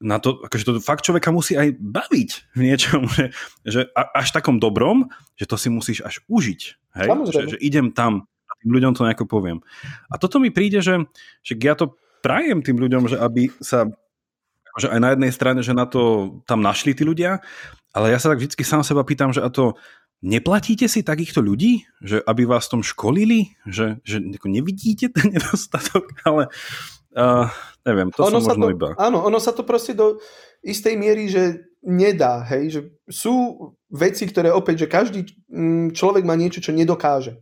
[0.00, 3.36] na to, akože to fakt človeka musí aj baviť v niečom, že,
[3.66, 6.60] že až takom dobrom, že to si musíš až užiť.
[6.96, 7.08] Hej?
[7.28, 9.60] Že, že idem tam a tým ľuďom to nejako poviem.
[10.08, 11.04] A toto mi príde, že,
[11.44, 13.92] že ja to prajem tým ľuďom, že aby sa
[14.78, 17.42] že aj na jednej strane, že na to tam našli tí ľudia,
[17.90, 19.74] ale ja sa tak vždy sám seba pýtam, že a to
[20.20, 26.52] neplatíte si takýchto ľudí, že aby vás tom školili, že, že nevidíte ten nedostatok, ale
[27.16, 27.48] uh,
[27.88, 28.88] neviem, to ono som možno to, iba.
[29.00, 30.20] Áno, ono sa to proste do
[30.60, 33.56] istej miery, že nedá, hej, že sú
[33.88, 37.40] veci, ktoré opäť, že každý mm, človek má niečo, čo nedokáže.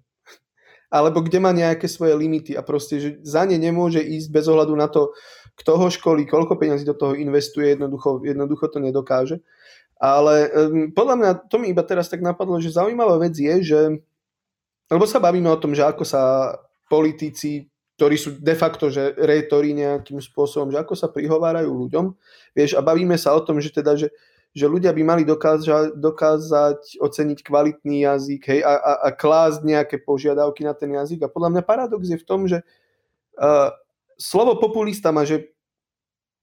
[0.88, 4.72] Alebo kde má nejaké svoje limity a proste, že za ne nemôže ísť bez ohľadu
[4.72, 5.12] na to,
[5.58, 9.42] kto ho školí, koľko peniazí do toho investuje, jednoducho, jednoducho to nedokáže.
[9.98, 13.80] Ale um, podľa mňa, to mi iba teraz tak napadlo, že zaujímavá vec je, že
[14.88, 16.54] lebo sa bavíme o tom, že ako sa
[16.88, 17.68] politici,
[18.00, 22.14] ktorí sú de facto že rétori nejakým spôsobom, že ako sa prihovárajú ľuďom,
[22.56, 24.08] vieš, a bavíme sa o tom, že teda, že,
[24.56, 29.96] že ľudia by mali dokázať, dokázať oceniť kvalitný jazyk hej, a, a, a klásť nejaké
[30.00, 31.26] požiadavky na ten jazyk.
[31.26, 32.64] A podľa mňa paradox je v tom, že
[33.36, 33.74] uh,
[34.18, 35.48] slovo populista má, že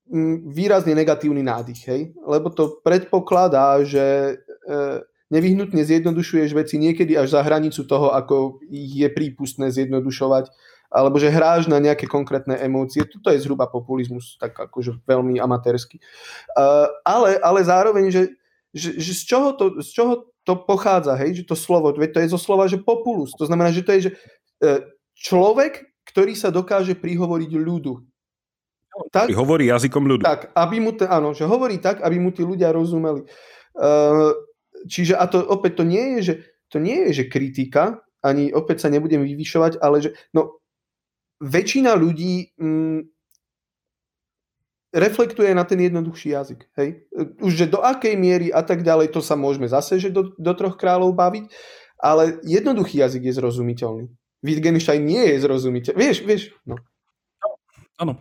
[0.07, 2.01] mm, výrazne negatívny nádych, hej?
[2.23, 4.73] lebo to predpokladá, že e,
[5.29, 10.49] nevyhnutne zjednodušuješ veci niekedy až za hranicu toho, ako je prípustné zjednodušovať,
[10.93, 13.03] alebo že hráš na nejaké konkrétne emócie.
[13.03, 15.99] Toto je zhruba populizmus, tak akože veľmi amatérsky.
[16.55, 18.23] Uh, ale, ale zároveň, že,
[18.71, 20.13] že, že z, čoho to, z čoho
[20.45, 21.41] to pochádza, hej?
[21.41, 23.33] že to slovo, to je zo slova, že populus.
[23.35, 24.11] To znamená, že to je, že
[24.61, 24.79] uh,
[25.17, 25.83] človek,
[26.15, 27.99] ktorý sa dokáže prihovoriť ľudu.
[29.11, 30.23] Tak, hovorí jazykom ľudu.
[30.23, 33.27] Tak, aby mu, t- áno, že hovorí tak, aby mu tí ľudia rozumeli.
[33.75, 34.31] Uh,
[34.87, 36.33] čiže, a to opäť to nie je, že,
[36.71, 40.63] to nie je, že kritika, ani opäť sa nebudem vyvyšovať, ale že no,
[41.43, 43.11] väčšina ľudí mm,
[44.95, 46.63] reflektuje na ten jednoduchší jazyk.
[46.79, 47.03] Hej?
[47.43, 50.53] Už, že do akej miery a tak ďalej, to sa môžeme zase že do, do
[50.55, 51.51] troch kráľov baviť,
[51.99, 54.07] ale jednoduchý jazyk je zrozumiteľný.
[54.45, 55.93] Wittgenstein nie je zrozumiteľ.
[55.97, 56.77] Vieš, vieš, no.
[57.95, 58.19] Áno.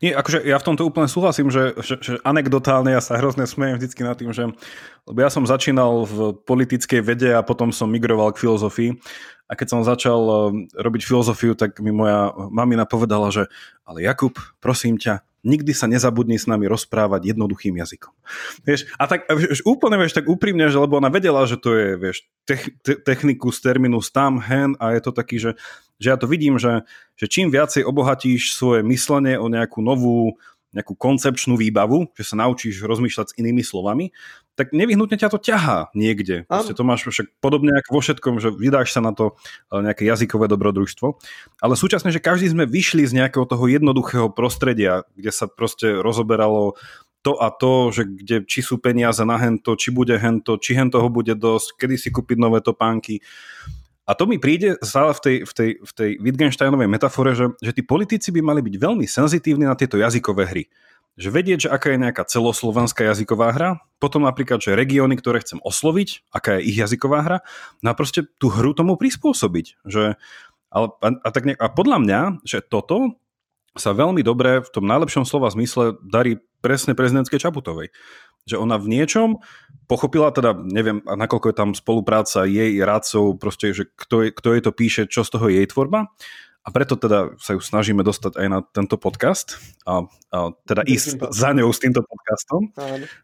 [0.00, 3.76] Nie, akože ja v tomto úplne súhlasím, že, že, že anekdotálne ja sa hrozne smejem
[3.76, 4.48] vždycky nad tým, že
[5.04, 8.96] lebo ja som začínal v politickej vede a potom som migroval k filozofii
[9.50, 10.38] a keď som začal eh,
[10.78, 13.50] robiť filozofiu, tak mi moja mamina povedala, že
[13.82, 18.12] ale Jakub, prosím ťa, nikdy sa nezabudni s nami rozprávať jednoduchým jazykom.
[18.62, 21.88] Vieš, a tak vieš, úplne vieš, tak úprimne, že lebo ona vedela, že to je
[21.96, 25.56] vieš, tech, te, technikus, terminus tam, hen a je to taký, že,
[25.96, 26.84] že ja to vidím, že,
[27.16, 30.36] že čím viacej obohatíš svoje myslenie o nejakú novú
[30.70, 34.14] nejakú koncepčnú výbavu, že sa naučíš rozmýšľať s inými slovami,
[34.54, 36.44] tak nevyhnutne ťa to ťahá niekde.
[36.44, 39.32] Proste to máš však podobne ako vo všetkom, že vydáš sa na to
[39.72, 41.16] e, nejaké jazykové dobrodružstvo.
[41.64, 46.76] Ale súčasne, že každý sme vyšli z nejakého toho jednoduchého prostredia, kde sa proste rozoberalo
[47.20, 51.00] to a to, že kde, či sú peniaze na hento, či bude hento, či hento
[51.00, 53.20] toho bude dosť, kedy si kúpiť nové topánky.
[54.08, 57.76] A to mi príde stále v tej, v tej, v tej Wittgensteinovej metafore, že, že
[57.76, 60.64] tí politici by mali byť veľmi senzitívni na tieto jazykové hry.
[61.18, 63.70] Že vedieť, že aká je nejaká celoslovenská jazyková hra,
[64.00, 67.38] potom napríklad, že regióny, ktoré chcem osloviť, aká je ich jazyková hra,
[67.84, 69.84] no a proste tú hru tomu prispôsobiť.
[69.84, 70.16] Že,
[70.70, 73.20] ale, a, a, tak ne, a podľa mňa, že toto
[73.78, 77.94] sa veľmi dobre v tom najlepšom slova zmysle darí presne prezidentskej Čaputovej.
[78.48, 79.44] Že ona v niečom
[79.86, 84.62] pochopila, teda neviem, nakoľko je tam spolupráca jej radcov, proste, že kto, je, kto jej
[84.64, 86.10] to píše, čo z toho je jej tvorba,
[86.60, 89.56] a preto teda sa ju snažíme dostať aj na tento podcast
[89.88, 92.68] a, a teda ísť za ňou s týmto podcastom.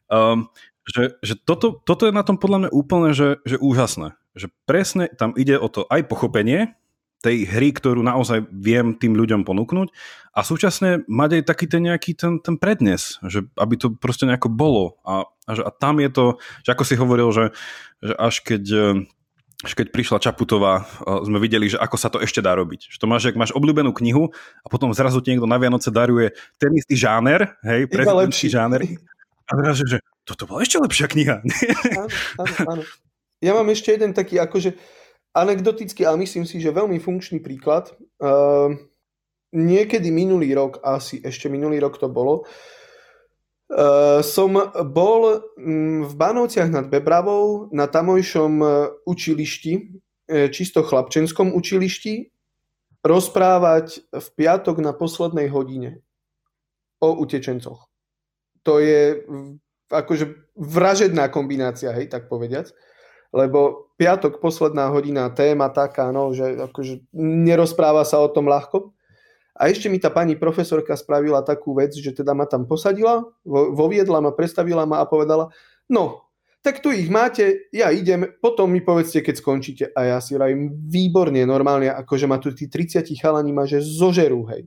[0.09, 0.49] Um,
[0.87, 4.17] že, že toto, toto je na tom podľa mňa úplne že, že úžasné.
[4.39, 6.79] Že presne tam ide o to aj pochopenie
[7.21, 9.89] tej hry, ktorú naozaj viem tým ľuďom ponúknuť
[10.37, 14.53] a súčasne mať aj taký ten nejaký ten, ten prednes, že aby to proste nejako
[14.53, 16.27] bolo a, a, že, a tam je to,
[16.63, 17.45] že ako si hovoril, že,
[18.05, 18.65] že až keď
[19.67, 20.87] že keď prišla Čaputová,
[21.27, 22.95] sme videli, že ako sa to ešte dá robiť.
[22.95, 24.31] Že to máš, ak máš obľúbenú knihu
[24.63, 28.87] a potom zrazu ti niekto na Vianoce daruje ten istý žáner, hej, prezidentský žáner.
[29.47, 31.37] A zrazu, že toto bola ešte lepšia kniha.
[31.99, 32.09] Áno,
[32.41, 32.83] áno, áno.
[33.45, 34.79] Ja mám ešte jeden taký akože
[35.37, 37.93] anekdotický, ale myslím si, že veľmi funkčný príklad.
[38.17, 38.73] Uh,
[39.53, 42.76] niekedy minulý rok, asi ešte minulý rok to bolo, Uh,
[44.23, 44.51] som
[44.95, 48.69] bol mm, v Bánovciach nad Bebravou na tamojšom e,
[49.03, 52.31] učilišti, e, čisto chlapčenskom učilišti,
[53.03, 56.03] rozprávať v piatok na poslednej hodine
[57.03, 57.91] o utečencoch.
[58.63, 59.23] To je
[59.91, 62.71] akože vražedná kombinácia, hej, tak povediac.
[63.35, 68.96] Lebo piatok, posledná hodina, téma taká, no, že akože nerozpráva sa o tom ľahko.
[69.57, 74.21] A ešte mi tá pani profesorka spravila takú vec, že teda ma tam posadila, voviedla
[74.21, 75.49] ma, predstavila ma a povedala,
[75.89, 76.29] no,
[76.61, 79.85] tak tu ich máte, ja idem, potom mi povedzte, keď skončíte.
[79.95, 84.45] A ja si vravím, výborne, normálne, akože ma tu tí 30 chalani ma, že zožerú,
[84.51, 84.67] hej.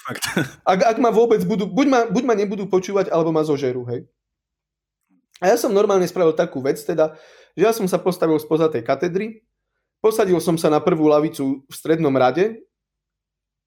[0.00, 0.24] Fakt.
[0.64, 4.08] Ak, ak ma vôbec budú, buď ma, buď ma nebudú počúvať, alebo ma zožerú, hej.
[5.44, 7.20] A ja som normálne spravil takú vec, teda,
[7.52, 9.44] že ja som sa postavil spoza tej katedry,
[10.00, 12.64] posadil som sa na prvú lavicu v strednom rade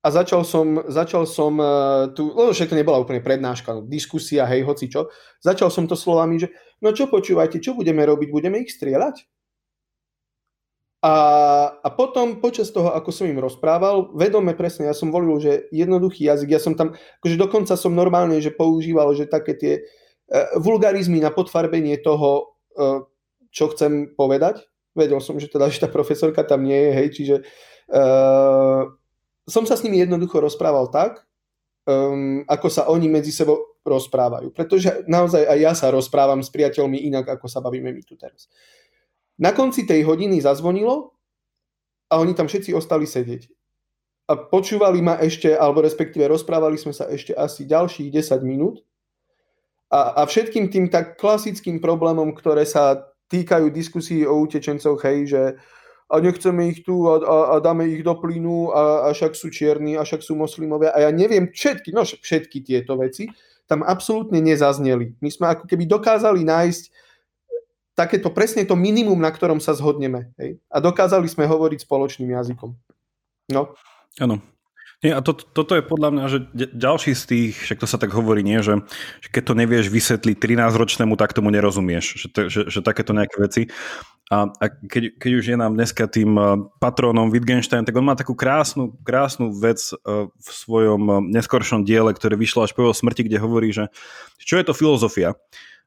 [0.07, 4.63] a začal som, začal som uh, tu, lebo však to nebola úplne prednáška, diskusia, hej,
[4.63, 5.11] hoci čo,
[5.43, 6.47] začal som to slovami, že
[6.79, 9.27] no čo počúvajte, čo budeme robiť, budeme ich strieľať?
[11.03, 11.13] A,
[11.83, 16.23] a potom počas toho, ako som im rozprával, vedome presne, ja som volil, že jednoduchý
[16.23, 21.19] jazyk, ja som tam, akože dokonca som normálne, že používal, že také tie uh, vulgarizmy
[21.19, 23.03] na podfarbenie toho, uh,
[23.51, 24.63] čo chcem povedať.
[24.95, 27.35] Vedel som, že teda, že tá profesorka tam nie je, hej, čiže
[27.91, 28.87] uh,
[29.47, 31.23] som sa s nimi jednoducho rozprával tak,
[31.87, 34.51] um, ako sa oni medzi sebou rozprávajú.
[34.51, 38.51] Pretože naozaj aj ja sa rozprávam s priateľmi inak, ako sa bavíme my tu teraz.
[39.39, 41.15] Na konci tej hodiny zazvonilo
[42.11, 43.47] a oni tam všetci ostali sedieť.
[44.27, 48.83] A počúvali ma ešte, alebo respektíve rozprávali sme sa ešte asi ďalších 10 minút.
[49.87, 55.41] A, a všetkým tým tak klasickým problémom, ktoré sa týkajú diskusí o utečencoch, hej, že
[55.55, 55.59] uh,
[56.07, 59.51] a nechceme ich tu a, a, a dáme ich do plynu a, a však sú
[59.51, 63.27] čierni a však sú moslimovia a ja neviem všetky, no všetky tieto veci
[63.67, 65.19] tam absolútne nezazneli.
[65.19, 66.83] My sme ako keby dokázali nájsť
[67.99, 70.31] takéto presne to minimum, na ktorom sa zhodneme.
[70.39, 70.63] Hej?
[70.71, 72.71] A dokázali sme hovoriť spoločným jazykom.
[73.51, 73.75] No.
[74.23, 74.39] Áno.
[74.97, 76.37] Nie, a to, toto je podľa mňa, že
[76.73, 78.81] ďalší z tých, však to sa tak hovorí, nie, že,
[79.21, 83.37] že keď to nevieš vysvetliť 13-ročnému, tak tomu nerozumieš, že, to, že, že takéto nejaké
[83.37, 83.61] veci.
[84.27, 88.15] A, a keď, keď už je nám dneska tým uh, patrónom Wittgenstein, tak on má
[88.19, 92.95] takú krásnu, krásnu vec uh, v svojom uh, neskoršom diele, ktoré vyšlo až po jeho
[92.95, 93.87] smrti, kde hovorí, že
[94.43, 95.31] čo je to filozofia?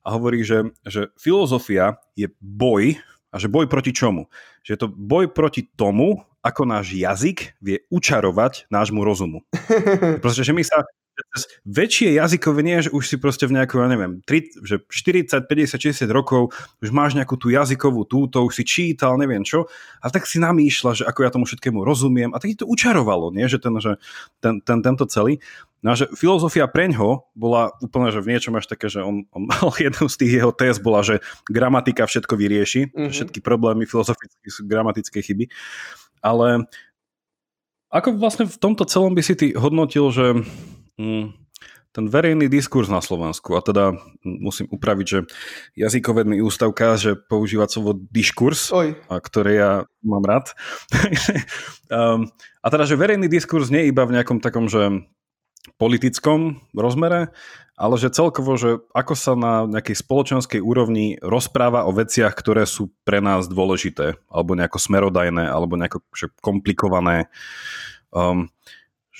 [0.01, 2.97] A hovorí, že, že filozofia je boj,
[3.31, 4.27] a že boj proti čomu?
[4.67, 9.45] Že je to boj proti tomu, ako náš jazyk vie učarovať nášmu rozumu.
[10.25, 10.83] Proste, že my sa
[11.65, 16.07] väčšie jazykové nie, že už si proste v nejakú, ja neviem, 3, že 40, 50,
[16.07, 19.69] 60 rokov už máš nejakú tú jazykovú túto, už si čítal, neviem čo,
[20.01, 23.47] a tak si namýšľa, že ako ja tomu všetkému rozumiem a tak to učarovalo, nie,
[23.47, 23.97] že ten, že
[24.43, 25.39] ten, ten, tento celý.
[25.81, 29.49] No a že filozofia preňho bola úplne, že v niečom až také, že on, on
[29.49, 33.13] mal jednu z tých jeho test bola, že gramatika všetko vyrieši, mm-hmm.
[33.13, 35.49] všetky problémy filozofické sú gramatické chyby
[36.21, 36.69] ale
[37.91, 40.47] ako vlastne v tomto celom by si ty hodnotil, že
[41.91, 45.19] ten verejný diskurs na Slovensku, a teda musím upraviť, že
[45.75, 48.95] jazykovedný ústav káže používať slovo diskurs, Oj.
[49.11, 49.71] A ktoré ja
[50.07, 50.55] mám rád.
[51.91, 52.31] um,
[52.63, 55.03] a teda, že verejný diskurs nie je iba v nejakom takom, že
[55.77, 57.35] politickom rozmere,
[57.75, 62.93] ale že celkovo, že ako sa na nejakej spoločenskej úrovni rozpráva o veciach, ktoré sú
[63.03, 66.05] pre nás dôležité, alebo nejako smerodajné, alebo nejako
[66.39, 67.33] komplikované.
[68.15, 68.53] Um,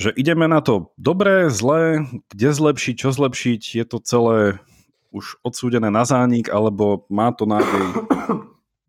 [0.01, 4.57] že ideme na to dobré, zlé, kde zlepšiť, čo zlepšiť, je to celé
[5.13, 7.85] už odsúdené na zánik, alebo má to nádej?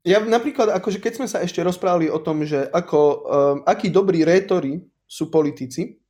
[0.02, 3.18] Ja napríklad, akože keď sme sa ešte rozprávali o tom, že ako, um,
[3.70, 6.02] akí dobrí rétori sú politici,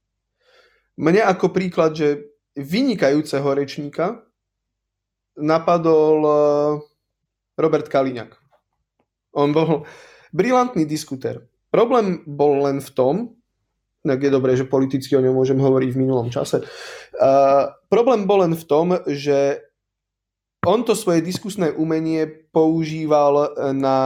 [0.96, 2.24] mne ako príklad, že
[2.56, 4.24] vynikajúceho rečníka
[5.36, 6.36] napadol uh,
[7.60, 8.32] Robert Kaliňák.
[9.36, 9.84] On bol
[10.32, 11.44] brilantný diskutér.
[11.68, 13.16] Problém bol len v tom,
[14.02, 16.66] tak je dobré, že politicky o ňom môžem hovoriť v minulom čase.
[17.16, 19.62] Uh, problém bol len v tom, že
[20.62, 23.98] on to svoje diskusné umenie používal na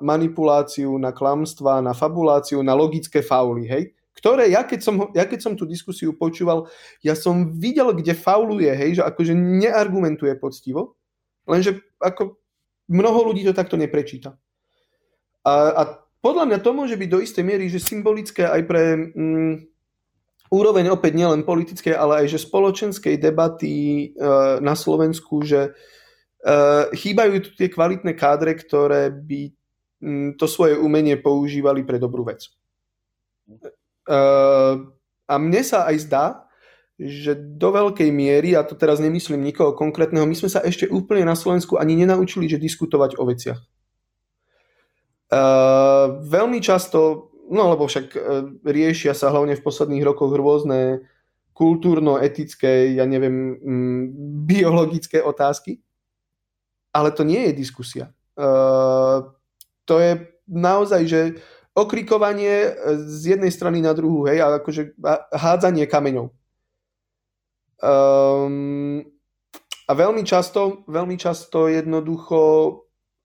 [0.00, 3.92] manipuláciu, na klamstva, na fabuláciu, na logické fauly, hej?
[4.16, 6.68] Ktoré, ja keď, som, ja keď som tú diskusiu počúval,
[7.04, 10.96] ja som videl, kde fauluje, hej, že akože neargumentuje poctivo,
[11.44, 12.40] lenže ako
[12.88, 14.36] mnoho ľudí to takto neprečíta.
[15.44, 15.82] A, a
[16.20, 18.84] podľa mňa to môže byť do istej miery, že symbolické aj pre
[19.16, 19.54] mm,
[20.52, 24.06] úroveň opäť nielen politickej, ale aj že spoločenskej debaty e,
[24.60, 25.72] na Slovensku, že
[26.44, 26.50] e,
[26.92, 29.40] chýbajú tu tie kvalitné kádre, ktoré by
[30.04, 32.52] mm, to svoje umenie používali pre dobrú vec.
[34.04, 34.16] E,
[35.24, 36.24] a mne sa aj zdá,
[37.00, 41.24] že do veľkej miery, a to teraz nemyslím nikoho konkrétneho, my sme sa ešte úplne
[41.24, 43.79] na Slovensku ani nenaučili, že diskutovať o veciach.
[45.30, 51.06] Uh, veľmi často, no lebo však uh, riešia sa hlavne v posledných rokoch rôzne
[51.54, 54.04] kultúrno-etické, ja neviem, mm,
[54.42, 55.78] biologické otázky,
[56.90, 58.10] ale to nie je diskusia.
[58.34, 59.30] Uh,
[59.86, 61.20] to je naozaj, že
[61.78, 62.74] okrikovanie
[63.06, 64.98] z jednej strany na druhú, hej, a akože
[65.30, 66.34] hádzanie kameňov.
[67.80, 69.06] Um,
[69.86, 72.38] a veľmi často, veľmi často jednoducho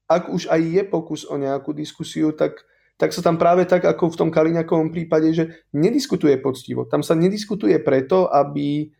[0.05, 2.61] ak už aj je pokus o nejakú diskusiu, tak,
[2.95, 6.85] tak sa tam práve tak, ako v tom Kaliňakovom prípade, že nediskutuje poctivo.
[6.85, 8.93] Tam sa nediskutuje preto, aby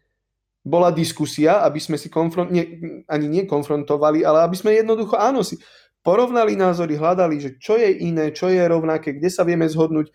[0.65, 2.65] bola diskusia, aby sme si konfront, nie,
[3.05, 5.61] ani nekonfrontovali, ale aby sme jednoducho, áno, si
[6.01, 10.09] porovnali názory, hľadali, že čo je iné, čo je rovnaké, kde sa vieme zhodnúť.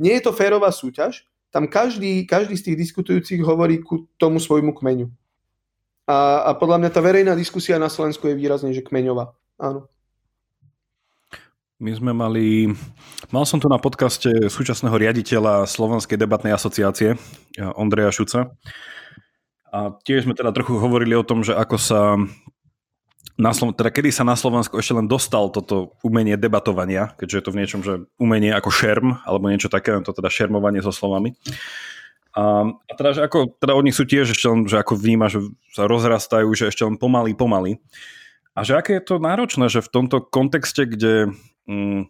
[0.00, 4.72] Nie je to férová súťaž, tam každý, každý z tých diskutujúcich hovorí ku tomu svojmu
[4.72, 5.12] kmeňu.
[6.08, 9.34] A, a podľa mňa tá verejná diskusia na Slovensku je výrazne, že kmeňová.
[9.60, 9.90] Áno.
[11.80, 12.68] My sme mali,
[13.32, 17.16] mal som tu na podcaste súčasného riaditeľa Slovenskej debatnej asociácie,
[17.56, 18.52] Ondreja Šuca.
[19.72, 22.20] A tiež sme teda trochu hovorili o tom, že ako sa
[23.40, 27.44] na Slo- teda kedy sa na Slovensku ešte len dostal toto umenie debatovania, keďže je
[27.48, 31.32] to v niečom, že umenie ako šerm, alebo niečo také, to teda šermovanie so slovami.
[32.36, 35.48] A, a teda, že ako, teda oni sú tiež ešte len, že ako vníma, že
[35.72, 37.80] sa rozrastajú, že ešte len pomaly, pomaly.
[38.52, 41.32] A že aké je to náročné, že v tomto kontexte, kde
[41.66, 42.08] mm,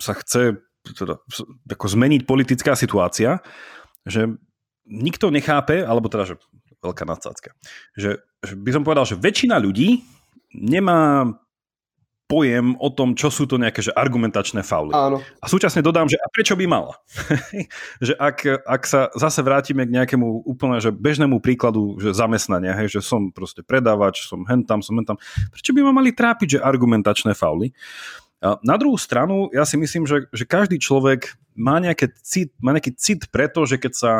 [0.00, 1.22] sa chce teda,
[1.70, 3.38] ako zmeniť politická situácia,
[4.02, 4.26] že
[4.82, 6.34] nikto nechápe, alebo teda, že
[6.82, 7.54] veľká nadsázka,
[7.94, 10.02] že, že by som povedal, že väčšina ľudí
[10.50, 11.30] nemá
[12.32, 14.96] pojem o tom, čo sú to nejaké že argumentačné fauly.
[14.96, 15.20] Áno.
[15.20, 16.96] A súčasne dodám, že a prečo by mala?
[18.08, 22.88] že ak, ak sa zase vrátime k nejakému úplne že bežnému príkladu že zamestnania, hej,
[22.88, 25.20] že som proste predávač, som hentam, som hentam,
[25.52, 27.76] prečo by ma mali trápiť, že argumentačné fauly?
[28.42, 32.98] Na druhú stranu, ja si myslím, že, že každý človek má, nejaké cit, má nejaký
[32.98, 34.12] cit preto, že keď sa,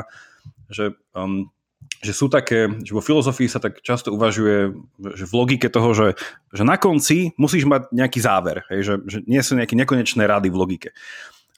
[0.71, 1.51] že, um,
[2.07, 4.79] že sú také, že vo filozofii sa tak často uvažuje,
[5.19, 6.09] že v logike toho, že,
[6.55, 10.55] že na konci musíš mať nejaký záver, hej, že, že nie sú nejaké nekonečné rady
[10.55, 10.91] v logike.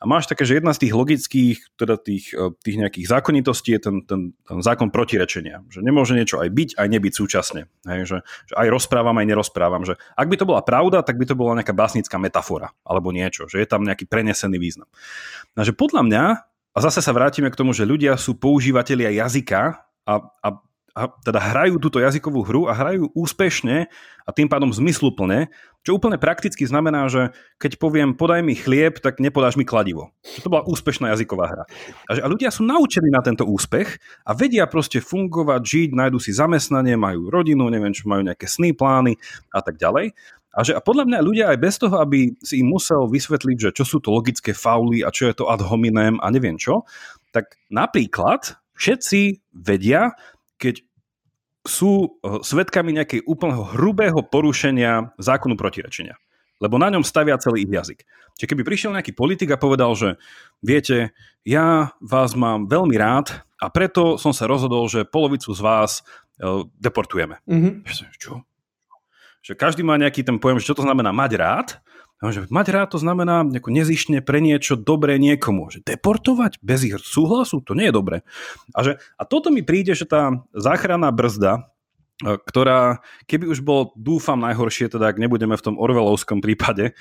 [0.03, 3.81] A máš také, že jedna z tých logických, teda tých, e, tých nejakých zákonitostí je
[3.81, 5.63] ten, ten, ten zákon protirečenia.
[5.71, 7.71] Že nemôže niečo aj byť, aj nebyť súčasne.
[7.87, 8.19] Hej, že,
[8.51, 9.87] že aj rozprávam, aj nerozprávam.
[9.87, 13.47] Že ak by to bola pravda, tak by to bola nejaká básnická metafora alebo niečo.
[13.47, 14.91] Že je tam nejaký prenesený význam.
[15.55, 16.25] A že podľa mňa,
[16.75, 19.79] a zase sa vrátime k tomu, že ľudia sú používateľia jazyka
[20.11, 20.49] a, a
[20.95, 23.91] a teda hrajú túto jazykovú hru a hrajú úspešne
[24.25, 25.51] a tým pádom zmysluplne,
[25.83, 30.15] čo úplne prakticky znamená, že keď poviem podaj mi chlieb, tak nepodáš mi kladivo.
[30.23, 31.65] Že to bola úspešná jazyková hra.
[32.09, 36.23] A, že, a ľudia sú naučení na tento úspech a vedia proste fungovať, žiť, nájdu
[36.23, 39.19] si zamestnanie, majú rodinu, neviem čo, majú nejaké sny, plány
[39.51, 40.15] a tak ďalej.
[40.55, 43.71] A, že, a podľa mňa ľudia aj bez toho, aby si im musel vysvetliť, že
[43.75, 46.87] čo sú to logické fauly a čo je to ad hominem a neviem čo,
[47.35, 50.15] tak napríklad všetci vedia,
[50.59, 50.85] keď
[51.65, 56.17] sú eh, svetkami nejakej úplného hrubého porušenia zákonu protirečenia.
[56.63, 58.07] Lebo na ňom stavia celý ich jazyk.
[58.39, 60.17] Čiže keby prišiel nejaký politik a povedal, že
[60.63, 61.11] viete,
[61.43, 66.01] ja vás mám veľmi rád a preto som sa rozhodol, že polovicu z vás
[66.41, 67.43] eh, deportujeme.
[67.45, 67.75] Mm-hmm.
[68.23, 68.47] Čo?
[69.45, 71.69] že každý má nejaký ten pojem, že čo to znamená mať rád.
[72.23, 75.69] Že mať rád to znamená nezišne pre niečo dobré niekomu.
[75.69, 78.17] Že deportovať bez ich súhlasu, to nie je dobré.
[78.73, 81.69] A, že, a toto mi príde, že tá záchranná brzda,
[82.23, 86.97] e, ktorá, keby už bol, dúfam najhoršie, teda ak nebudeme v tom Orvelovskom prípade,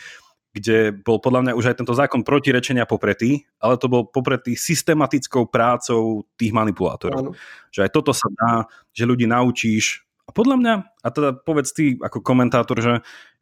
[0.54, 5.50] kde bol podľa mňa už aj tento zákon protirečenia popretý, ale to bol popretý systematickou
[5.50, 7.20] prácou tých manipulátorov.
[7.20, 7.32] Ano.
[7.74, 8.52] Že aj toto sa dá,
[8.94, 10.06] že ľudí naučíš.
[10.24, 10.74] A podľa mňa,
[11.04, 12.94] a teda povedz ty ako komentátor, že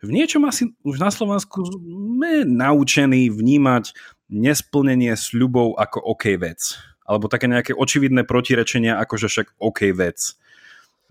[0.02, 3.94] v niečom asi už na Slovensku sme naučení vnímať
[4.32, 6.78] nesplnenie sľubov ako OK vec.
[7.06, 10.38] Alebo také nejaké očividné protirečenia ako že však OK vec.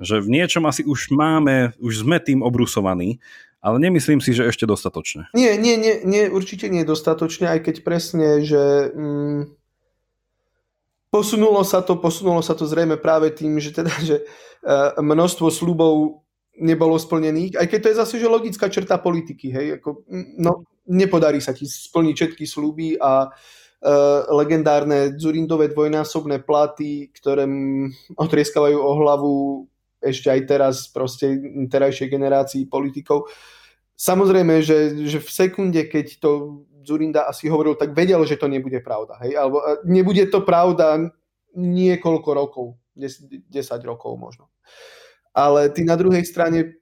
[0.01, 3.21] Že v niečom asi už máme, už sme tým obrusovaní
[3.61, 5.29] ale nemyslím si, že ešte dostatočne.
[5.37, 9.53] Nie, nie, nie, nie určite nie dostatočne, aj keď presne, že mm,
[11.12, 14.25] posunulo sa to, posunulo sa to zrejme práve tým, že teda, že
[14.65, 16.25] uh, množstvo slubov
[16.59, 20.02] nebolo splnených, aj keď to je zase že logická črta politiky, hej, ako,
[20.40, 27.47] no, nepodarí sa ti splniť všetky sluby a uh, legendárne Zurindové dvojnásobné platy, ktoré
[28.18, 29.35] otrieskavajú o hlavu
[30.01, 31.36] ešte aj teraz proste
[31.68, 33.28] terajšej generácii politikov.
[34.01, 38.81] Samozrejme, že, že v sekunde, keď to Zurinda asi hovoril, tak vedel, že to nebude
[38.81, 39.20] pravda.
[39.20, 39.36] Hej?
[39.36, 41.12] Alebo nebude to pravda
[41.52, 42.66] niekoľko rokov,
[42.97, 44.48] 10, 10 rokov možno.
[45.31, 46.74] Ale ty na druhej strane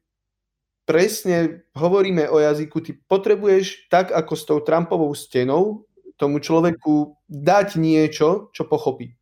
[0.88, 5.84] presne hovoríme o jazyku, ty potrebuješ tak ako s tou Trumpovou stenou
[6.18, 9.14] tomu človeku dať niečo, čo pochopí.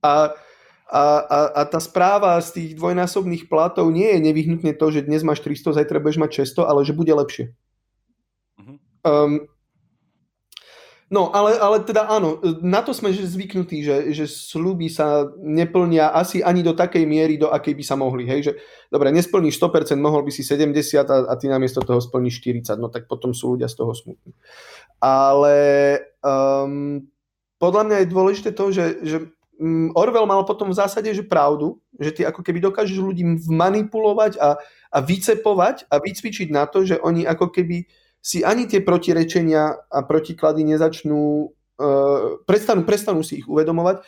[0.00, 0.32] A
[0.86, 5.26] a, a, a tá správa z tých dvojnásobných platov nie je nevyhnutne to, že dnes
[5.26, 7.50] máš 300, zajtra budeš mať 600, ale že bude lepšie.
[8.54, 8.78] Uh-huh.
[9.02, 9.50] Um,
[11.10, 16.42] no, ale, ale teda áno, na to sme zvyknutí, že, že sluby sa neplnia asi
[16.42, 18.26] ani do takej miery, do akej by sa mohli.
[18.26, 18.40] Hej?
[18.50, 18.52] Že,
[18.90, 20.72] dobre, nesplníš 100%, mohol by si 70
[21.06, 24.34] a, a ty namiesto toho splníš 40, no tak potom sú ľudia z toho smutní.
[25.02, 25.56] Ale
[26.24, 27.04] um,
[27.60, 29.18] podľa mňa je dôležité to, že, že
[29.56, 34.36] Mm, Orwell mal potom v zásade že pravdu, že ty ako keby dokážeš ľudí manipulovať
[34.36, 34.60] a,
[34.92, 37.88] a vycepovať a vycvičiť na to, že oni ako keby
[38.26, 41.46] si ani tie protirečenia a protiklady nezačnú,
[41.78, 44.02] uh, prestanú, prestanú si ich uvedomovať,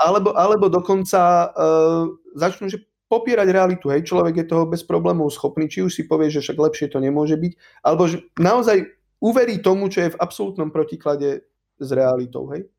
[0.00, 2.80] alebo, alebo dokonca uh, začnú, že
[3.12, 3.92] popierať realitu.
[3.92, 6.96] Hej, človek je toho bez problémov schopný, či už si povie, že však lepšie to
[6.96, 7.52] nemôže byť,
[7.84, 8.88] alebo že naozaj
[9.20, 11.44] uverí tomu, čo je v absolútnom protiklade
[11.76, 12.48] s realitou.
[12.56, 12.72] Hej?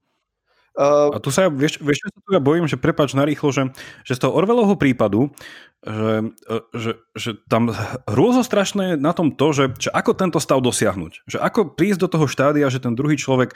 [0.74, 3.70] Uh, a tu sa, vieš, vieš, čo sa tu ja bojím, že prepač narýchlo, že,
[4.02, 5.30] že z toho Orvelovho prípadu,
[5.84, 7.70] že, e, že, že tam
[8.08, 11.28] hrôzo strašné na tom to, že, že ako tento stav dosiahnuť.
[11.28, 13.52] Že ako prísť do toho štádia, že ten druhý človek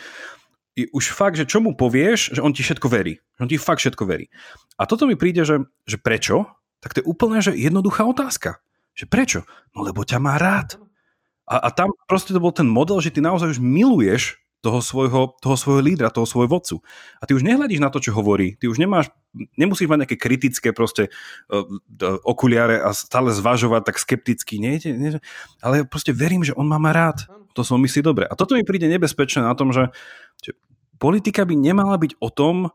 [0.77, 3.17] už fakt, že čo mu povieš, že on ti všetko verí.
[3.39, 4.29] Že on ti fakt všetko verí.
[4.77, 6.45] A toto mi príde, že, že prečo?
[6.85, 8.61] Tak to je úplne že jednoduchá otázka.
[8.93, 9.39] Že prečo?
[9.73, 10.77] No lebo ťa má rád.
[11.49, 15.37] A, a tam proste to bol ten model, že ty naozaj už miluješ toho svojho,
[15.37, 16.75] toho svojho lídra, toho svojho vodcu.
[17.21, 18.57] A ty už nehľadíš na to, čo hovorí.
[18.57, 19.13] Ty už nemáš,
[19.55, 21.13] nemusíš mať nejaké kritické proste
[21.53, 21.63] uh,
[22.25, 24.57] okuliare a stále zvažovať tak skepticky.
[24.57, 25.21] Nie, nie,
[25.61, 27.29] ale proste verím, že on má ma rád.
[27.53, 28.25] To som myslí dobre.
[28.29, 29.89] A toto mi príde nebezpečné na tom, že,
[30.41, 30.53] že
[31.01, 32.69] politika by nemala byť o tom,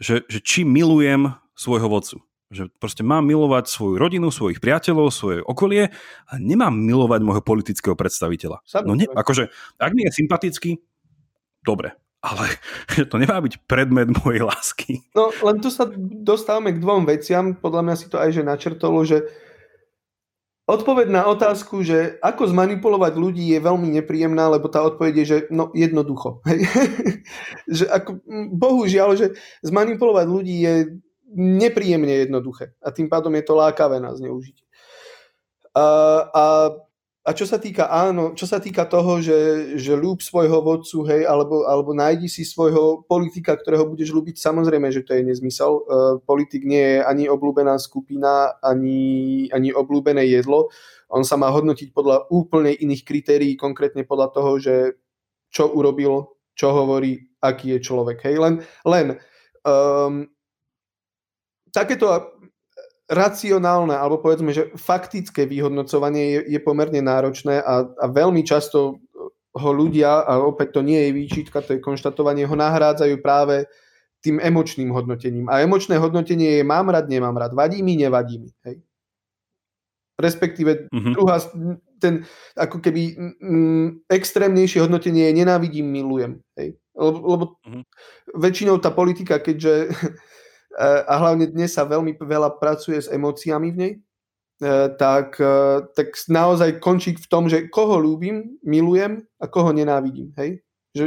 [0.00, 2.16] že, že či milujem svojho vodcu.
[2.48, 5.92] Že proste mám milovať svoju rodinu, svojich priateľov, svoje okolie
[6.24, 8.64] a nemám milovať môjho politického predstaviteľa.
[8.88, 10.80] No ne, akože, ak mi je sympatický,
[11.62, 12.58] dobre, ale
[13.10, 14.92] to nemá byť predmet mojej lásky.
[15.14, 15.86] No len tu sa
[16.22, 19.26] dostávame k dvom veciam, podľa mňa si to aj že načrtolo, že
[20.68, 25.38] odpoveď na otázku, že ako zmanipulovať ľudí je veľmi nepríjemná, lebo tá odpoveď je, že
[25.48, 26.44] no jednoducho.
[27.80, 28.20] že ako,
[28.52, 29.26] bohužiaľ, že
[29.64, 30.74] zmanipulovať ľudí je
[31.38, 34.64] nepríjemne jednoduché a tým pádom je to lákavé na zneužitie.
[35.76, 35.84] A,
[36.32, 36.44] a
[37.28, 39.36] a čo sa týka, áno, čo sa týka toho, že,
[39.76, 44.88] že ľúb svojho vodcu, hej, alebo, alebo nájdi si svojho politika, ktorého budeš ľúbiť, samozrejme,
[44.88, 45.72] že to je nezmysel.
[45.84, 50.72] Uh, politik nie je ani obľúbená skupina, ani, ani obľúbené jedlo.
[51.12, 54.96] On sa má hodnotiť podľa úplne iných kritérií, konkrétne podľa toho, že
[55.52, 58.24] čo urobil, čo hovorí, aký je človek.
[58.24, 58.40] Hej.
[58.40, 58.54] Len,
[58.88, 59.06] len
[59.68, 60.24] um,
[61.76, 62.37] takéto
[63.08, 69.00] racionálne, alebo povedzme, že faktické vyhodnocovanie je, je pomerne náročné a, a veľmi často
[69.56, 73.64] ho ľudia, a opäť to nie je výčitka, to je konštatovanie, ho nahrádzajú práve
[74.20, 75.48] tým emočným hodnotením.
[75.48, 78.50] A emočné hodnotenie je mám rád, nemám rád, vadí mi, nevadí mi.
[78.68, 78.84] Hej.
[80.18, 81.14] Respektíve mm-hmm.
[81.14, 81.38] druhá,
[82.02, 82.26] ten
[82.58, 86.42] ako keby mm, extrémnejšie hodnotenie je nenávidím, milujem.
[86.58, 86.74] Hej.
[86.98, 87.82] Lebo, lebo mm-hmm.
[88.34, 89.94] väčšinou tá politika, keďže
[90.78, 93.92] a hlavne dnes sa veľmi veľa pracuje s emóciami v nej,
[94.94, 95.38] tak,
[95.94, 100.30] tak naozaj končí v tom, že koho ľúbim, milujem a koho nenávidím.
[100.38, 100.62] Hej?
[100.94, 101.04] Že,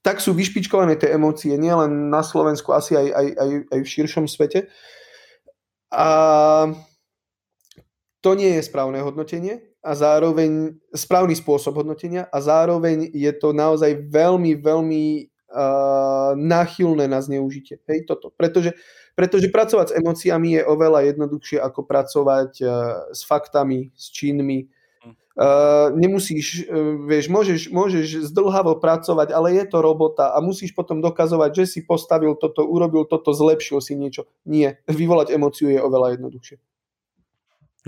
[0.00, 4.24] tak sú vyšpičkované tie emócie, nielen na Slovensku, asi aj, aj, aj, aj v širšom
[4.28, 4.68] svete.
[5.92, 6.06] A
[8.20, 13.96] to nie je správne hodnotenie a zároveň správny spôsob hodnotenia a zároveň je to naozaj
[14.12, 17.80] veľmi, veľmi uh, náchylné na zneužitie.
[17.88, 18.28] Hej, toto.
[18.36, 18.76] Pretože,
[19.20, 22.70] pretože pracovať s emóciami je oveľa jednoduchšie ako pracovať uh,
[23.12, 24.72] s faktami, s činmi.
[25.36, 31.04] Uh, nemusíš, uh, vieš, môžeš, môžeš zdlhavo pracovať, ale je to robota a musíš potom
[31.04, 34.24] dokazovať, že si postavil toto, urobil toto, zlepšil si niečo.
[34.48, 36.56] Nie, vyvolať emóciu je oveľa jednoduchšie.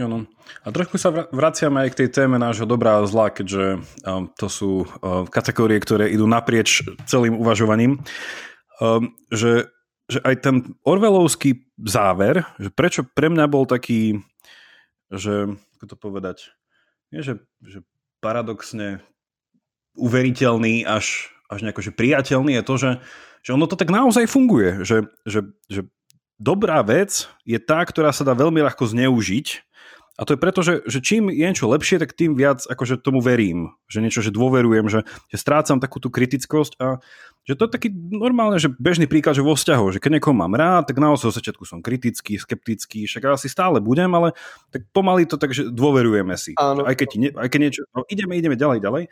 [0.01, 0.25] Ano.
[0.65, 3.85] A trošku sa vraciame aj k tej téme nášho dobrá a zla, keďže
[4.41, 4.89] to sú
[5.29, 8.01] kategórie, ktoré idú naprieč celým uvažovaním.
[9.29, 9.69] Že,
[10.13, 14.21] že aj ten Orvelovský záver, že prečo pre mňa bol taký,
[15.09, 16.39] že, ako to povedať,
[17.13, 17.85] nie, že, že
[18.21, 19.01] paradoxne
[19.97, 22.91] uveriteľný až, až nejako že priateľný je to, že,
[23.45, 25.89] že ono to tak naozaj funguje, že, že, že
[26.41, 29.47] dobrá vec je tá, ktorá sa dá veľmi ľahko zneužiť
[30.21, 33.25] a to je preto, že, že čím je niečo lepšie, tak tým viac akože tomu
[33.25, 33.73] verím.
[33.89, 37.01] Že niečo, že dôverujem, že, že strácam takú tú kritickosť a
[37.49, 40.53] že to je taký normálne, že bežný príklad, že vo vzťahu, že keď niekoho mám
[40.53, 44.37] rád, tak naozaj od začiatku som kritický, skeptický, však asi stále budem, ale
[44.69, 46.53] tak pomaly to tak, že dôverujeme si.
[46.61, 46.85] Áno.
[46.85, 49.05] Aj keď, ne, aj keď niečo, no, ideme, ideme ďalej, ďalej.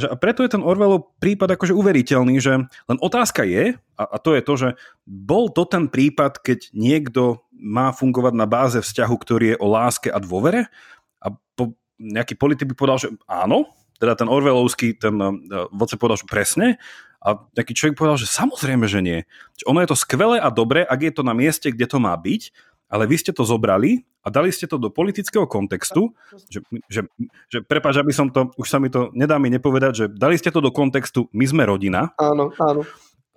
[0.00, 4.32] A preto je ten Orwellov prípad akože uveriteľný, že len otázka je, a, a to
[4.32, 4.68] je to, že
[5.04, 10.08] bol to ten prípad, keď niekto má fungovať na báze vzťahu, ktorý je o láske
[10.08, 10.72] a dôvere
[11.20, 13.68] a po, nejaký politik by povedal, že áno,
[14.00, 16.80] teda ten Orwellovský, ten uh, vodce povedal, že presne,
[17.20, 19.28] a taký človek povedal, že samozrejme, že nie.
[19.68, 22.48] Ono je to skvelé a dobré, ak je to na mieste, kde to má byť,
[22.88, 26.16] ale vy ste to zobrali a dali ste to do politického kontextu,
[26.48, 27.04] že, že,
[27.52, 30.48] že prepáč, aby som to, už sa mi to nedá mi nepovedať, že dali ste
[30.48, 32.12] to do kontextu, my sme rodina.
[32.16, 32.88] Áno, áno.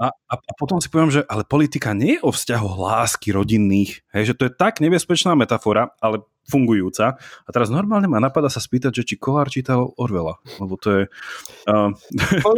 [0.04, 4.04] A, a, a potom si poviem, že ale politika nie je o vzťahoch lásky rodinných,
[4.12, 7.16] hej, že to je tak nebezpečná metafora, ale fungujúca.
[7.16, 11.02] A teraz normálne ma napadá sa spýtať, že či Kolár čítal Orvela, lebo to je...
[11.72, 11.96] Uh...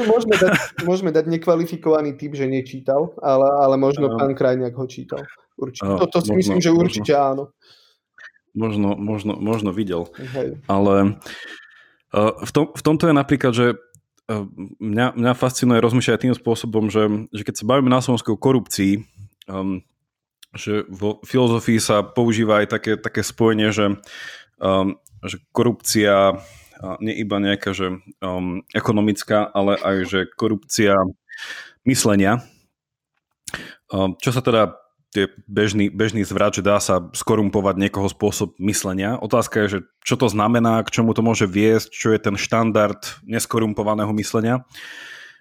[0.09, 0.53] Môžeme, dať,
[0.89, 4.17] môžeme dať nekvalifikovaný typ, že nečítal, ale, ale možno uh...
[4.17, 5.21] pán Krajniak ho čítal.
[5.53, 5.85] Určite.
[5.85, 7.43] Uh, Toto si možno, myslím, že určite možno, áno.
[8.57, 10.09] Možno, možno, možno videl.
[10.33, 10.65] Hej.
[10.65, 11.21] Ale
[12.09, 13.77] uh, v, tom, v tomto je napríklad, že
[14.27, 19.05] mňa, mňa fascinuje rozmýšľať tým spôsobom, že, že keď sa bavíme na Slovensku o korupcii,
[19.45, 19.85] um,
[20.55, 23.99] že vo filozofii sa používa aj také, také spojenie, že,
[24.57, 26.41] um, že korupcia
[26.99, 30.93] nie iba nejaká že, um, ekonomická, ale aj že korupcia
[31.87, 32.43] myslenia.
[33.87, 34.75] Um, čo sa teda
[35.15, 39.15] je bežný, bežný zvrat, že dá sa skorumpovať niekoho spôsob myslenia.
[39.17, 42.99] Otázka je, že čo to znamená, k čomu to môže viesť, čo je ten štandard
[43.23, 44.67] neskorumpovaného myslenia.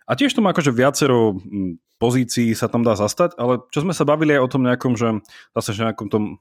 [0.05, 1.41] A tiež to má akože viacero
[1.97, 5.25] pozícií sa tam dá zastať, ale čo sme sa bavili aj o tom nejakom, že
[5.57, 6.37] zase že nejakom tom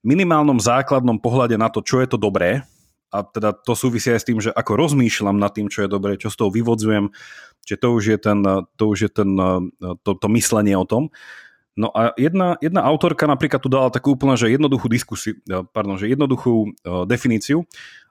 [0.00, 2.64] minimálnom základnom pohľade na to, čo je to dobré,
[3.08, 6.20] a teda to súvisí aj s tým, že ako rozmýšľam nad tým, čo je dobré,
[6.20, 7.08] čo z toho vyvodzujem,
[7.64, 8.38] že to už je, ten,
[8.76, 9.30] to, už je ten,
[10.04, 11.08] to, to myslenie o tom.
[11.78, 15.38] No a jedna, jedna autorka napríklad tu dala takú úplne, že jednoduchú diskusiu,
[15.70, 17.62] pardon, že jednoduchú uh, definíciu.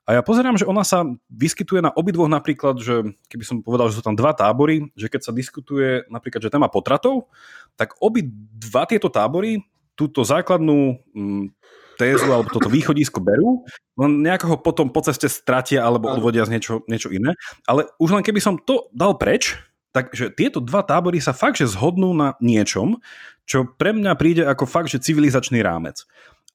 [0.08, 4.00] A ja pozerám, že ona sa vyskytuje na obidvoch napríklad, že keby som povedal, že
[4.00, 7.28] sú tam dva tábory, že keď sa diskutuje napríklad, že téma potratov,
[7.76, 8.24] tak obi
[8.56, 9.68] dva tieto tábory
[10.00, 11.52] túto základnú mm,
[12.00, 13.68] tézu alebo toto východisko berú,
[14.00, 17.36] len nejako ho potom po ceste stratia alebo odvodia z niečo, niečo iné.
[17.68, 19.60] Ale už len keby som to dal preč,
[19.98, 23.02] Takže tieto dva tábory sa fakt, že zhodnú na niečom,
[23.50, 26.06] čo pre mňa príde ako fakt, že civilizačný rámec.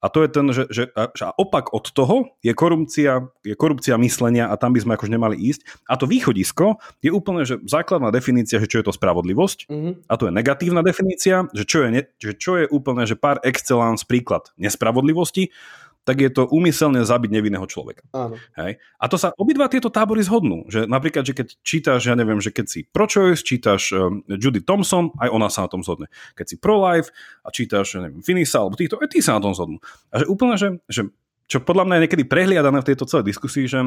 [0.03, 4.51] A to je ten, že, že, že opak od toho je korupcia, je korupcia myslenia
[4.51, 5.63] a tam by sme akož nemali ísť.
[5.87, 9.71] A to východisko je úplne, že základná definícia, že čo je to spravodlivosť.
[9.71, 9.93] Mm-hmm.
[10.11, 13.39] A to je negatívna definícia, že čo je, ne, že čo je úplne, že pár
[13.47, 15.55] excellence príklad nespravodlivosti
[16.03, 18.03] tak je to úmyselne zabiť nevinného človeka.
[18.11, 18.35] Áno.
[18.59, 18.83] Hej?
[18.99, 20.67] A to sa obidva tieto tábory zhodnú.
[20.67, 25.15] Že napríklad, že keď čítaš, ja neviem, že keď si pro-choice, čítaš uh, Judy Thompson,
[25.23, 26.11] aj ona sa na tom zhodne.
[26.35, 27.15] Keď si pro-life
[27.47, 29.79] a čítaš, ja neviem, Finisa alebo týchto, aj tí sa na tom zhodnú.
[30.11, 31.07] A že úplne, že, že
[31.47, 33.87] čo podľa mňa je niekedy prehliadané v tejto celej diskusii, že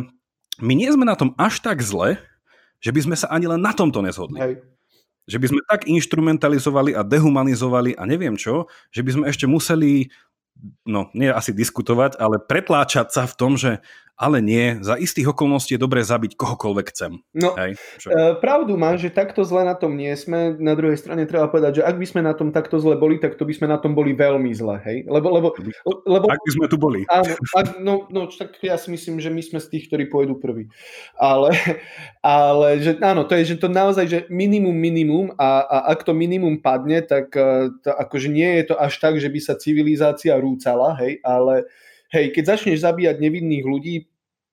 [0.64, 2.16] my nie sme na tom až tak zle,
[2.80, 4.40] že by sme sa ani len na tomto nezhodli.
[4.40, 4.54] Hej.
[5.26, 10.14] Že by sme tak instrumentalizovali a dehumanizovali a neviem čo, že by sme ešte museli
[10.86, 13.84] no nie asi diskutovať, ale pretláčať sa v tom, že
[14.16, 17.20] ale nie, za istých okolností je dobré zabiť kohokoľvek chcem.
[17.36, 18.08] No, Hej, čo?
[18.08, 20.56] E, pravdu má, že takto zle na tom nie sme.
[20.56, 23.36] Na druhej strane treba povedať, že ak by sme na tom takto zle boli, tak
[23.36, 24.80] to by sme na tom boli veľmi zle.
[24.88, 25.12] Hej?
[25.12, 25.48] Lebo, lebo,
[26.08, 27.04] lebo, ak by sme tu boli.
[27.12, 27.28] Áno,
[27.60, 30.72] ak, no, no, tak ja si myslím, že my sme z tých, ktorí pôjdu prví.
[31.20, 31.52] Ale,
[32.24, 36.16] ale že, áno, to je že to naozaj že minimum minimum a, a ak to
[36.16, 40.40] minimum padne, tak e, to, akože nie je to až tak, že by sa civilizácia
[40.40, 41.68] rúcala, hej, ale
[42.16, 43.96] hej, keď začneš zabíjať nevinných ľudí,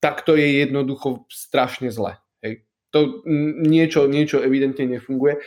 [0.02, 2.18] tak to je jednoducho strašne zle.
[2.42, 2.66] Hej.
[2.90, 3.22] To
[3.62, 5.38] niečo, niečo evidentne nefunguje.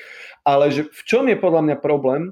[0.47, 2.31] Ale že v čom je podľa mňa problém,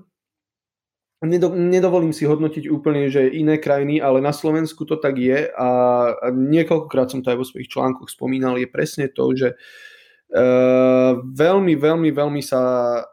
[1.24, 5.68] nedovolím si hodnotiť úplne, že iné krajiny, ale na Slovensku to tak je a
[6.36, 12.10] niekoľkokrát som to aj vo svojich článkoch spomínal, je presne to, že uh, veľmi, veľmi,
[12.12, 12.62] veľmi sa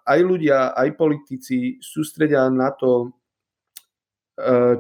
[0.03, 3.15] aj ľudia, aj politici sústredia na to,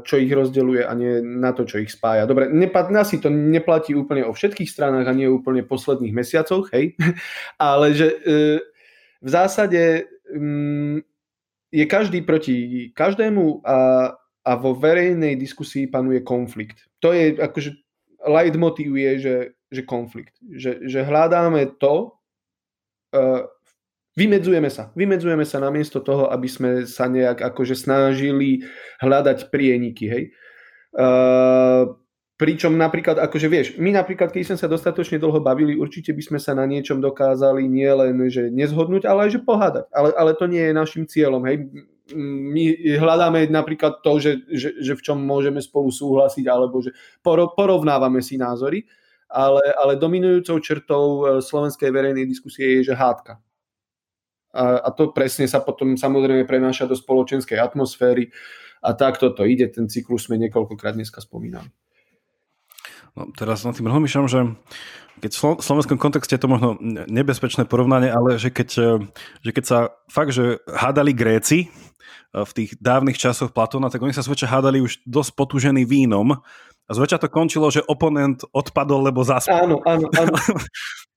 [0.05, 2.24] čo ich rozdeluje a nie na to, čo ich spája.
[2.24, 6.97] Dobre, nepadná si to neplatí úplne o všetkých stranách a nie úplne posledných mesiacoch, hej,
[7.61, 8.59] ale že eh,
[9.20, 11.05] v zásade mm,
[11.70, 12.57] je každý proti
[12.97, 13.78] každému a,
[14.43, 16.89] a vo verejnej diskusii panuje konflikt.
[17.05, 17.70] To je akože
[18.27, 19.37] leitmotiv je, že,
[19.70, 20.35] že konflikt.
[20.43, 22.16] Že, že hľadáme to,
[23.15, 23.47] uh,
[24.19, 24.91] Vymedzujeme sa.
[24.99, 28.66] Vymedzujeme sa namiesto toho, aby sme sa nejak akože snažili
[28.99, 30.24] hľadať prieniky, hej.
[30.91, 31.95] Uh,
[32.35, 36.39] pričom napríklad, akože vieš, my napríklad, keď sme sa dostatočne dlho bavili, určite by sme
[36.43, 39.87] sa na niečom dokázali nielen, že nezhodnúť, ale aj, že pohádať.
[39.95, 41.70] Ale, ale to nie je našim cieľom, hej.
[42.19, 46.91] My hľadáme napríklad to, že, že, že v čom môžeme spolu súhlasiť, alebo že
[47.23, 48.82] porovnávame si názory,
[49.31, 53.39] ale, ale dominujúcou črtou e, slovenskej verejnej diskusie je, že hádka
[54.51, 58.35] a, a to presne sa potom samozrejme prenáša do spoločenskej atmosféry
[58.82, 61.68] a takto to ide, ten cyklus sme niekoľkokrát dneska spomínali.
[63.14, 64.40] No, teraz na tým rozmýšľam, že
[65.20, 68.93] keď v slovenskom kontexte je to možno nebezpečné porovnanie, ale že keď, e,
[69.44, 69.78] že keď sa
[70.09, 71.68] fakt, že hádali Gréci e,
[72.32, 76.40] v tých dávnych časoch Platóna, tak oni sa zväčša hádali už dosť potúžený vínom
[76.86, 79.68] a zväčša to končilo, že oponent odpadol, lebo zaspal.
[79.68, 80.35] Áno, áno, áno.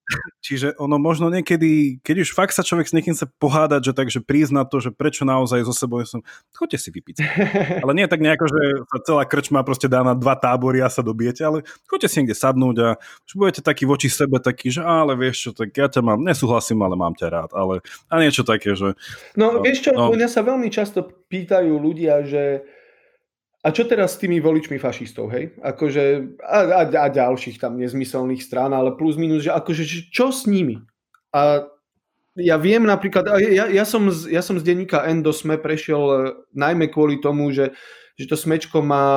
[0.44, 4.20] Čiže ono možno niekedy, keď už fakt sa človek s niekým chce pohádať, že takže
[4.20, 6.20] prizna to, že prečo naozaj so sebou som,
[6.52, 7.16] choďte si vypiť.
[7.84, 8.62] Ale nie tak nejako, že
[8.92, 12.36] sa celá krčma proste dá na dva tábory a sa dobijete, ale choďte si niekde
[12.36, 16.04] sadnúť a už budete taký voči sebe taký, že ale vieš čo, tak ja ťa
[16.04, 17.50] mám, nesúhlasím, ale mám ťa rád.
[17.56, 17.80] Ale,
[18.12, 19.00] a niečo také, že...
[19.40, 20.12] No, no vieš čo, no.
[20.12, 22.68] mňa sa veľmi často pýtajú ľudia, že
[23.64, 25.56] a čo teraz s tými voličmi fašistov, hej?
[25.64, 30.44] Akože, a, a, a ďalších tam nezmyselných strán, ale plus minus, že akože, čo s
[30.44, 30.84] nimi?
[31.32, 31.64] A
[32.36, 36.04] ja viem napríklad, ja, ja, som, z, ja som z denníka N do SME prešiel
[36.04, 36.18] e,
[36.52, 37.72] najmä kvôli tomu, že,
[38.20, 39.08] že to smečko má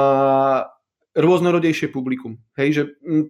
[1.19, 2.39] rôznorodejšie publikum.
[2.55, 2.83] Hej, že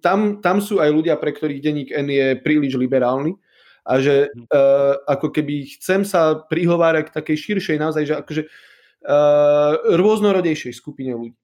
[0.05, 3.38] tam, tam sú aj ľudia, pre ktorých denník N je príliš liberálny
[3.86, 8.51] a že uh, ako keby chcem sa prihovárať k takej širšej naozaj, že akože uh,
[9.93, 11.36] rôznorodejšej skupine ľudí.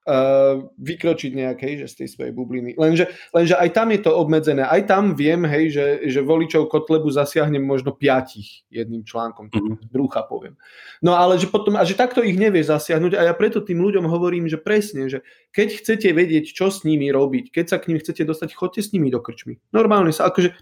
[0.00, 2.72] Uh, vykročiť nejakej, že z tej svojej bubliny.
[2.72, 4.64] Lenže, lenže aj tam je to obmedzené.
[4.64, 9.92] Aj tam viem, hej, že, že voličov Kotlebu zasiahnem možno piatich jedným článkom, mm-hmm.
[9.92, 10.56] brucha poviem.
[11.04, 14.08] No ale že potom, a že takto ich nevie zasiahnuť a ja preto tým ľuďom
[14.08, 15.20] hovorím, že presne, že
[15.52, 18.96] keď chcete vedieť, čo s nimi robiť, keď sa k ním chcete dostať, chodte s
[18.96, 19.60] nimi do krčmy.
[19.70, 20.56] Normálne sa, akože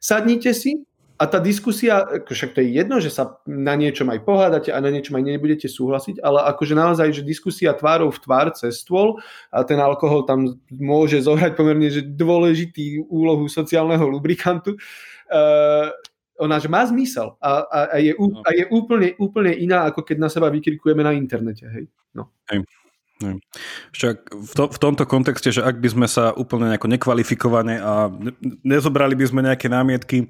[0.00, 0.80] sadnite si,
[1.18, 4.90] a tá diskusia, však to je jedno, že sa na niečom aj pohádate a na
[4.90, 9.20] niečom aj nebudete súhlasiť, ale akože naozaj, že diskusia tvárov v tvár cez stôl
[9.52, 14.74] a ten alkohol tam môže zohrať pomerne že dôležitý úlohu sociálneho lubrikantu,
[15.30, 15.88] uh,
[16.40, 20.16] ona že má zmysel a, a, a, je, a je úplne, úplne iná, ako keď
[20.18, 21.68] na seba vykrikujeme na internete.
[21.70, 21.86] Hej?
[22.16, 22.34] No.
[22.50, 22.66] Hej.
[23.94, 28.10] Však v, to, v tomto kontexte, že ak by sme sa úplne nejako nekvalifikovane a
[28.66, 30.26] nezobrali by sme nejaké námietky,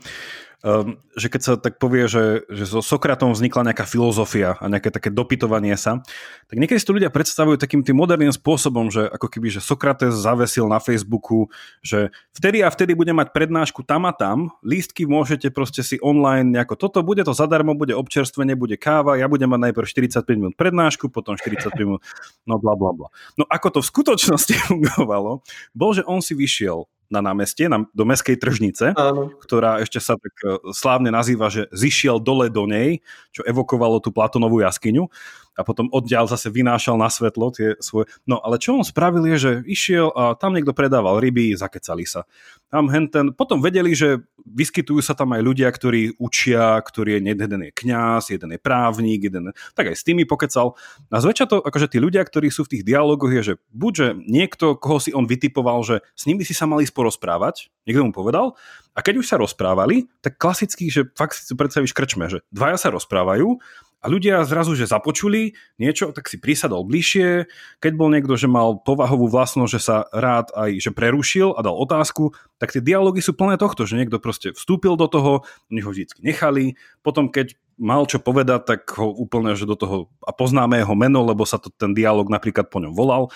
[1.18, 5.10] že keď sa tak povie, že, že so Sokratom vznikla nejaká filozofia a nejaké také
[5.10, 6.06] dopytovanie sa,
[6.47, 10.14] tak niekedy si to ľudia predstavujú takým tým moderným spôsobom, že ako keby, že Sokrates
[10.14, 11.51] zavesil na Facebooku,
[11.82, 16.55] že vtedy a vtedy bude mať prednášku tam a tam, lístky môžete proste si online
[16.55, 20.55] nejako toto, bude to zadarmo, bude občerstvenie, bude káva, ja budem mať najprv 45 minút
[20.55, 22.06] prednášku, potom 45 minút,
[22.47, 23.10] no bla bla bla.
[23.34, 25.43] No ako to v skutočnosti fungovalo,
[25.74, 29.28] bol, že on si vyšiel na námestie, na, do meskej tržnice, Áno.
[29.44, 33.05] ktorá ešte sa tak e, slávne nazýva, že zišiel dole do nej,
[33.36, 35.12] čo evokovalo tú Platonovú jaskyňu.
[35.52, 38.08] A potom oddiaľ zase vynášal na svetlo tie svoje...
[38.24, 42.24] No ale čo on spravil je, že išiel a tam niekto predával ryby, zakecali sa.
[42.72, 47.60] Tam henten, potom vedeli, že vyskytujú sa tam aj ľudia, ktorí učia, ktorý je jeden
[47.68, 50.72] je kňaz, jeden je právnik, jeden tak aj s tými pokecal.
[51.12, 54.80] A zväčša to, akože tí ľudia, ktorí sú v tých dialogoch, je, že buď, niekto,
[54.80, 58.56] koho si on vytipoval, že s nimi si sa mali sporozprávať, niekto mu povedal,
[58.92, 62.88] a keď už sa rozprávali, tak klasicky, že fakt si predstavíš krčme, že dvaja sa
[62.92, 63.56] rozprávajú
[64.02, 67.46] a ľudia zrazu, že započuli niečo, tak si prísadol bližšie.
[67.78, 71.78] Keď bol niekto, že mal povahovú vlastnosť, že sa rád aj že prerušil a dal
[71.78, 75.94] otázku, tak tie dialógy sú plné tohto, že niekto proste vstúpil do toho, oni ho
[75.94, 76.74] vždy nechali,
[77.06, 81.22] potom keď mal čo povedať, tak ho úplne, že do toho, a poznáme jeho meno,
[81.22, 83.30] lebo sa to, ten dialog napríklad po ňom volal.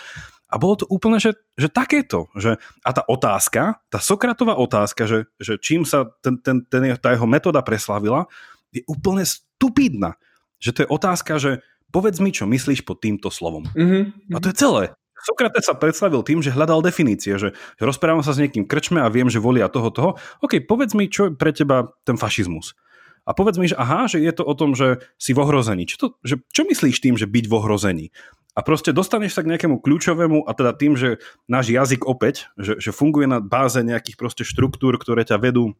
[0.46, 2.30] A bolo to úplne, že, že takéto.
[2.38, 7.10] Že, a tá otázka, tá Sokratová otázka, že, že čím sa ten, ten, ten, tá
[7.10, 8.30] jeho metóda preslavila,
[8.70, 10.14] je úplne stupidná
[10.60, 13.68] že to je otázka, že povedz mi, čo myslíš pod týmto slovom.
[13.72, 14.34] Mm-hmm.
[14.34, 14.82] A to je celé.
[15.26, 19.10] Sokrates sa predstavil tým, že hľadal definície, že, že rozprávam sa s niekým krčme a
[19.10, 20.10] viem, že volia toho, toho.
[20.44, 22.78] OK, povedz mi, čo je pre teba ten fašizmus.
[23.26, 25.82] A povedz mi, že aha, že je to o tom, že si v ohrození.
[25.82, 28.06] Čo, to, že, čo myslíš tým, že byť v ohrození?
[28.54, 31.20] A proste dostaneš sa k nejakému kľúčovému, a teda tým, že
[31.50, 35.74] náš jazyk opäť, že, že funguje na báze nejakých proste štruktúr, ktoré ťa vedú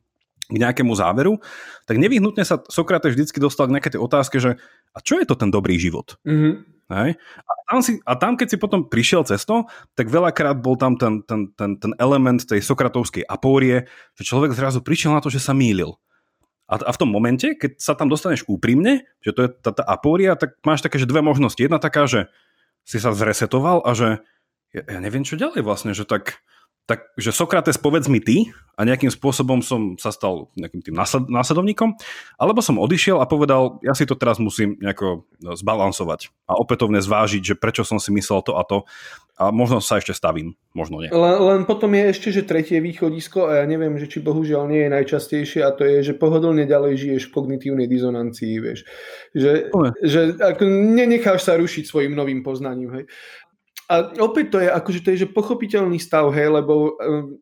[0.46, 1.42] k nejakému záveru,
[1.84, 4.58] tak nevyhnutne sa Sokrates vždycky dostal k nejakej tej otázke, že
[4.94, 6.16] a čo je to ten dobrý život?
[6.22, 6.54] Mm-hmm.
[6.86, 7.18] Hej?
[7.18, 9.66] A, tam si, a tam, keď si potom prišiel cesto,
[9.98, 14.78] tak veľakrát bol tam ten, ten, ten, ten element tej sokratovskej apórie, že človek zrazu
[14.80, 15.98] prišiel na to, že sa mýlil.
[16.66, 19.82] A, a v tom momente, keď sa tam dostaneš úprimne, že to je tá, tá
[19.82, 21.58] apória, tak máš také, že dve možnosti.
[21.58, 22.30] Jedna taká, že
[22.86, 24.22] si sa zresetoval a že
[24.70, 26.42] ja, ja neviem, čo ďalej vlastne, že tak
[26.86, 30.94] Takže Sokrates, povedz mi ty, a nejakým spôsobom som sa stal nejakým tým
[31.32, 31.96] následovníkom,
[32.36, 37.00] alebo som odišiel a povedal, ja si to teraz musím nejako no, zbalansovať a opätovne
[37.00, 38.84] zvážiť, že prečo som si myslel to a to
[39.36, 41.12] a možno sa ešte stavím, možno nie.
[41.12, 44.88] Len, len potom je ešte, že tretie východisko a ja neviem, že či bohužiaľ nie
[44.88, 48.88] je najčastejšie a to je, že pohodlne ďalej žiješ v kognitívnej dizonancii, vieš.
[49.36, 49.72] Že,
[50.04, 53.04] že ako nenecháš sa rušiť svojim novým poznaním, hej.
[53.86, 57.38] A opäť to je akože to je že pochopiteľný stav, hej, lebo um,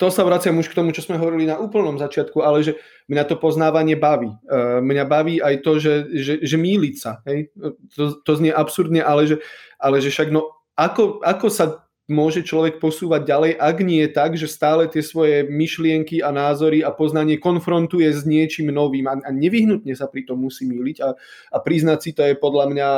[0.00, 2.80] to sa vraciam už k tomu, čo sme hovorili na úplnom začiatku, ale že
[3.12, 4.32] mňa to poznávanie baví.
[4.48, 7.20] Uh, mňa baví aj to, že, že, že míliť sa.
[7.28, 7.52] Hej?
[8.00, 9.36] To, to znie absurdne, ale že,
[9.76, 14.34] ale že však no, ako, ako sa môže človek posúvať ďalej, ak nie je tak,
[14.34, 19.30] že stále tie svoje myšlienky a názory a poznanie konfrontuje s niečím novým a, a
[19.30, 21.14] nevyhnutne sa pri tom musí míliť a,
[21.54, 22.88] a priznať si to je podľa mňa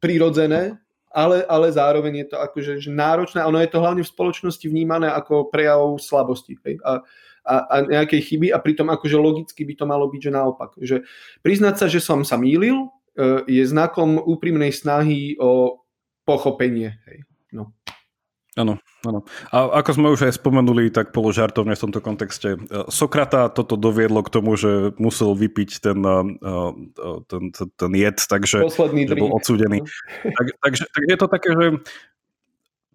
[0.00, 0.80] prirodzené,
[1.12, 3.44] ale, ale zároveň je to akože že náročné.
[3.44, 6.80] Ono je to hlavne v spoločnosti vnímané ako prejav slabosti hej?
[6.82, 7.04] A,
[7.44, 10.70] a, a nejakej chyby a pritom akože logicky by to malo byť, že naopak.
[10.80, 10.96] Že
[11.44, 15.82] priznať sa, že som sa mýlil, e, je znakom úprimnej snahy o
[16.24, 16.96] pochopenie.
[17.52, 17.74] No.
[18.56, 19.20] Áno, áno.
[19.50, 22.58] A ako sme už aj spomenuli, tak položartovne v tomto kontexte, e,
[22.88, 28.18] Sokrata toto doviedlo k tomu, že musel vypiť ten, e, e, ten, ten, ten jed,
[28.18, 29.82] takže že bol odsúdený.
[30.22, 31.66] Tak, takže tak je to také, že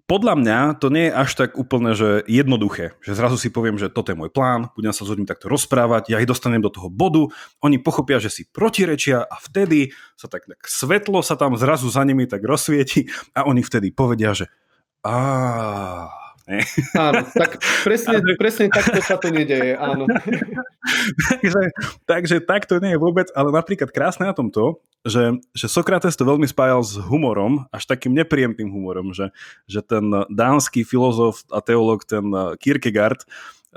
[0.08, 3.92] podľa mňa to nie je až tak úplne že jednoduché, že zrazu si poviem, že
[3.92, 6.88] toto je môj plán, budem sa s ľuďmi takto rozprávať, ja ich dostanem do toho
[6.88, 7.28] bodu,
[7.60, 12.08] oni pochopia, že si protirečia a vtedy sa tak, tak svetlo sa tam zrazu za
[12.08, 14.48] nimi tak rozsvieti a oni vtedy povedia, že
[15.06, 16.10] Á,
[16.96, 20.08] Áno, tak presne, presne takto sa to nedeje, áno.
[21.28, 21.62] takže,
[22.08, 26.48] takže takto nie je vôbec, ale napríklad krásne na tomto, že, že Sokrates to veľmi
[26.48, 29.36] spájal s humorom, až takým nepríjemným humorom, že,
[29.68, 32.32] že ten dánsky filozof a teológ, ten
[32.64, 33.28] Kierkegaard,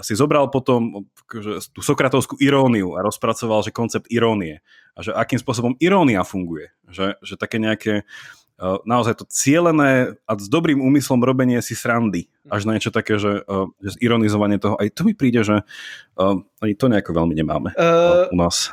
[0.01, 4.63] si zobral potom že, tú sokratovskú iróniu a rozpracoval, že koncept irónie
[4.95, 6.71] a že akým spôsobom irónia funguje.
[6.89, 8.40] Že, že také nejaké uh,
[8.85, 12.29] naozaj to cielené a s dobrým úmyslom robenie si srandy.
[12.53, 13.41] Až na niečo také, že,
[13.81, 14.77] že ironizovanie toho.
[14.77, 15.65] Aj to mi príde, že
[16.61, 18.69] ani to nejako veľmi nemáme uh, u nás.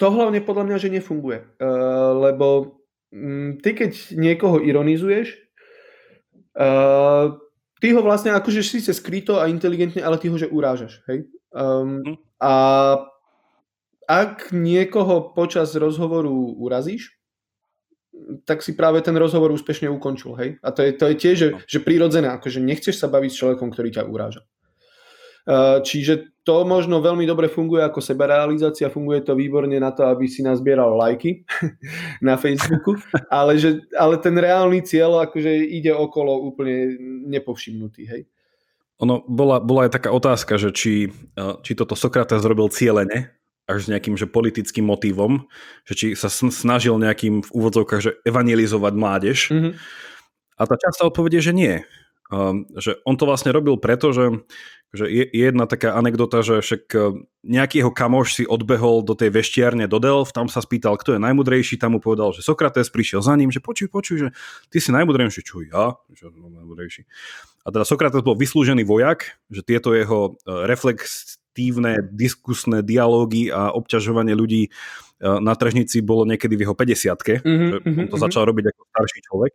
[0.00, 1.44] To hlavne podľa mňa, že nefunguje.
[1.60, 2.80] Uh, lebo
[3.12, 5.36] um, ty keď niekoho ironizuješ,
[6.56, 7.36] uh,
[7.84, 11.04] ty ho vlastne akože síce skryto a inteligentne, ale ty ho že urážaš.
[11.06, 11.28] Hej?
[11.52, 12.16] Um, hm.
[12.42, 12.54] A
[14.08, 17.21] ak niekoho počas rozhovoru urazíš,
[18.44, 20.32] tak si práve ten rozhovor úspešne ukončil.
[20.38, 20.48] Hej?
[20.62, 21.58] A to je, to je tiež, že, no.
[21.62, 24.42] že prirodzené, akože nechceš sa baviť s človekom, ktorý ťa uráža.
[25.82, 30.38] Čiže to možno veľmi dobre funguje ako sebarealizácia, funguje to výborne na to, aby si
[30.38, 31.42] nazbieral lajky
[32.22, 32.94] na Facebooku,
[33.26, 36.94] ale, že, ale ten reálny cieľ akože ide okolo úplne
[37.26, 38.02] nepovšimnutý.
[38.06, 38.22] Hej?
[39.02, 41.10] Ono, bola, bola aj taká otázka, že či,
[41.66, 43.34] či toto Sokrates zrobil cieľene,
[43.72, 45.48] až s nejakým že politickým motívom,
[45.88, 49.38] že či sa snažil nejakým v úvodzovkách že evangelizovať mládež.
[49.48, 49.72] Mm-hmm.
[50.58, 51.82] A tá častá odpovedie, že nie.
[52.32, 54.32] Um, že on to vlastne robil preto, že,
[54.96, 59.12] že je, je jedna taká anekdota, že však e, nejaký jeho kamoš si odbehol do
[59.12, 62.88] tej veštiarne do Delf, tam sa spýtal, kto je najmudrejší, tam mu povedal, že Sokrates
[62.88, 64.28] prišiel za ním, že počuj, počuj, že
[64.72, 66.00] ty si najmudrejší, čo ja?
[66.08, 67.04] Že najmudrejší.
[67.64, 70.64] A teda Sokrates bol vyslúžený vojak, že tieto jeho e,
[71.52, 74.70] reflexívne, diskusné dialógy a obťažovanie ľudí e,
[75.20, 78.16] na tržnici bolo niekedy v jeho 50 mm-hmm, že on to mm-hmm.
[78.16, 79.52] začal robiť ako starší človek.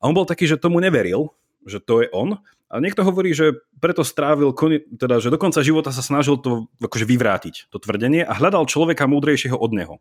[0.00, 1.36] A on bol taký, že tomu neveril,
[1.68, 2.40] že to je on.
[2.70, 3.52] A niekto hovorí, že
[3.82, 4.54] preto strávil,
[4.96, 9.10] teda, že do konca života sa snažil to akože vyvrátiť, to tvrdenie a hľadal človeka
[9.10, 9.94] múdrejšieho od neho.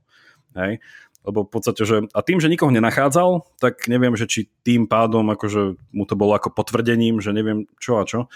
[0.55, 0.79] Hej?
[1.25, 5.27] Lebo v podstate, že a tým, že nikoho nenachádzal, tak neviem, že či tým pádom
[5.35, 8.31] akože mu to bolo ako potvrdením, že neviem čo a čo.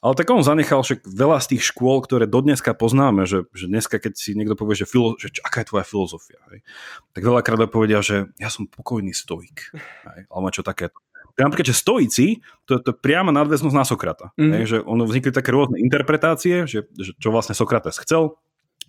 [0.00, 4.00] Ale tak on zanechal však veľa z tých škôl, ktoré dodneska poznáme, že, že dneska,
[4.00, 6.64] keď si niekto povie, že, filo, že čo, aká je tvoja filozofia, hej,
[7.12, 9.68] tak veľakrát povedia, že ja som pokojný stoik,
[10.08, 10.96] hej, alebo čo takéto
[11.40, 12.26] napríklad, že stoici,
[12.68, 14.26] to, to je priama nadväznosť na Sokrata.
[14.36, 14.52] Mm.
[14.60, 18.36] Hej, že ono vznikli také rôzne interpretácie, že, že čo vlastne Sokrates chcel,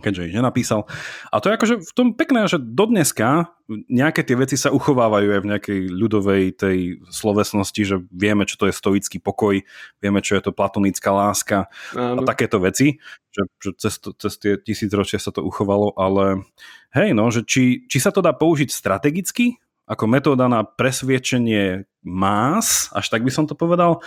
[0.02, 0.90] keďže ich nenapísal.
[1.30, 5.42] A to je akože v tom pekné, že dodneska nejaké tie veci sa uchovávajú aj
[5.42, 9.64] v nejakej ľudovej tej slovesnosti, že vieme, čo to je stoický pokoj,
[10.04, 12.20] vieme, čo je to platonická láska Áno.
[12.20, 13.00] a takéto veci,
[13.32, 16.44] že, že cez, to, cez tie tisícročia sa to uchovalo, ale
[16.92, 19.56] hej, no, že či, či sa to dá použiť strategicky,
[19.88, 24.04] ako metóda na presviečenie más, až tak by som to povedal,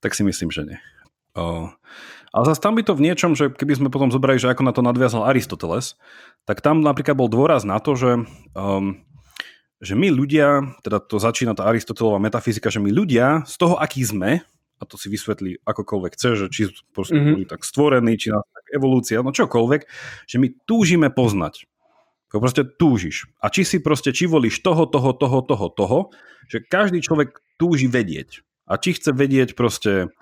[0.00, 0.78] tak si myslím, že nie.
[1.36, 1.68] O,
[2.36, 4.76] ale zase tam by to v niečom, že keby sme potom zobrali, že ako na
[4.76, 5.96] to nadviazal Aristoteles,
[6.44, 9.00] tak tam napríklad bol dôraz na to, že, um,
[9.80, 14.04] že my ľudia, teda to začína tá Aristotelová metafyzika, že my ľudia z toho, aký
[14.04, 14.44] sme,
[14.76, 17.32] a to si vysvetlí akokoľvek chce, že či proste mm-hmm.
[17.40, 19.88] boli tak stvorení, či nás tak evolúcia, no čokoľvek,
[20.28, 21.64] že my túžime poznať.
[22.36, 23.32] To proste túžiš.
[23.40, 25.98] A či si proste, či volíš toho, toho, toho, toho, toho,
[26.52, 28.44] že každý človek túži vedieť.
[28.68, 30.12] A či chce vedieť proste,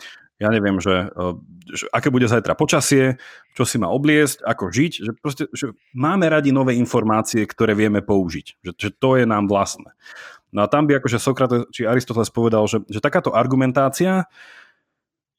[0.45, 1.35] ja neviem, že, eh,
[1.73, 3.16] že aké bude zajtra počasie,
[3.57, 8.05] čo si má obliesť, ako žiť, že proste že máme radi nové informácie, ktoré vieme
[8.05, 8.61] použiť.
[8.61, 9.97] Že, že to je nám vlastné.
[10.53, 14.29] No a tam by akože Sokrates či Aristoteles povedal, že, že takáto argumentácia,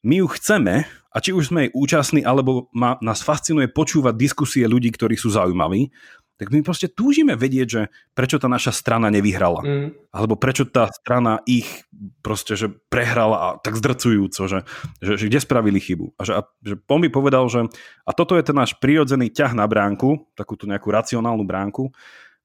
[0.05, 4.67] my ju chceme, a či už sme jej účastní, alebo ma, nás fascinuje počúvať diskusie
[4.67, 5.87] ľudí, ktorí sú zaujímaví,
[6.35, 7.81] tak my proste túžime vedieť, že
[8.11, 9.63] prečo tá naša strana nevyhrala.
[9.63, 9.87] Mm.
[10.11, 11.87] Alebo prečo tá strana ich
[12.19, 14.67] proste, že prehrala a tak zdrcujúco, že,
[14.99, 16.11] že, že kde spravili chybu.
[16.19, 17.71] A že, a, že on by povedal, že
[18.03, 21.95] a toto je ten náš prirodzený ťah na bránku, takúto nejakú racionálnu bránku,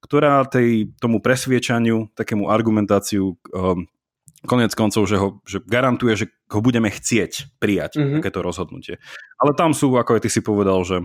[0.00, 3.84] ktorá tej, tomu presviečaniu, takému argumentáciu um,
[4.48, 8.22] konec koncov, že, ho, že garantuje, že ho budeme chcieť prijať, mm-hmm.
[8.22, 8.96] takéto rozhodnutie.
[9.36, 11.04] Ale tam sú, ako aj ty si povedal, že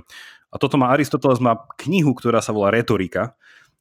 [0.51, 3.35] a toto má Aristoteles má knihu, ktorá sa volá Retorika,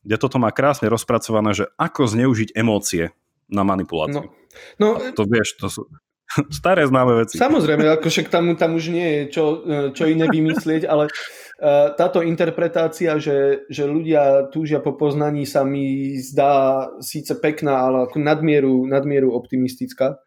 [0.05, 3.17] kde toto má krásne rozpracované, že ako zneužiť emócie
[3.49, 4.29] na manipuláciu.
[4.77, 5.83] No, no, to vieš, to sú
[6.61, 7.37] staré známe veci.
[7.41, 9.45] Samozrejme, ako však tam, tam už nie je čo,
[9.93, 16.17] čo iné vymyslieť, ale uh, táto interpretácia, že, že ľudia túžia po poznaní sa mi
[16.21, 20.21] zdá síce pekná, ale ako nadmieru, nadmieru optimistická.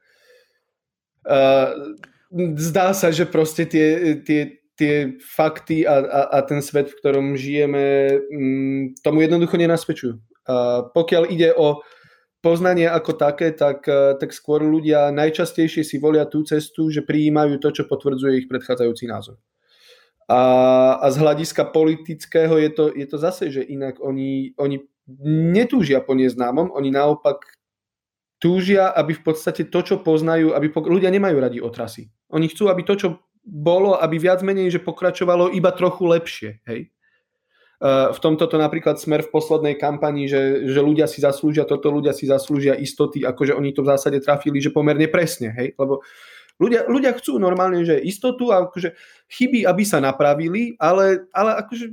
[1.27, 1.97] Uh,
[2.55, 7.34] zdá sa, že proste tie, tie, tie fakty a, a, a ten svet, v ktorom
[7.34, 10.14] žijeme, mm, tomu jednoducho nenasvedčujú.
[10.94, 11.82] Pokiaľ ide o
[12.40, 17.60] poznanie ako také, tak, e, tak skôr ľudia najčastejšie si volia tú cestu, že prijímajú
[17.60, 19.36] to, čo potvrdzuje ich predchádzajúci názor.
[20.32, 20.41] A,
[21.02, 24.84] a z hľadiska politického je to, je to zase, že inak oni, oni
[25.28, 27.44] netúžia po neznámom, oni naopak
[28.38, 32.12] túžia, aby v podstate to, čo poznajú, aby po, ľudia nemajú radi otrasy.
[32.30, 33.08] Oni chcú, aby to, čo
[33.48, 36.60] bolo, aby viac menej, že pokračovalo iba trochu lepšie.
[36.68, 36.91] Hej?
[37.86, 42.10] v tomto to napríklad smer v poslednej kampani, že, že ľudia si zaslúžia toto, ľudia
[42.10, 46.02] si zaslúžia istoty, akože oni to v zásade trafili, že pomerne presne, hej, lebo
[46.57, 48.98] ľudia, ľudia chcú normálne, že istotu a akože
[49.30, 51.86] chyby, aby sa napravili, ale, ale akože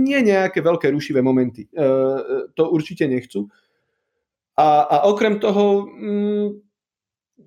[0.00, 1.68] nie nejaké veľké rušivé momenty.
[1.68, 1.88] E,
[2.56, 3.52] to určite nechcú.
[4.56, 6.48] A, a okrem toho, mm,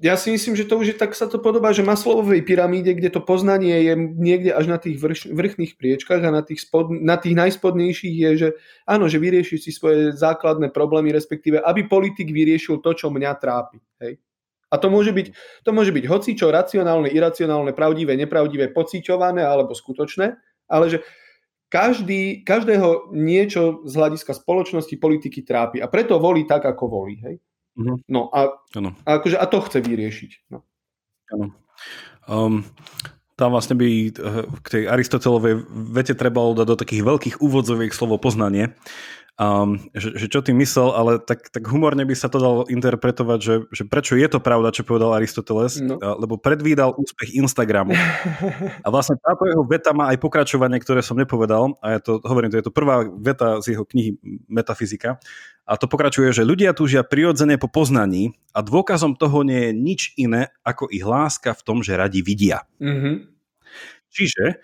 [0.01, 3.13] ja si myslím, že to už je tak sa to podobá, že Maslovovej pyramíde, kde
[3.13, 7.21] to poznanie je niekde až na tých vrš, vrchných priečkách a na tých, spod, na
[7.21, 8.49] tých najspodnejších je, že
[8.89, 13.77] áno, že vyriešiš si svoje základné problémy, respektíve aby politik vyriešil to, čo mňa trápi.
[14.01, 14.17] Hej?
[14.73, 15.27] A to môže byť,
[15.61, 20.33] to môže byť hocičo racionálne, iracionálne, pravdivé, nepravdivé, pociťované alebo skutočné,
[20.65, 21.05] ale že
[21.69, 27.21] každý, každého niečo z hľadiska spoločnosti, politiky trápi a preto volí tak, ako volí.
[27.21, 27.37] Hej?
[27.77, 27.97] Mm-hmm.
[28.11, 28.59] No a,
[29.07, 30.31] a, akože, a to chce vyriešiť.
[30.51, 30.63] No.
[32.27, 32.67] Um,
[33.39, 34.11] tam vlastne by eh,
[34.61, 38.77] k tej Aristotelovej vete trebalo dať do takých veľkých úvodzoviek slovo poznanie
[39.41, 43.39] um, že, že čo ty myslel, ale tak, tak humorne by sa to dalo interpretovať,
[43.41, 45.97] že, že prečo je to pravda, čo povedal Aristoteles, no.
[45.97, 47.97] lebo predvídal úspech Instagramu.
[48.85, 52.53] A vlastne táto jeho veta má aj pokračovanie, ktoré som nepovedal, a ja to hovorím,
[52.53, 55.17] to je to prvá veta z jeho knihy Metafyzika,
[55.65, 60.01] a to pokračuje, že ľudia túžia prirodzene po poznaní a dôkazom toho nie je nič
[60.19, 62.67] iné, ako ich láska v tom, že radi vidia.
[62.81, 63.15] Mm-hmm.
[64.11, 64.59] Čiže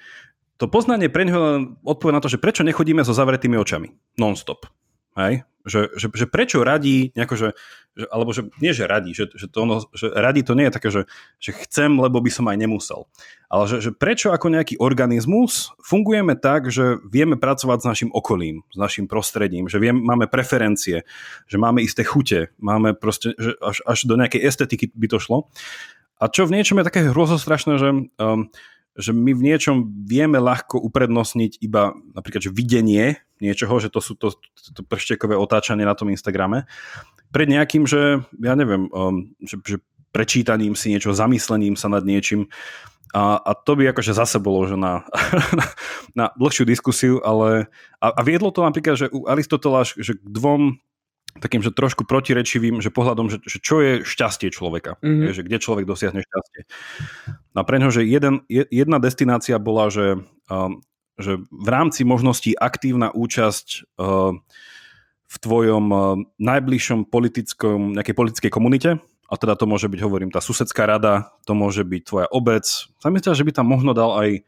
[0.57, 4.65] to poznanie pre neho odpovie na to, že prečo nechodíme so zavretými očami non-stop.
[5.17, 5.45] Hej?
[5.67, 7.49] Že, že, že prečo radí, nejako, že,
[7.97, 10.75] že, alebo že nie, že radí, že, že, to ono, že radí to nie je
[10.79, 11.01] také, že,
[11.43, 13.09] že chcem, lebo by som aj nemusel.
[13.51, 18.63] Ale že, že prečo ako nejaký organizmus fungujeme tak, že vieme pracovať s našim okolím,
[18.71, 21.03] s našim prostredím, že vieme, máme preferencie,
[21.51, 25.51] že máme isté chute, máme proste, že až, až do nejakej estetiky by to šlo.
[26.17, 28.49] A čo v niečom je také hrozostrašné, že um,
[28.97, 34.17] že my v niečom vieme ľahko uprednostniť iba napríklad že videnie niečoho, že to sú
[34.17, 36.65] to, to, to prštekové otáčanie na tom Instagrame,
[37.29, 39.77] pred nejakým, že ja neviem, um, že, že
[40.09, 42.49] prečítaním si niečo, zamyslením sa nad niečím.
[43.15, 45.07] A, a to by akože zase bolo že na,
[45.59, 45.65] na,
[46.17, 47.71] na dlhšiu diskusiu, ale
[48.01, 50.81] a, a viedlo to napríklad, že u Aristotela že k dvom
[51.37, 55.33] takým, že trošku protirečivým, že pohľadom, že, že čo je šťastie človeka, mm-hmm.
[55.33, 56.61] že kde človek dosiahne šťastie.
[57.57, 60.83] A pre ňo, že jeden, jedna destinácia bola, že, um,
[61.17, 64.35] že v rámci možností aktívna účasť uh,
[65.27, 66.01] v tvojom uh,
[66.37, 71.51] najbližšom politickom, nejakej politickej komunite, a teda to môže byť, hovorím, tá susedská rada, to
[71.51, 72.63] môže byť tvoja obec.
[73.03, 74.47] Zamyslia, že by tam možno dal aj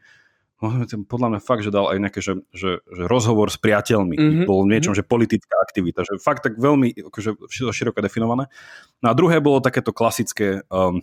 [1.08, 4.44] podľa mňa fakt, že dal aj nejaké, že, že, že rozhovor s priateľmi, mm-hmm.
[4.44, 5.08] bol niečom, mm-hmm.
[5.08, 8.52] že politická aktivita, že fakt tak veľmi akože, široko definované.
[9.00, 11.00] No a druhé bolo takéto klasické, um,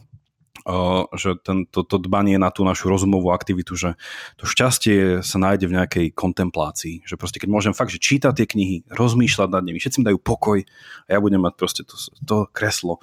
[0.69, 3.97] uh, že ten, to, to dbanie na tú našu rozumovú aktivitu, že
[4.37, 8.45] to šťastie sa nájde v nejakej kontemplácii, že proste keď môžem fakt, že čítať tie
[8.45, 10.61] knihy, rozmýšľať nad nimi, všetci mi dajú pokoj
[11.05, 13.01] a ja budem mať proste to, to kreslo.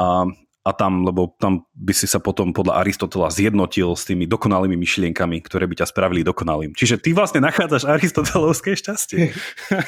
[0.00, 0.32] A,
[0.64, 5.44] a tam, lebo tam by si sa potom podľa Aristotela zjednotil s tými dokonalými myšlienkami,
[5.44, 6.72] ktoré by ťa spravili dokonalým.
[6.72, 9.36] Čiže ty vlastne nachádzaš aristotelovské šťastie.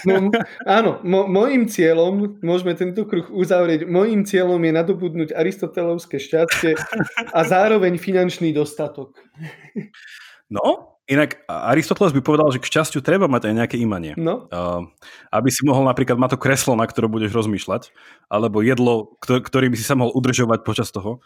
[0.05, 0.29] No,
[0.69, 6.77] áno, mo- môjim cieľom, môžeme tento kruh uzavrieť, môjim cieľom je nadobudnúť aristotelovské šťastie
[7.33, 9.17] a zároveň finančný dostatok.
[10.53, 14.19] No, Inak Aristoteles by povedal, že k šťastiu treba mať aj nejaké imanie.
[14.19, 14.51] No.
[14.51, 14.91] Uh,
[15.31, 17.95] aby si mohol napríklad mať to kreslo, na ktorom budeš rozmýšľať,
[18.27, 21.23] alebo jedlo, ktorý by si sa mohol udržovať počas toho.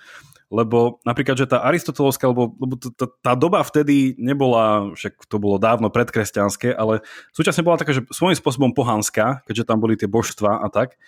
[0.53, 5.57] Lebo napríklad, že tá aristotelovská, lebo, lebo tá, tá doba vtedy nebola, však to bolo
[5.57, 7.01] dávno predkresťanské, ale
[7.33, 11.01] súčasne bola taká, že svojím spôsobom pohanská, keďže tam boli tie božstva a tak.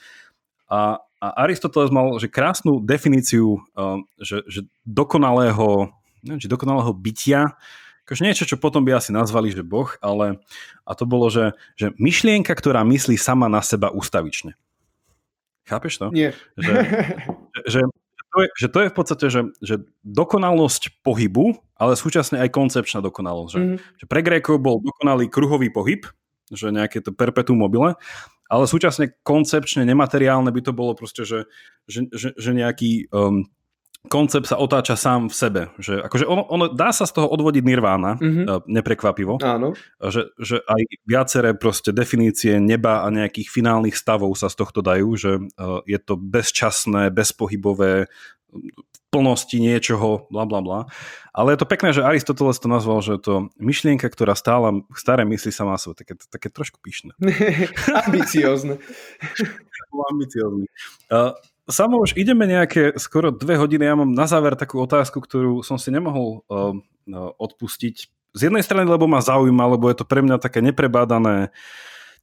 [0.72, 3.60] A, a Aristoteles mal že krásnu definíciu
[4.16, 5.92] že, že dokonalého,
[6.24, 7.52] neviem, či dokonalého bytia,
[8.06, 10.42] akože niečo, čo potom by asi nazvali, že Boh, ale
[10.82, 14.58] a to bolo, že, že myšlienka, ktorá myslí sama na seba ústavične.
[15.62, 16.06] Chápeš to?
[16.10, 16.34] Nie.
[16.58, 16.72] Že,
[17.70, 22.42] že, že, to, je, že to je v podstate, že, že dokonalosť pohybu, ale súčasne
[22.42, 23.50] aj koncepčná dokonalosť.
[23.54, 23.78] Že, mm-hmm.
[24.02, 26.02] že pre Grékov bol dokonalý kruhový pohyb,
[26.50, 27.94] že nejaké to perpetuum mobile,
[28.50, 31.48] ale súčasne koncepčne nemateriálne by to bolo proste, že,
[31.88, 33.48] že, že, že nejaký um,
[34.10, 35.62] koncept sa otáča sám v sebe.
[35.78, 38.66] Že, akože ono, ono, dá sa z toho odvodiť nirvána, mm-hmm.
[38.66, 39.38] neprekvapivo.
[39.42, 39.78] Áno.
[40.02, 45.14] Že, že aj viaceré proste definície neba a nejakých finálnych stavov sa z tohto dajú,
[45.14, 45.30] že
[45.86, 48.10] je to bezčasné, bezpohybové,
[48.52, 50.80] v plnosti niečoho, bla bla bla.
[51.32, 55.52] Ale je to pekné, že Aristoteles to nazval, že to myšlienka, ktorá stála, staré mysli
[55.52, 57.16] sa má svoje, také, také trošku pyšné.
[58.08, 58.76] Ambiciózne.
[59.92, 60.68] Ambiciózny.
[61.12, 61.36] Uh,
[61.70, 63.86] Samo už ideme nejaké skoro dve hodiny.
[63.86, 66.74] Ja mám na záver takú otázku, ktorú som si nemohol uh,
[67.38, 67.96] odpustiť.
[68.32, 71.54] Z jednej strany, lebo ma zaujíma, lebo je to pre mňa také neprebádané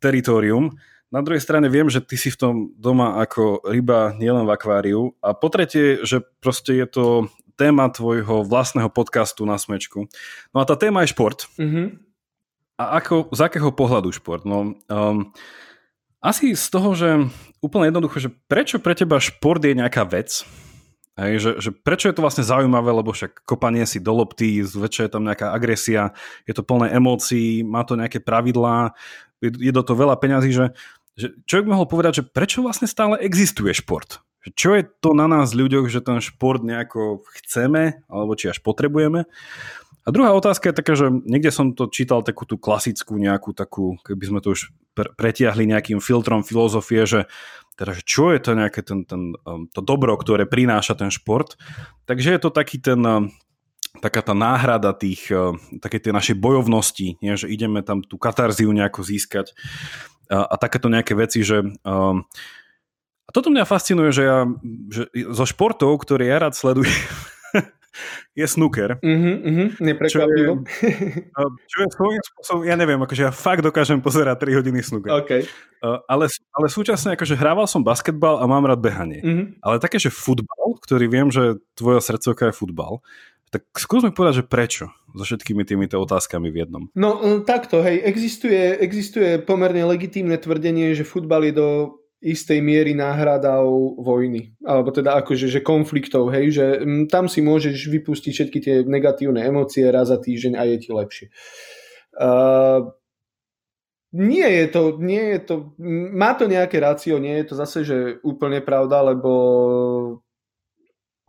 [0.04, 0.76] teritorium.
[1.10, 5.02] Na druhej strane viem, že ty si v tom doma ako ryba nielen v akváriu.
[5.24, 7.06] A po tretie, že proste je to
[7.60, 10.08] téma tvojho vlastného podcastu na smečku.
[10.56, 11.50] No a tá téma je šport.
[11.60, 11.88] Mm-hmm.
[12.80, 14.48] A ako, z akého pohľadu šport?
[14.48, 15.36] No, um,
[16.20, 17.10] asi z toho, že
[17.64, 20.44] úplne jednoducho, že prečo pre teba šport je nejaká vec,
[21.20, 25.04] Hej, že, že prečo je to vlastne zaujímavé, lebo však kopanie si do lopty, zväčša
[25.04, 26.16] je tam nejaká agresia,
[26.48, 28.96] je to plné emócií, má to nejaké pravidlá,
[29.44, 30.72] je, je do toho veľa peňazí, že,
[31.20, 34.24] že človek mohol povedať, že prečo vlastne stále existuje šport?
[34.56, 39.28] Čo je to na nás ľuďoch, že ten šport nejako chceme, alebo či až potrebujeme?
[40.10, 44.02] A druhá otázka je taká, že niekde som to čítal takú tú klasickú nejakú takú,
[44.02, 47.30] keby sme to už pretiahli nejakým filtrom filozofie, že
[47.78, 51.62] teda, že čo je to nejaké ten, ten, um, to dobro, ktoré prináša ten šport.
[52.10, 53.30] Takže je to taký ten, um,
[54.02, 57.38] taká tá náhrada tých, uh, také tie našej bojovnosti, nie?
[57.38, 59.54] že ideme tam tú katarziu nejako získať
[60.26, 62.18] a, a takéto nejaké veci, že uh,
[63.24, 64.50] a toto mňa fascinuje, že ja
[64.90, 65.06] že
[65.38, 66.90] zo športov, ktoré ja rád sledujem,
[68.36, 68.98] je snooker.
[69.00, 70.64] Uh-huh, neprekvapivo.
[70.64, 74.80] Čo je, čo je svojím spôsobom, ja neviem, akože ja fakt dokážem pozerať 3 hodiny
[74.80, 75.12] snooker.
[75.26, 75.44] Okay.
[75.84, 79.20] Ale, ale súčasne akože hrával som basketbal a mám rád behanie.
[79.22, 79.46] Uh-huh.
[79.64, 83.04] Ale také, že futbal, ktorý viem, že tvoja srdcovka je futbal,
[83.50, 84.86] tak skús mi povedať, že prečo
[85.18, 86.84] so všetkými týmito otázkami v jednom.
[86.94, 91.68] No takto, hej, existuje, existuje pomerne legitímne tvrdenie, že futbal je do
[92.20, 97.88] istej miery náhradou vojny, alebo teda akože že konfliktov, hej, že m, tam si môžeš
[97.88, 101.28] vypustiť všetky tie negatívne emócie raz za týždeň a je ti lepšie.
[102.20, 102.92] Uh,
[104.12, 105.56] nie je to, nie je to,
[106.12, 109.32] má to nejaké rácio, nie je to zase, že úplne pravda, lebo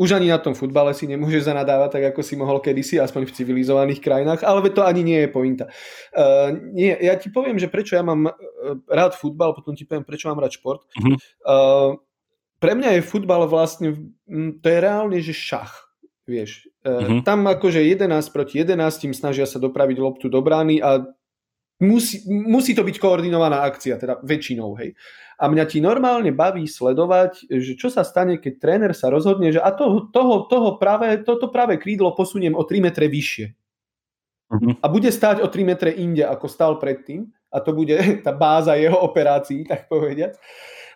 [0.01, 3.35] už ani na tom futbale si nemôže zanadávať, tak ako si mohol kedysi, aspoň v
[3.37, 5.69] civilizovaných krajinách, ale to ani nie je pointa.
[6.17, 8.35] Uh, nie, ja ti poviem, že prečo ja mám uh,
[8.89, 10.89] rád futbal, potom ti poviem, prečo mám rád šport.
[10.97, 12.01] Uh,
[12.57, 14.17] pre mňa je futbal vlastne,
[14.65, 15.93] to je reálne, že šach.
[16.29, 17.27] Vieš, uh-huh.
[17.27, 21.03] tam akože 11 proti 11 snažia sa dopraviť loptu do brány a
[21.83, 24.95] musí, musí to byť koordinovaná akcia, teda väčšinou, hej
[25.41, 29.65] a mňa ti normálne baví sledovať, že čo sa stane, keď tréner sa rozhodne, že
[29.65, 33.47] a toho, toho, toho práve, toto práve krídlo posuniem o 3 metre vyššie.
[34.53, 34.77] Uh-huh.
[34.77, 37.25] A bude stáť o 3 metre inde, ako stal predtým.
[37.49, 37.97] A to bude
[38.27, 40.37] tá báza jeho operácií, tak povediať.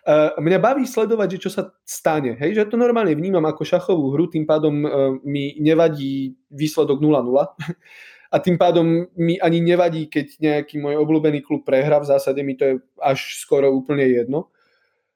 [0.05, 2.37] Uh, mňa baví sledovať, že čo sa stane.
[2.37, 7.25] Hej, že to normálne vnímam ako šachovú hru, tým pádom uh, mi nevadí výsledok 0-0
[8.35, 12.59] a tým pádom mi ani nevadí, keď nejaký môj obľúbený klub prehra, v zásade mi
[12.59, 14.51] to je až skoro úplne jedno.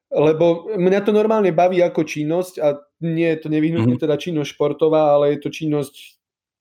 [0.08, 4.04] Lebo mňa to normálne baví ako činnosť a nie je to nevyhnutne mhm.
[4.08, 5.96] teda činnosť športová, ale je to činnosť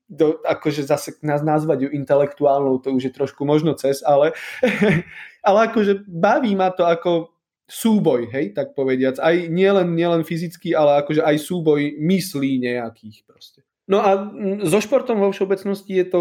[0.09, 4.33] do, akože zase nás nazvať ju intelektuálnou, to už je trošku možno cez, ale,
[5.49, 7.31] ale akože baví ma to ako
[7.69, 9.21] súboj, hej, tak povediac.
[9.21, 13.68] Aj nielen, nielen fyzický, ale akože aj súboj myslí nejakých proste.
[13.89, 14.31] No a
[14.69, 16.21] so športom vo všeobecnosti je to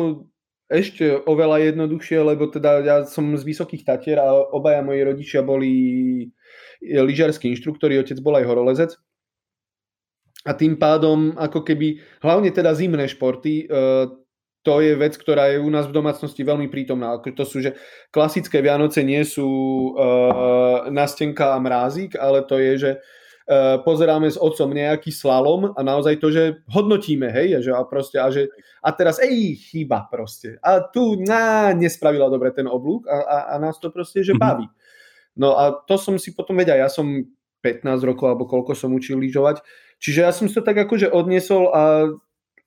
[0.68, 5.72] ešte oveľa jednoduchšie, lebo teda ja som z Vysokých Tatier a obaja moji rodičia boli
[6.84, 8.92] lyžiarskí inštruktori, otec bol aj horolezec.
[10.48, 13.76] A tým pádom, ako keby, hlavne teda zimné športy, e,
[14.68, 17.16] to je vec, ktorá je u nás v domácnosti veľmi prítomná.
[17.24, 17.80] To sú, že
[18.12, 19.48] klasické Vianoce nie sú
[19.96, 22.92] uh, nastenka a mrázik, ale to je, že
[23.88, 28.20] pozeráme s otcom nejaký slalom a naozaj to, že hodnotíme, hej, a že a proste,
[28.20, 28.52] a, že,
[28.84, 30.60] a teraz, ej, chyba proste.
[30.60, 34.40] A tu, na, nespravila dobre ten oblúk a, a, a nás to proste, že mhm.
[34.40, 34.68] baví.
[35.40, 37.08] No a to som si potom vedel, ja som
[37.64, 39.64] 15 rokov alebo koľko som učil lyžovať,
[40.04, 42.12] čiže ja som si to tak akože odniesol a,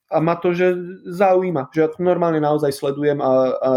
[0.08, 3.70] a ma to, že zaujíma, že ja to normálne naozaj sledujem a, a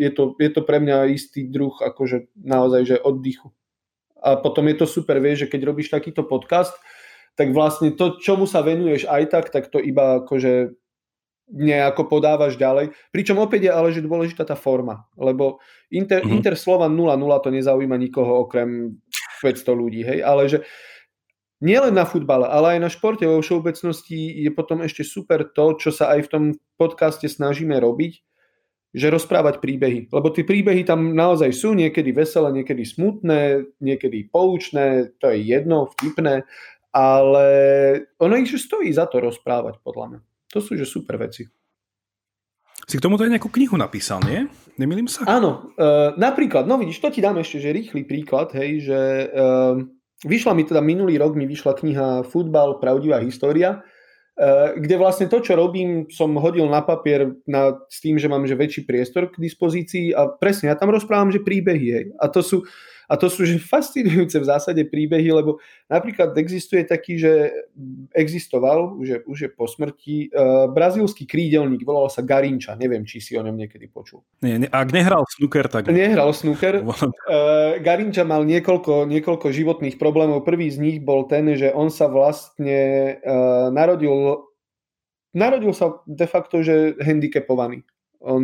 [0.00, 3.52] je, to, je to pre mňa istý druh akože naozaj, že oddychu
[4.22, 6.74] a potom je to super, vieš, že keď robíš takýto podcast,
[7.38, 10.74] tak vlastne to, čomu sa venuješ aj tak, tak to iba akože
[11.48, 12.92] nejako podávaš ďalej.
[13.08, 16.34] Pričom opäť je ale že dôležitá tá forma, lebo Inter, mm-hmm.
[16.34, 19.00] Inter Slovan 0-0 to nezaujíma nikoho okrem
[19.40, 20.58] 500 ľudí, hej, ale že
[21.64, 25.88] nielen na futbale, ale aj na športe vo všeobecnosti je potom ešte super to, čo
[25.88, 26.44] sa aj v tom
[26.76, 28.27] podcaste snažíme robiť,
[28.92, 30.08] že rozprávať príbehy.
[30.08, 35.92] Lebo tie príbehy tam naozaj sú niekedy veselé, niekedy smutné, niekedy poučné, to je jedno,
[35.92, 36.48] vtipné,
[36.92, 37.48] ale
[38.16, 40.20] ono ich že stojí za to rozprávať, podľa mňa.
[40.56, 41.44] To sú že super veci.
[42.88, 44.48] Si k tomuto aj nejakú knihu napísal, nie?
[44.80, 45.28] Nemýlim sa?
[45.28, 49.76] Áno, uh, napríklad, no vidíš, to ti dám ešte, že rýchly príklad, hej, že uh,
[50.24, 53.84] vyšla mi teda minulý rok, mi vyšla kniha Futbal, pravdivá história,
[54.78, 58.54] kde vlastne to, čo robím, som hodil na papier na, s tým, že mám že
[58.54, 62.06] väčší priestor k dispozícii a presne, ja tam rozprávam, že príbehy, hej.
[62.22, 62.62] A to sú,
[63.08, 65.56] a to sú že fascinujúce v zásade príbehy, lebo
[65.88, 67.48] napríklad existuje taký, že
[68.12, 73.24] existoval, už je, už je po smrti, uh, brazílsky krídelník, volal sa Garinča, neviem, či
[73.24, 74.20] si o ňom niekedy počul.
[74.44, 75.88] Nie, ne, ak nehral snooker, tak...
[75.88, 76.84] Nehral snooker.
[76.84, 80.44] uh, Garinča mal niekoľko, niekoľko životných problémov.
[80.44, 84.44] Prvý z nich bol ten, že on sa vlastne uh, narodil
[85.32, 87.84] narodil sa de facto, že handicapovaný.
[88.18, 88.42] On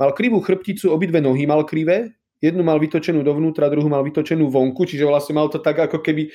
[0.00, 4.84] mal krivú chrbticu, obidve nohy mal krivé, jednu mal vytočenú dovnútra, druhú mal vytočenú vonku,
[4.84, 6.28] čiže vlastne mal to tak ako keby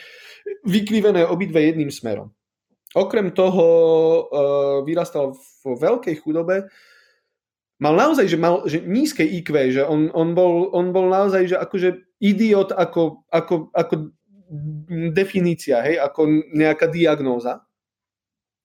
[0.66, 2.34] vykrivené obidve jedným smerom.
[2.98, 4.22] Okrem toho e,
[4.90, 6.66] vyrastal vo veľkej chudobe,
[7.78, 11.58] mal naozaj, že mal že nízke IQ, že on, on, bol, on bol naozaj, že
[11.62, 14.10] akože idiot ako, ako, ako
[15.14, 17.62] definícia, hej, ako nejaká diagnóza.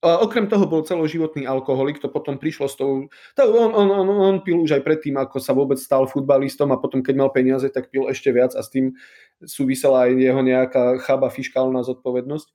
[0.05, 3.09] A okrem toho bol celoživotný alkoholik, to potom prišlo s tou...
[3.09, 6.77] To on, on, on, on pil už aj predtým, ako sa vôbec stal futbalistom a
[6.77, 8.93] potom, keď mal peniaze, tak pil ešte viac a s tým
[9.41, 12.47] súvisela aj jeho nejaká chaba fiskálna zodpovednosť.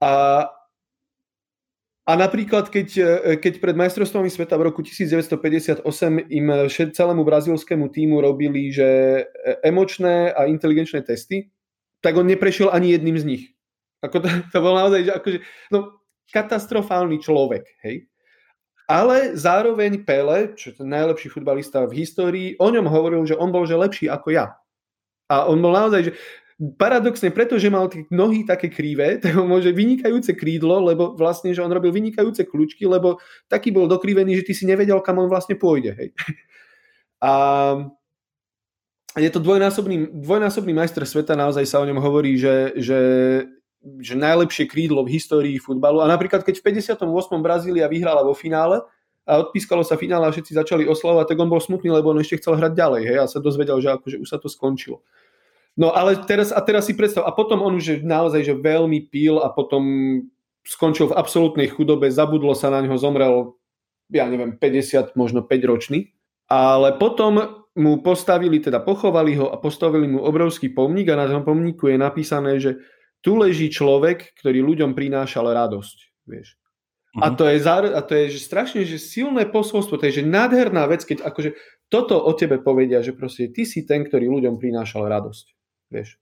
[0.00, 0.48] A,
[2.08, 2.88] a napríklad, keď,
[3.44, 5.84] keď pred majstrovstvami sveta v roku 1958
[6.32, 8.88] im celému brazilskému týmu robili, že
[9.60, 11.52] emočné a inteligenčné testy,
[12.00, 13.44] tak on neprešiel ani jedným z nich.
[14.00, 15.38] Ako to, to bol naozaj, že akože,
[15.74, 15.97] no,
[16.32, 18.08] katastrofálny človek, hej.
[18.88, 23.52] Ale zároveň Pele, čo je ten najlepší futbalista v histórii, o ňom hovoril, že on
[23.52, 24.56] bol že lepší ako ja.
[25.28, 26.12] A on bol naozaj, že
[26.80, 31.68] paradoxne, pretože mal tie nohy také krivé, tak môže vynikajúce krídlo, lebo vlastne, že on
[31.68, 35.92] robil vynikajúce kľúčky, lebo taký bol dokrivený, že ty si nevedel, kam on vlastne pôjde.
[35.92, 36.08] Hej.
[37.18, 37.34] A
[39.18, 42.98] je to dvojnásobný, dvojnásobný majster sveta, naozaj sa o ňom hovorí, že, že
[43.82, 46.02] že najlepšie krídlo v histórii futbalu.
[46.02, 47.08] A napríklad, keď v 58.
[47.38, 48.82] Brazília vyhrala vo finále
[49.22, 52.42] a odpískalo sa finále a všetci začali oslavovať, tak on bol smutný, lebo on ešte
[52.42, 53.02] chcel hrať ďalej.
[53.06, 55.04] Hej, a sa dozvedel, že akože už sa to skončilo.
[55.78, 59.38] No ale teraz, a teraz si predstav, a potom on už naozaj že veľmi pil
[59.38, 59.86] a potom
[60.66, 63.54] skončil v absolútnej chudobe, zabudlo sa na ňo, zomrel,
[64.10, 66.10] ja neviem, 50, možno 5 ročný.
[66.50, 71.46] Ale potom mu postavili, teda pochovali ho a postavili mu obrovský pomník a na tom
[71.46, 72.82] pomníku je napísané, že
[73.20, 75.98] tu leží človek, ktorý ľuďom prinášal radosť.
[76.28, 76.54] Vieš.
[77.16, 77.24] Uh-huh.
[77.24, 77.36] A mhm.
[77.40, 77.58] to je,
[77.94, 81.56] a to je že strašne že silné posolstvo, to je že nádherná vec, keď akože
[81.88, 85.46] toto o tebe povedia, že proste ty si ten, ktorý ľuďom prinášal radosť.
[85.88, 86.20] Vieš.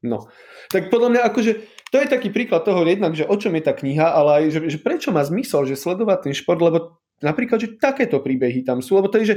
[0.00, 0.28] No.
[0.72, 1.52] Tak podľa mňa akože
[1.92, 4.60] to je taký príklad toho jednak, že o čom je tá kniha, ale aj, že,
[4.72, 8.98] že prečo má zmysel, že sledovať ten šport, lebo napríklad, že takéto príbehy tam sú,
[8.98, 9.36] lebo to je,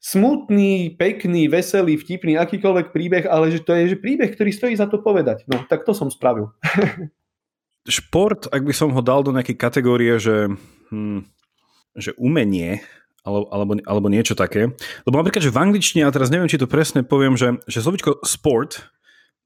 [0.00, 4.88] smutný, pekný, veselý, vtipný, akýkoľvek príbeh, ale že to je že príbeh, ktorý stojí za
[4.88, 5.44] to povedať.
[5.44, 6.50] No, tak to som spravil.
[7.88, 10.48] Šport, ak by som ho dal do nejakej kategórie, že,
[10.88, 11.24] hm,
[11.96, 12.80] že umenie,
[13.20, 14.72] alebo, alebo, alebo niečo také.
[15.04, 18.24] Lebo napríklad, že v angličtine, a teraz neviem, či to presne poviem, že, že slovičko
[18.24, 18.88] sport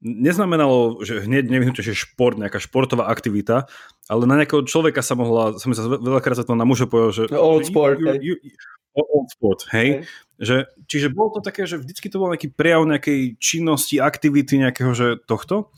[0.03, 3.69] neznamenalo, že hneď nevyhnutie, že šport, nejaká športová aktivita,
[4.11, 7.11] ale na nejakého človeka sa mohla, sa mi sa veľakrát sa to na muža povedal,
[7.11, 7.23] že...
[7.31, 7.97] Old sport.
[7.99, 8.53] You, you, you,
[8.95, 10.03] old sport, hej?
[10.03, 10.07] Okay.
[10.35, 10.57] Že,
[10.87, 15.07] čiže bolo to také, že vždycky to bol nejaký prejav nejakej činnosti, aktivity nejakého, že
[15.23, 15.71] tohto.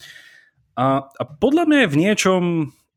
[0.78, 2.42] A, a podľa mňa je v niečom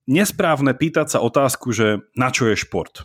[0.09, 3.05] nesprávne pýtať sa otázku, že na čo je šport.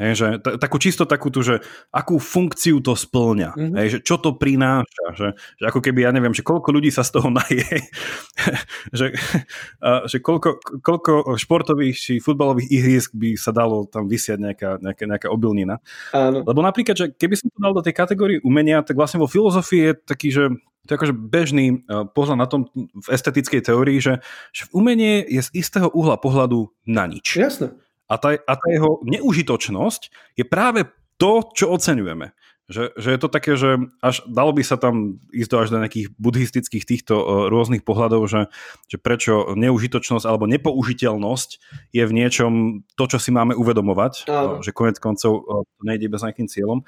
[0.00, 1.60] Hej, že t- takú čisto takú tu, že
[1.92, 3.76] akú funkciu to splňa, mm-hmm.
[3.76, 5.28] hej, že čo to prináša, že,
[5.60, 7.68] že ako keby, ja neviem, že koľko ľudí sa z toho naje,
[8.98, 9.12] že,
[9.84, 15.04] a, že koľko, koľko športových či futbalových ihrisk by sa dalo tam vysiať nejaká, nejaká,
[15.04, 15.84] nejaká obilnina.
[16.16, 16.48] Áno.
[16.48, 19.82] Lebo napríklad, že keby som to dal do tej kategórie umenia, tak vlastne vo filozofii
[19.84, 20.48] je taký, že
[20.88, 21.84] to je akože bežný
[22.16, 24.24] pohľad na tom v estetickej teórii, že,
[24.56, 27.36] že umenie je z istého uhla pohľadu na nič.
[27.36, 27.76] Jasné.
[28.10, 32.34] A tá, a tá jeho neužitočnosť je práve to, čo oceňujeme.
[32.70, 35.82] Že, že je to také, že až dalo by sa tam ísť do až do
[35.82, 38.46] nejakých buddhistických týchto uh, rôznych pohľadov, že,
[38.86, 41.50] že prečo neužitočnosť alebo nepoužiteľnosť
[41.90, 42.52] je v niečom
[42.94, 46.86] to, čo si máme uvedomovať, uh, že konec koncov uh, nejde bez nejakým cieľom.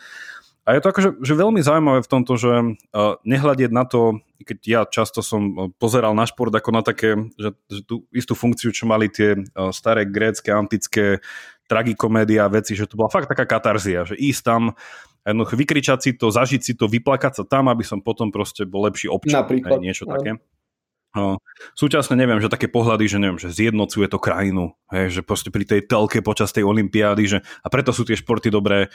[0.63, 4.59] A je to akože že veľmi zaujímavé v tomto, že uh, nehľadieť na to, keď
[4.63, 8.71] ja často som uh, pozeral na šport ako na také, že, že tú istú funkciu,
[8.71, 11.19] čo mali tie uh, staré grécké, antické
[11.67, 14.63] tragikomédia veci, že to bola fakt taká katarzia, že ísť tam,
[15.27, 18.87] jednoducho vykričať si to, zažiť si to, vyplakať sa tam, aby som potom proste bol
[18.87, 19.43] lepší občan.
[19.43, 19.79] Napríklad.
[19.79, 20.15] Hej, niečo no.
[20.19, 20.39] také.
[21.13, 21.45] No,
[21.77, 25.69] súčasne neviem, že také pohľady, že neviem, že zjednocuje to krajinu, hej, že proste pri
[25.69, 28.89] tej telke počas tej olympiády, že a preto sú tie športy dobré.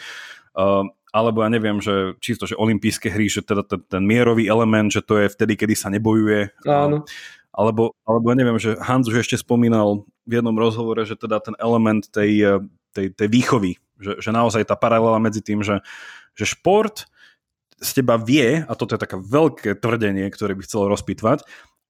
[0.58, 4.92] Uh, alebo ja neviem, že čisto, že olympijské hry, že teda ten, ten mierový element,
[4.92, 6.52] že to je vtedy, kedy sa nebojuje.
[6.68, 7.08] Áno.
[7.56, 11.56] Alebo, alebo ja neviem, že Hans už ešte spomínal v jednom rozhovore, že teda ten
[11.58, 12.62] element tej, eh,
[12.94, 15.82] tej, tej výchovy, že, že naozaj tá paralela medzi tým, že,
[16.38, 17.10] že šport
[17.78, 21.46] z teba vie, a toto je také veľké tvrdenie, ktoré by chcel rozpýtvať,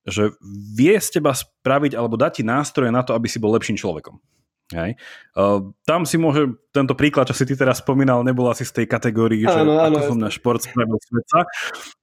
[0.08, 0.36] že
[0.76, 4.20] vie z teba spraviť alebo dať ti nástroje na to, aby si bol lepším človekom.
[4.68, 5.00] Hej.
[5.32, 8.86] Uh, tam si môže, tento príklad, čo si ty teraz spomínal, nebol asi z tej
[8.92, 11.48] kategórii, že áno, áno, ako som na šport spravil sveta,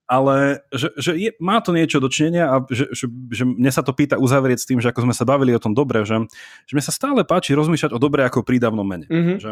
[0.09, 3.93] ale že, že je, má to niečo dočinenia a že, že, že mne sa to
[3.93, 6.17] pýta uzavrieť s tým, že ako sme sa bavili o tom dobre, že,
[6.65, 9.13] že mne sa stále páči rozmýšľať o dobre ako prídavnom mene.
[9.13, 9.37] Mm-hmm.
[9.45, 9.49] Že,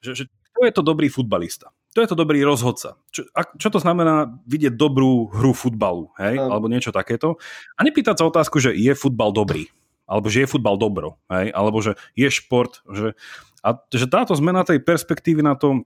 [0.00, 0.24] že, že
[0.56, 1.76] to je to dobrý futbalista?
[1.92, 2.96] To je to dobrý rozhodca.
[3.12, 6.40] Čo, a, čo to znamená vidieť dobrú hru futbalu, hej?
[6.40, 7.36] alebo niečo takéto?
[7.76, 9.68] A nepýtať sa otázku, že je futbal dobrý
[10.06, 11.50] alebo že je futbal dobro, hej?
[11.50, 12.80] alebo že je šport.
[12.86, 13.18] Že,
[13.66, 15.82] a že táto zmena tej perspektívy na to,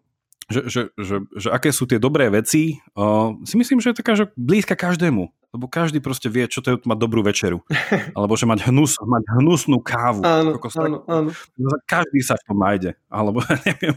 [0.50, 4.12] že, že, že, že aké sú tie dobré veci, uh, si myslím, že je taká,
[4.18, 5.30] že blízka každému.
[5.50, 7.62] lebo každý proste vie, čo to je mať dobrú večeru.
[8.18, 10.22] Alebo že mať, hnus, mať hnusnú kávu.
[10.22, 11.30] Áno, áno, áno.
[11.86, 12.94] Každý sa v tom nájde.
[13.10, 13.94] Alebo neviem.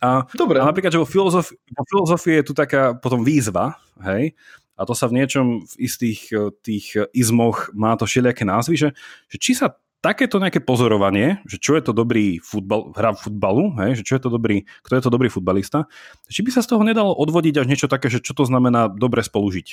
[0.00, 0.60] A, Dobre.
[0.60, 4.32] a napríklad, že vo filozofii, vo filozofii je tu taká potom výzva, hej,
[4.80, 8.88] a to sa v niečom v istých eh, tých izmoch má to všelijaké názvy, že,
[9.28, 14.00] že či sa takéto nejaké pozorovanie, že čo je to dobrý futbal, hra futbalu, hej,
[14.00, 15.84] že čo je to dobrý, kto je to dobrý futbalista,
[16.32, 19.20] či by sa z toho nedalo odvodiť až niečo také, že čo to znamená dobre
[19.20, 19.68] spolužiť.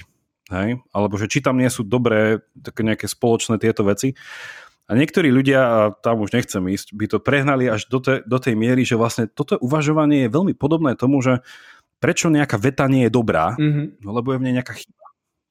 [0.51, 0.83] Hej?
[0.91, 4.15] Alebo že či tam nie sú dobré také nejaké spoločné tieto veci.
[4.87, 8.39] A niektorí ľudia, a tam už nechcem ísť, by to prehnali až do, te, do
[8.39, 11.43] tej miery, že vlastne toto uvažovanie je veľmi podobné tomu, že
[11.97, 14.01] prečo nejaká veta nie je dobrá, mm-hmm.
[14.05, 15.05] no lebo je v nej nejaká chyba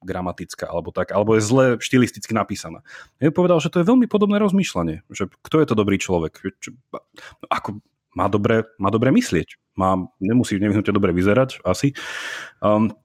[0.06, 2.86] gramatická alebo tak, alebo je zle štilisticky napísaná.
[3.18, 6.77] Ja povedal, že to je veľmi podobné rozmýšľanie, že kto je to dobrý človek, čo,
[7.43, 7.82] no ako
[8.16, 11.93] má dobre, má dobre myslieť, má, nemusí nevyhnutne dobre vyzerať, asi.
[12.64, 12.97] Um,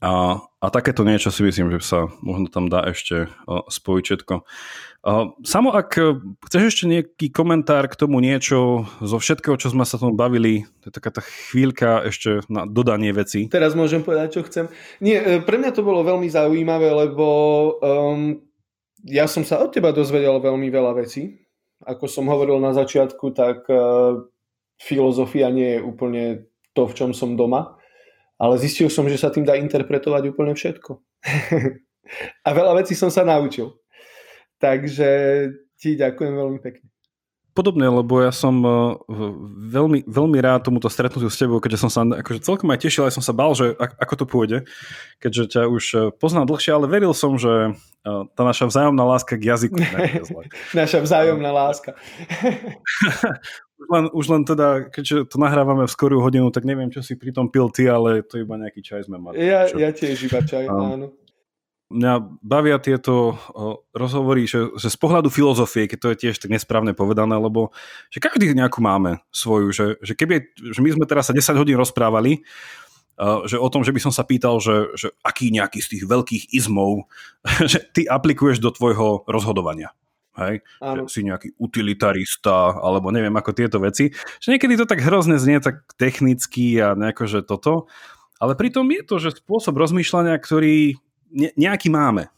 [0.00, 4.34] a, a takéto niečo si myslím, že sa možno tam dá ešte spojiť všetko.
[5.44, 5.96] Samo ak
[6.48, 10.88] chceš ešte nejaký komentár k tomu niečo zo všetkého, čo sme sa tomu bavili, to
[10.88, 13.52] je taká tá chvíľka ešte na dodanie veci.
[13.52, 14.68] Teraz môžem povedať, čo chcem.
[15.04, 17.24] Nie, e, pre mňa to bolo veľmi zaujímavé, lebo
[17.80, 18.40] um,
[19.04, 21.48] ja som sa od teba dozvedel veľmi veľa vecí.
[21.84, 24.28] Ako som hovoril na začiatku, tak uh,
[24.76, 26.24] filozofia nie je úplne
[26.76, 27.79] to, v čom som doma
[28.40, 30.96] ale zistil som, že sa tým dá interpretovať úplne všetko.
[32.46, 33.76] a veľa vecí som sa naučil.
[34.56, 35.08] Takže
[35.76, 36.88] ti ďakujem veľmi pekne.
[37.50, 38.70] Podobne, lebo ja som e,
[39.74, 43.18] veľmi, veľmi rád tomuto stretnutiu s tebou, keďže som sa akože celkom aj tešil, aj
[43.18, 44.58] som sa bál, že ako to pôjde,
[45.18, 47.70] keďže ťa už e, poznám dlhšie, ale veril som, že e,
[48.06, 49.82] tá naša vzájomná láska k jazyku
[50.78, 51.98] naša vzájomná láska.
[53.80, 57.16] už, len, už len teda, keďže to nahrávame v skorú hodinu, tak neviem, čo si
[57.16, 59.40] pri tom pil ty, ale to iba nejaký čaj sme mali.
[59.40, 61.06] Ja, ja tiež iba čaj, um, áno.
[61.90, 62.12] Mňa
[62.44, 66.94] bavia tieto o, rozhovory, že, že z pohľadu filozofie, keď to je tiež tak nesprávne
[66.94, 67.74] povedané, lebo
[68.12, 71.74] že každý nejakú máme svoju, že, že keby, že my sme teraz sa 10 hodín
[71.80, 72.46] rozprávali,
[73.18, 76.04] uh, že o tom, že by som sa pýtal, že, že aký nejaký z tých
[76.06, 77.10] veľkých izmov,
[77.72, 79.90] že ty aplikuješ do tvojho rozhodovania
[80.38, 85.40] hej, že si nejaký utilitarista, alebo neviem ako tieto veci, že niekedy to tak hrozne
[85.40, 87.90] znie tak technicky a nejako, že toto,
[88.40, 90.96] ale pritom je to, že spôsob rozmýšľania, ktorý
[91.34, 92.32] ne, nejaký máme.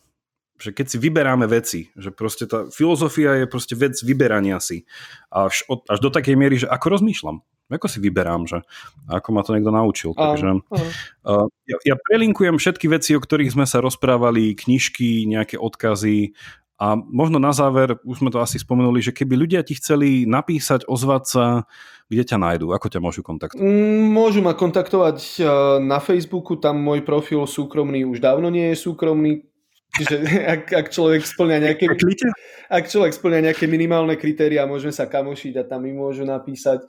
[0.58, 4.86] Že keď si vyberáme veci, že proste tá filozofia je proste vec vyberania si.
[5.30, 7.42] Až, od, až do takej miery, že ako rozmýšľam.
[7.72, 8.60] Ako si vyberám, že
[9.08, 10.12] ako ma to niekto naučil.
[10.12, 16.36] Takže uh, ja, ja prelinkujem všetky veci, o ktorých sme sa rozprávali, knižky, nejaké odkazy,
[16.82, 20.82] a možno na záver, už sme to asi spomenuli, že keby ľudia ti chceli napísať,
[20.90, 21.62] ozvať sa,
[22.10, 22.74] kde ťa nájdú?
[22.74, 23.62] Ako ťa môžu kontaktovať?
[23.62, 25.46] Mm, môžu ma kontaktovať e,
[25.78, 29.46] na Facebooku, tam môj profil súkromný už dávno nie je súkromný,
[29.92, 30.24] Čiže
[30.56, 31.84] ak, ak človek splňa nejaké,
[32.72, 36.80] ak človek splňa nejaké minimálne kritéria, môžeme sa kamošiť a tam mi môžu napísať.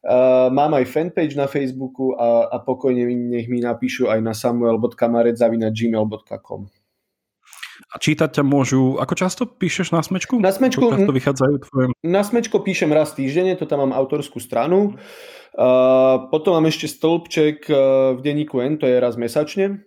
[0.00, 6.60] Uh, mám aj fanpage na Facebooku a, a pokojne nech mi napíšu aj na samuel.kamarec.gmail.com.
[7.92, 10.40] A čítať ťa môžu, ako často píšeš na smečku?
[10.40, 11.86] Na smečku, často vychádzajú tvoje...
[12.02, 14.96] Na smečko píšem raz týždenne, to tam mám autorskú stranu.
[15.56, 17.76] Uh, potom mám ešte stĺpček uh,
[18.16, 19.84] v denníku N, to je raz mesačne.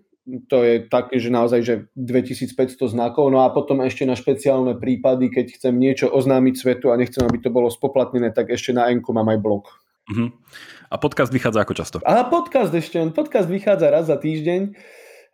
[0.49, 3.34] To je také, že naozaj že 2500 znakov.
[3.34, 7.41] No a potom ešte na špeciálne prípady, keď chcem niečo oznámiť svetu a nechcem, aby
[7.41, 9.66] to bolo spoplatnené, tak ešte na N mám aj blog.
[10.10, 10.34] Uh-huh.
[10.90, 11.98] A podcast vychádza ako často?
[12.02, 14.74] A podcast ešte, podcast vychádza raz za týždeň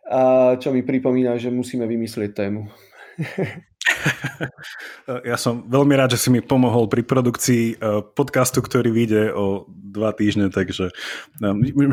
[0.06, 2.70] a čo mi pripomína, že musíme vymyslieť tému.
[5.24, 9.64] Ja som veľmi rád, že si mi pomohol pri produkcii e, podcastu, ktorý vyjde o
[9.70, 10.90] dva týždne, takže
[11.40, 11.52] e,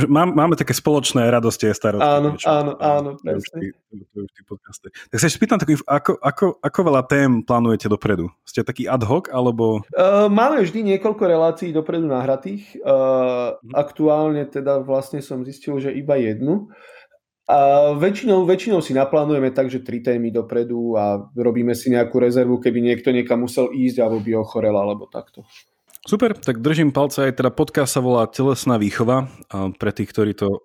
[0.09, 2.03] máme také spoločné radosti a starosti.
[2.03, 2.47] Áno, niečo.
[2.49, 3.09] áno, áno.
[3.21, 8.27] Tak sa spýtam, ako, ako, ako veľa tém plánujete dopredu?
[8.43, 9.85] Ste taký ad hoc, alebo...
[9.93, 12.81] Uh, máme vždy niekoľko relácií dopredu nahratých.
[12.81, 13.73] Uh, hm.
[13.77, 16.73] Aktuálne teda vlastne som zistil, že iba jednu.
[17.43, 22.63] A väčšinou, väčšinou si naplánujeme tak, že tri témy dopredu a robíme si nejakú rezervu,
[22.63, 25.43] keby niekto niekam musel ísť alebo by ochorel alebo takto.
[26.03, 29.31] Super, tak držím palce aj teda podcast sa volá Telesná výchova
[29.79, 30.59] pre tých, ktorí to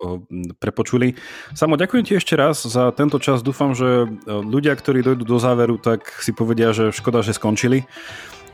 [0.59, 1.15] prepočuli.
[1.55, 3.39] Samo ďakujem ti ešte raz za tento čas.
[3.39, 7.87] Dúfam, že ľudia, ktorí dojdú do záveru, tak si povedia, že škoda, že skončili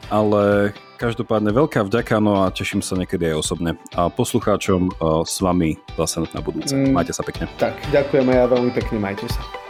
[0.10, 3.76] ale každopádne veľká vďaka, no a teším sa niekedy aj osobne.
[3.98, 4.94] A poslucháčom
[5.27, 6.72] s vami zase na budúce.
[6.72, 6.95] Mm.
[6.95, 7.52] Majte sa pekne.
[7.60, 9.65] Tak, ďakujem aj ja veľmi pekne, majte sa.